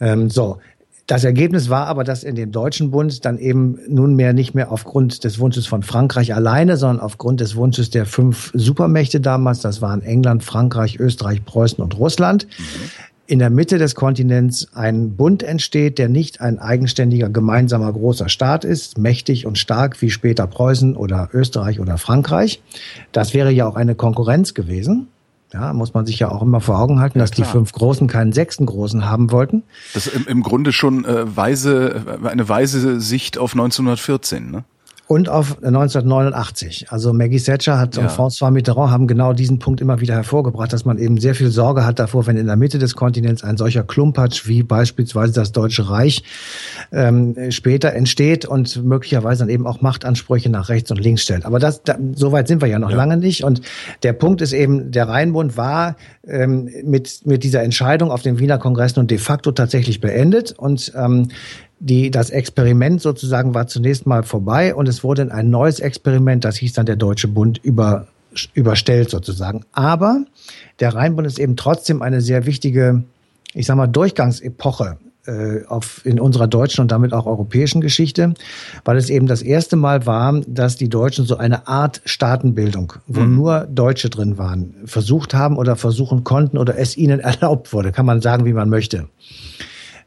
Ähm, 0.00 0.30
so. 0.30 0.58
Das 1.06 1.22
Ergebnis 1.22 1.70
war 1.70 1.86
aber, 1.86 2.02
dass 2.02 2.24
in 2.24 2.34
dem 2.34 2.50
Deutschen 2.50 2.90
Bund 2.90 3.24
dann 3.24 3.38
eben 3.38 3.78
nunmehr 3.88 4.32
nicht 4.32 4.54
mehr 4.54 4.72
aufgrund 4.72 5.22
des 5.22 5.38
Wunsches 5.38 5.66
von 5.66 5.84
Frankreich 5.84 6.34
alleine, 6.34 6.76
sondern 6.76 6.98
aufgrund 6.98 7.40
des 7.40 7.54
Wunsches 7.54 7.90
der 7.90 8.06
fünf 8.06 8.50
Supermächte 8.54 9.20
damals, 9.20 9.60
das 9.60 9.80
waren 9.80 10.02
England, 10.02 10.42
Frankreich, 10.42 10.98
Österreich, 10.98 11.44
Preußen 11.44 11.82
und 11.82 11.96
Russland, 11.96 12.48
in 13.28 13.38
der 13.38 13.50
Mitte 13.50 13.78
des 13.78 13.94
Kontinents 13.94 14.68
ein 14.74 15.16
Bund 15.16 15.42
entsteht, 15.42 15.98
der 15.98 16.08
nicht 16.08 16.40
ein 16.40 16.58
eigenständiger 16.58 17.28
gemeinsamer 17.28 17.92
großer 17.92 18.28
Staat 18.28 18.64
ist, 18.64 18.98
mächtig 18.98 19.46
und 19.46 19.58
stark 19.58 20.00
wie 20.02 20.10
später 20.10 20.46
Preußen 20.46 20.96
oder 20.96 21.28
Österreich 21.32 21.78
oder 21.78 21.98
Frankreich. 21.98 22.62
Das 23.12 23.32
wäre 23.32 23.50
ja 23.50 23.68
auch 23.68 23.76
eine 23.76 23.94
Konkurrenz 23.94 24.54
gewesen. 24.54 25.08
Ja, 25.56 25.72
muss 25.72 25.94
man 25.94 26.04
sich 26.04 26.18
ja 26.18 26.30
auch 26.30 26.42
immer 26.42 26.60
vor 26.60 26.78
Augen 26.78 27.00
halten, 27.00 27.18
ja, 27.18 27.24
dass 27.24 27.30
klar. 27.30 27.46
die 27.46 27.50
fünf 27.50 27.72
Großen 27.72 28.06
keinen 28.08 28.32
sechsten 28.32 28.66
Großen 28.66 29.06
haben 29.08 29.30
wollten. 29.30 29.62
Das 29.94 30.06
ist 30.06 30.14
im, 30.14 30.26
im 30.26 30.42
Grunde 30.42 30.70
schon 30.70 31.06
äh, 31.06 31.34
weise, 31.34 32.18
eine 32.22 32.46
weise 32.46 33.00
Sicht 33.00 33.38
auf 33.38 33.52
1914, 33.52 34.50
ne? 34.50 34.64
Und 35.08 35.28
auf 35.28 35.62
1989. 35.62 36.86
Also 36.90 37.12
Maggie 37.12 37.38
Thatcher 37.38 37.78
hat 37.78 37.96
ja. 37.96 38.02
und 38.02 38.10
François 38.10 38.50
Mitterrand 38.50 38.90
haben 38.90 39.06
genau 39.06 39.32
diesen 39.32 39.60
Punkt 39.60 39.80
immer 39.80 40.00
wieder 40.00 40.14
hervorgebracht, 40.14 40.72
dass 40.72 40.84
man 40.84 40.98
eben 40.98 41.18
sehr 41.18 41.36
viel 41.36 41.50
Sorge 41.50 41.86
hat 41.86 42.00
davor, 42.00 42.26
wenn 42.26 42.36
in 42.36 42.46
der 42.46 42.56
Mitte 42.56 42.78
des 42.78 42.96
Kontinents 42.96 43.44
ein 43.44 43.56
solcher 43.56 43.84
Klumpatsch 43.84 44.48
wie 44.48 44.64
beispielsweise 44.64 45.32
das 45.32 45.52
Deutsche 45.52 45.88
Reich 45.88 46.24
ähm, 46.90 47.36
später 47.50 47.92
entsteht 47.92 48.46
und 48.46 48.82
möglicherweise 48.84 49.40
dann 49.40 49.48
eben 49.48 49.66
auch 49.66 49.80
Machtansprüche 49.80 50.50
nach 50.50 50.68
rechts 50.70 50.90
und 50.90 50.98
links 50.98 51.22
stellt. 51.22 51.46
Aber 51.46 51.60
das, 51.60 51.84
da, 51.84 51.96
so 52.14 52.32
weit 52.32 52.48
sind 52.48 52.60
wir 52.60 52.68
ja 52.68 52.80
noch 52.80 52.90
ja. 52.90 52.96
lange 52.96 53.16
nicht. 53.16 53.44
Und 53.44 53.60
der 54.02 54.12
Punkt 54.12 54.40
ist 54.40 54.52
eben, 54.52 54.90
der 54.90 55.08
Rheinbund 55.08 55.56
war 55.56 55.96
ähm, 56.26 56.68
mit, 56.84 57.24
mit 57.24 57.44
dieser 57.44 57.62
Entscheidung 57.62 58.10
auf 58.10 58.22
dem 58.22 58.40
Wiener 58.40 58.58
Kongress 58.58 58.96
nun 58.96 59.06
de 59.06 59.18
facto 59.18 59.52
tatsächlich 59.52 60.00
beendet. 60.00 60.52
Und 60.52 60.92
ähm, 60.96 61.28
die, 61.78 62.10
das 62.10 62.30
Experiment 62.30 63.02
sozusagen 63.02 63.54
war 63.54 63.66
zunächst 63.66 64.06
mal 64.06 64.22
vorbei 64.22 64.74
und 64.74 64.88
es 64.88 65.04
wurde 65.04 65.30
ein 65.32 65.50
neues 65.50 65.80
Experiment, 65.80 66.44
das 66.44 66.56
hieß 66.56 66.72
dann 66.72 66.86
der 66.86 66.96
Deutsche 66.96 67.28
Bund, 67.28 67.58
über, 67.62 68.06
überstellt 68.54 69.10
sozusagen. 69.10 69.64
Aber 69.72 70.24
der 70.80 70.94
Rheinbund 70.94 71.26
ist 71.26 71.38
eben 71.38 71.56
trotzdem 71.56 72.02
eine 72.02 72.20
sehr 72.20 72.46
wichtige, 72.46 73.04
ich 73.52 73.66
sag 73.66 73.76
mal, 73.76 73.86
Durchgangsepoche 73.86 74.96
äh, 75.26 75.64
auf, 75.66 76.06
in 76.06 76.18
unserer 76.18 76.46
deutschen 76.46 76.82
und 76.82 76.92
damit 76.92 77.12
auch 77.12 77.26
europäischen 77.26 77.80
Geschichte, 77.80 78.34
weil 78.84 78.96
es 78.96 79.10
eben 79.10 79.26
das 79.26 79.42
erste 79.42 79.76
Mal 79.76 80.06
war, 80.06 80.40
dass 80.46 80.76
die 80.76 80.88
Deutschen 80.88 81.26
so 81.26 81.36
eine 81.36 81.68
Art 81.68 82.00
Staatenbildung, 82.04 82.94
wo 83.06 83.20
mhm. 83.20 83.34
nur 83.34 83.66
Deutsche 83.70 84.08
drin 84.08 84.38
waren, 84.38 84.74
versucht 84.84 85.34
haben 85.34 85.58
oder 85.58 85.76
versuchen 85.76 86.24
konnten 86.24 86.56
oder 86.56 86.78
es 86.78 86.96
ihnen 86.96 87.20
erlaubt 87.20 87.72
wurde, 87.72 87.92
kann 87.92 88.06
man 88.06 88.22
sagen, 88.22 88.46
wie 88.46 88.52
man 88.52 88.70
möchte. 88.70 89.08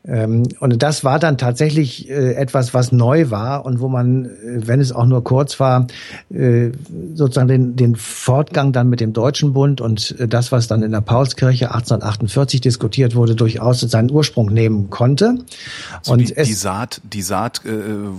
Ähm, 0.07 0.43
und 0.59 0.81
das 0.81 1.03
war 1.03 1.19
dann 1.19 1.37
tatsächlich 1.37 2.09
äh, 2.09 2.33
etwas, 2.33 2.73
was 2.73 2.91
neu 2.91 3.29
war 3.31 3.65
und 3.65 3.81
wo 3.81 3.89
man, 3.89 4.25
äh, 4.25 4.29
wenn 4.67 4.79
es 4.79 4.93
auch 4.93 5.05
nur 5.05 5.23
kurz 5.23 5.59
war, 5.59 5.87
äh, 6.33 6.69
sozusagen 7.13 7.49
den, 7.49 7.75
den 7.75 7.95
Fortgang 7.95 8.71
dann 8.71 8.89
mit 8.89 9.01
dem 9.01 9.11
Deutschen 9.11 9.53
Bund 9.53 9.81
und 9.81 10.15
das, 10.19 10.51
was 10.53 10.67
dann 10.67 10.83
in 10.83 10.91
der 10.93 11.01
Paulskirche 11.01 11.71
1848 11.71 12.61
diskutiert 12.61 13.13
wurde, 13.13 13.35
durchaus 13.35 13.81
seinen 13.81 14.09
Ursprung 14.09 14.53
nehmen 14.53 14.89
konnte. 14.89 15.39
Also 15.99 16.13
und 16.13 16.19
die, 16.19 16.35
es, 16.35 16.47
die 16.47 16.53
Saat, 16.53 17.01
die 17.03 17.21
Saat 17.21 17.65
äh, 17.65 17.69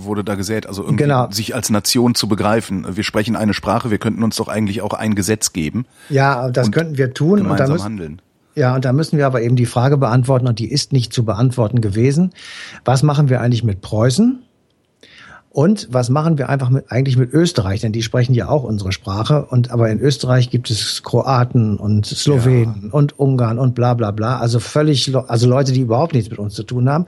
wurde 0.05 0.23
da 0.23 0.35
gesät, 0.35 0.67
also 0.67 0.83
irgendwie 0.83 1.03
genau. 1.03 1.31
sich 1.31 1.55
als 1.55 1.71
Nation 1.71 2.13
zu 2.13 2.27
begreifen. 2.27 2.85
Wir 2.95 3.03
sprechen 3.03 3.35
eine 3.35 3.55
Sprache, 3.55 3.89
wir 3.89 3.97
könnten 3.97 4.21
uns 4.21 4.35
doch 4.35 4.47
eigentlich 4.47 4.81
auch 4.81 4.93
ein 4.93 5.15
Gesetz 5.15 5.51
geben. 5.51 5.85
Ja, 6.09 6.49
das 6.51 6.71
könnten 6.71 6.97
wir 6.97 7.13
tun. 7.13 7.37
Gemeinsam 7.37 7.51
und 7.51 7.59
da 7.59 7.73
müssen, 7.73 7.83
handeln 7.83 8.21
ja, 8.55 8.75
und 8.75 8.85
da 8.85 8.93
müssen 8.93 9.17
wir 9.17 9.25
aber 9.25 9.41
eben 9.41 9.55
die 9.55 9.65
Frage 9.65 9.97
beantworten, 9.97 10.47
und 10.47 10.59
die 10.59 10.71
ist 10.71 10.93
nicht 10.93 11.13
zu 11.13 11.23
beantworten 11.23 11.81
gewesen. 11.81 12.31
Was 12.85 13.03
machen 13.03 13.29
wir 13.29 13.41
eigentlich 13.41 13.63
mit 13.63 13.81
Preußen? 13.81 14.41
Und 15.53 15.89
was 15.91 16.09
machen 16.09 16.37
wir 16.37 16.47
einfach 16.47 16.69
mit, 16.69 16.89
eigentlich 16.89 17.17
mit 17.17 17.33
Österreich? 17.33 17.81
Denn 17.81 17.91
die 17.91 18.03
sprechen 18.03 18.33
ja 18.33 18.47
auch 18.47 18.63
unsere 18.63 18.93
Sprache. 18.93 19.45
Und 19.45 19.71
aber 19.71 19.89
in 19.89 19.99
Österreich 19.99 20.49
gibt 20.49 20.69
es 20.69 21.03
Kroaten 21.03 21.75
und 21.77 22.05
Slowenen 22.05 22.83
ja. 22.85 22.89
und 22.91 23.19
Ungarn 23.19 23.59
und 23.59 23.75
bla 23.75 23.93
bla 23.93 24.11
bla. 24.11 24.37
Also 24.37 24.59
völlig, 24.59 25.13
also 25.13 25.49
Leute, 25.49 25.73
die 25.73 25.81
überhaupt 25.81 26.13
nichts 26.13 26.29
mit 26.29 26.39
uns 26.39 26.53
zu 26.53 26.63
tun 26.63 26.89
haben 26.89 27.05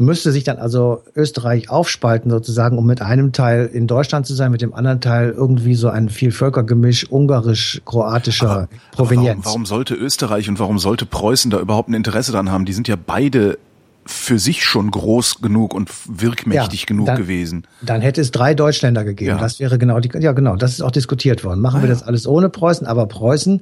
müsste 0.00 0.32
sich 0.32 0.44
dann 0.44 0.56
also 0.56 1.02
Österreich 1.14 1.68
aufspalten 1.68 2.30
sozusagen, 2.30 2.78
um 2.78 2.86
mit 2.86 3.02
einem 3.02 3.32
Teil 3.32 3.66
in 3.66 3.86
Deutschland 3.86 4.26
zu 4.26 4.34
sein, 4.34 4.50
mit 4.50 4.62
dem 4.62 4.72
anderen 4.72 5.02
Teil 5.02 5.30
irgendwie 5.30 5.74
so 5.74 5.90
ein 5.90 6.08
Vielvölkergemisch 6.08 7.10
ungarisch-kroatischer 7.10 8.68
Provenienz. 8.92 9.44
Warum, 9.44 9.44
warum 9.44 9.66
sollte 9.66 9.94
Österreich 9.94 10.48
und 10.48 10.58
warum 10.58 10.78
sollte 10.78 11.04
Preußen 11.04 11.50
da 11.50 11.60
überhaupt 11.60 11.90
ein 11.90 11.94
Interesse 11.94 12.32
dran 12.32 12.50
haben? 12.50 12.64
Die 12.64 12.72
sind 12.72 12.88
ja 12.88 12.96
beide 12.96 13.58
für 14.06 14.38
sich 14.38 14.64
schon 14.64 14.90
groß 14.90 15.40
genug 15.42 15.74
und 15.74 15.90
wirkmächtig 16.06 16.80
ja, 16.80 16.86
genug 16.86 17.06
dann, 17.06 17.16
gewesen. 17.16 17.64
Dann 17.82 18.00
hätte 18.00 18.20
es 18.20 18.30
drei 18.30 18.54
Deutschländer 18.54 19.04
gegeben. 19.04 19.32
Ja. 19.32 19.38
Das 19.38 19.60
wäre 19.60 19.78
genau 19.78 20.00
die, 20.00 20.10
ja 20.18 20.32
genau, 20.32 20.56
das 20.56 20.72
ist 20.72 20.82
auch 20.82 20.90
diskutiert 20.90 21.44
worden. 21.44 21.60
Machen 21.60 21.80
ah, 21.80 21.82
wir 21.82 21.88
das 21.88 22.02
alles 22.02 22.26
ohne 22.26 22.48
Preußen, 22.48 22.86
aber 22.86 23.06
Preußen, 23.06 23.60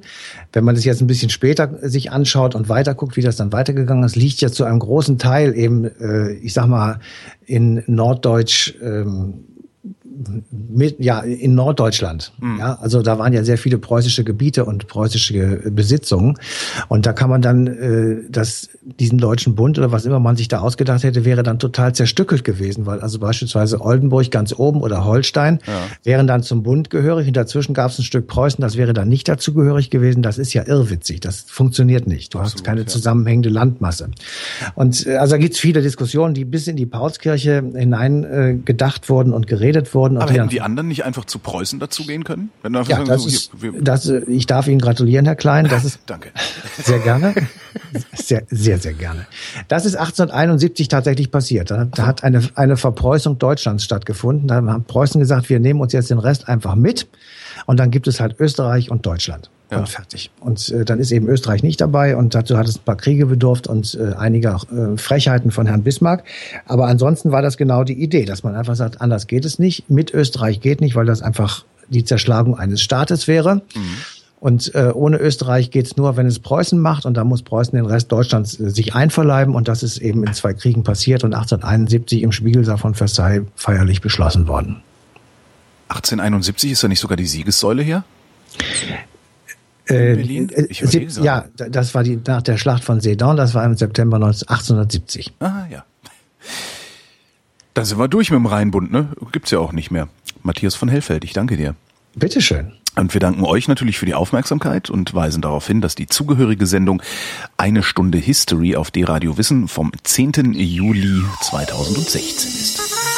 wenn 0.53 0.63
man 0.63 0.75
das 0.75 0.85
jetzt 0.85 1.01
ein 1.01 1.07
bisschen 1.07 1.29
später 1.29 1.69
sich 1.87 2.11
anschaut 2.11 2.55
und 2.55 2.69
weiter 2.69 2.95
guckt, 2.95 3.17
wie 3.17 3.21
das 3.21 3.35
dann 3.35 3.51
weitergegangen 3.51 4.03
ist, 4.03 4.15
liegt 4.15 4.41
ja 4.41 4.51
zu 4.51 4.63
einem 4.63 4.79
großen 4.79 5.17
Teil 5.17 5.55
eben, 5.55 5.85
äh, 5.85 6.31
ich 6.33 6.53
sag 6.53 6.67
mal, 6.67 6.99
in 7.45 7.83
Norddeutsch 7.87 8.75
ähm, 8.81 9.45
mit, 10.51 10.99
ja, 10.99 11.19
in 11.19 11.55
Norddeutschland. 11.55 12.33
Mhm. 12.39 12.59
Ja, 12.59 12.77
also 12.81 13.01
da 13.01 13.19
waren 13.19 13.33
ja 13.33 13.43
sehr 13.43 13.57
viele 13.57 13.77
preußische 13.77 14.23
Gebiete 14.23 14.65
und 14.65 14.87
preußische 14.87 15.71
Besitzungen. 15.71 16.35
Und 16.87 17.05
da 17.05 17.13
kann 17.13 17.29
man 17.29 17.41
dann 17.41 17.67
äh, 17.67 18.17
das, 18.29 18.69
diesen 18.83 19.17
deutschen 19.17 19.55
Bund 19.55 19.77
oder 19.77 19.91
was 19.91 20.05
immer 20.05 20.19
man 20.19 20.35
sich 20.35 20.47
da 20.47 20.59
ausgedacht 20.59 21.03
hätte, 21.03 21.25
wäre 21.25 21.43
dann 21.43 21.59
total 21.59 21.93
zerstückelt 21.93 22.43
gewesen, 22.43 22.85
weil 22.85 22.99
also 22.99 23.19
beispielsweise 23.19 23.81
Oldenburg 23.81 24.31
ganz 24.31 24.53
oben 24.53 24.81
oder 24.81 25.05
Holstein 25.05 25.59
ja. 25.65 25.73
wären 26.03 26.27
dann 26.27 26.43
zum 26.43 26.63
Bund 26.63 26.89
gehörig 26.89 27.27
und 27.27 27.37
dazwischen 27.37 27.73
gab 27.73 27.91
es 27.91 27.99
ein 27.99 28.03
Stück 28.03 28.27
Preußen, 28.27 28.61
das 28.61 28.77
wäre 28.77 28.93
dann 28.93 29.07
nicht 29.07 29.27
dazu 29.27 29.53
gehörig 29.53 29.89
gewesen. 29.89 30.21
Das 30.21 30.37
ist 30.37 30.53
ja 30.53 30.65
irrwitzig. 30.65 31.19
Das 31.21 31.45
funktioniert 31.47 32.07
nicht. 32.07 32.33
Du 32.33 32.39
Absolut, 32.39 32.59
hast 32.59 32.63
keine 32.63 32.81
ja. 32.81 32.87
zusammenhängende 32.87 33.49
Landmasse. 33.49 34.09
Und 34.75 35.05
äh, 35.07 35.17
also 35.17 35.35
da 35.35 35.37
gibt's 35.37 35.59
viele 35.59 35.81
Diskussionen, 35.81 36.33
die 36.33 36.45
bis 36.45 36.67
in 36.67 36.75
die 36.75 36.85
Paulskirche 36.85 37.63
hinein 37.75 38.23
äh, 38.23 38.55
gedacht 38.63 39.09
wurden 39.09 39.33
und 39.33 39.47
geredet 39.47 39.93
wurden 39.93 40.08
worden. 40.15 40.23
Aber 40.23 40.33
hätten 40.33 40.49
die 40.49 40.61
anderen 40.61 40.87
nicht 40.87 41.05
einfach 41.05 41.25
zu 41.25 41.39
Preußen 41.39 41.79
dazugehen 41.79 42.23
können? 42.23 42.51
Wenn 42.61 42.73
ja, 42.73 42.83
sagen, 42.83 43.05
das 43.05 43.23
so, 43.23 43.27
ist, 43.27 43.51
hier, 43.59 43.73
das, 43.81 44.05
ich 44.07 44.45
darf 44.45 44.67
Ihnen 44.67 44.79
gratulieren, 44.79 45.25
Herr 45.25 45.35
Klein. 45.35 45.67
Das 45.69 45.85
ist 45.85 45.99
Danke. 46.05 46.29
Sehr 46.81 46.99
gerne. 46.99 47.33
Sehr, 48.13 48.43
sehr, 48.49 48.77
sehr 48.77 48.93
gerne. 48.93 49.27
Das 49.67 49.85
ist 49.85 49.95
1871 49.95 50.87
tatsächlich 50.87 51.31
passiert. 51.31 51.71
Da, 51.71 51.85
da 51.85 52.05
hat 52.05 52.23
eine, 52.23 52.47
eine 52.55 52.77
Verpreußung 52.77 53.37
Deutschlands 53.37 53.83
stattgefunden. 53.83 54.47
Da 54.47 54.55
haben 54.55 54.83
Preußen 54.85 55.19
gesagt, 55.19 55.49
wir 55.49 55.59
nehmen 55.59 55.81
uns 55.81 55.93
jetzt 55.93 56.09
den 56.09 56.19
Rest 56.19 56.47
einfach 56.47 56.75
mit. 56.75 57.07
Und 57.69 57.77
dann 57.77 57.91
gibt 57.91 58.07
es 58.07 58.19
halt 58.19 58.39
Österreich 58.39 58.89
und 58.89 59.05
Deutschland. 59.05 59.51
Ja. 59.69 59.77
Und 59.77 59.89
fertig. 59.89 60.31
Und 60.39 60.69
äh, 60.69 60.85
dann 60.85 60.97
ist 60.97 61.11
eben 61.11 61.27
Österreich 61.27 61.61
nicht 61.61 61.79
dabei 61.79 62.17
und 62.17 62.33
dazu 62.33 62.57
hat 62.57 62.67
es 62.67 62.77
ein 62.77 62.83
paar 62.83 62.97
Kriege 62.97 63.27
bedurft 63.27 63.67
und 63.67 63.93
äh, 63.93 64.15
einiger 64.15 64.59
äh, 64.71 64.97
Frechheiten 64.97 65.51
von 65.51 65.67
Herrn 65.67 65.83
Bismarck. 65.83 66.23
Aber 66.65 66.87
ansonsten 66.87 67.31
war 67.31 67.43
das 67.43 67.57
genau 67.57 67.83
die 67.83 68.01
Idee, 68.01 68.25
dass 68.25 68.41
man 68.41 68.55
einfach 68.55 68.75
sagt, 68.75 69.01
anders 69.01 69.27
geht 69.27 69.45
es 69.45 69.59
nicht. 69.59 69.87
Mit 69.87 70.11
Österreich 70.15 70.61
geht 70.61 70.81
nicht, 70.81 70.95
weil 70.95 71.05
das 71.05 71.21
einfach 71.21 71.63
die 71.89 72.03
Zerschlagung 72.03 72.57
eines 72.57 72.81
Staates 72.81 73.27
wäre. 73.27 73.57
Mhm. 73.57 73.61
Und 74.39 74.73
äh, 74.73 74.89
ohne 74.91 75.17
Österreich 75.17 75.69
geht's 75.69 75.95
nur, 75.95 76.17
wenn 76.17 76.25
es 76.25 76.39
Preußen 76.39 76.79
macht. 76.79 77.05
Und 77.05 77.17
da 77.17 77.23
muss 77.23 77.43
Preußen 77.43 77.75
den 77.75 77.85
Rest 77.85 78.11
Deutschlands 78.11 78.59
äh, 78.59 78.71
sich 78.71 78.95
einverleiben. 78.95 79.53
Und 79.53 79.67
das 79.67 79.83
ist 79.83 79.99
eben 79.99 80.23
in 80.23 80.33
zwei 80.33 80.55
Kriegen 80.55 80.83
passiert 80.83 81.23
und 81.23 81.35
1871 81.35 82.23
im 82.23 82.31
Spiegelsaal 82.31 82.79
von 82.79 82.95
Versailles 82.95 83.45
feierlich 83.53 84.01
beschlossen 84.01 84.47
worden. 84.47 84.81
1871 85.89 86.71
ist 86.71 86.83
da 86.83 86.87
nicht 86.87 86.99
sogar 86.99 87.17
die 87.17 87.25
Siegessäule 87.25 87.83
hier? 87.83 88.03
Äh, 89.85 90.15
Berlin? 90.15 90.49
Äh, 90.49 90.65
ich 90.69 90.81
ja, 90.81 91.45
das 91.55 91.95
war 91.95 92.03
die 92.03 92.19
nach 92.25 92.41
der 92.41 92.57
Schlacht 92.57 92.83
von 92.83 93.01
Sedan, 93.01 93.37
das 93.37 93.53
war 93.55 93.65
im 93.65 93.75
September 93.75 94.17
1870. 94.17 95.33
Ah, 95.39 95.65
ja. 95.69 95.83
Da 97.73 97.85
sind 97.85 97.97
wir 97.97 98.07
durch 98.07 98.29
mit 98.29 98.37
dem 98.37 98.45
Rheinbund, 98.45 98.91
ne? 98.91 99.09
Gibt's 99.31 99.51
ja 99.51 99.59
auch 99.59 99.71
nicht 99.71 99.89
mehr. 99.89 100.09
Matthias 100.43 100.75
von 100.75 100.89
Hellfeld, 100.89 101.23
ich 101.23 101.33
danke 101.33 101.57
dir. 101.57 101.75
Bitteschön. 102.15 102.73
Und 102.95 103.13
wir 103.13 103.21
danken 103.21 103.43
euch 103.45 103.67
natürlich 103.67 103.97
für 103.97 104.05
die 104.05 104.13
Aufmerksamkeit 104.13 104.89
und 104.89 105.13
weisen 105.13 105.41
darauf 105.41 105.65
hin, 105.65 105.79
dass 105.79 105.95
die 105.95 106.07
zugehörige 106.07 106.65
Sendung 106.65 107.01
Eine 107.57 107.83
Stunde 107.83 108.17
History 108.17 108.75
auf 108.75 108.91
D-Radio 108.91 109.37
Wissen 109.37 109.67
vom 109.67 109.91
10. 110.03 110.53
Juli 110.53 111.23
2016 111.41 112.49
ist. 112.49 113.08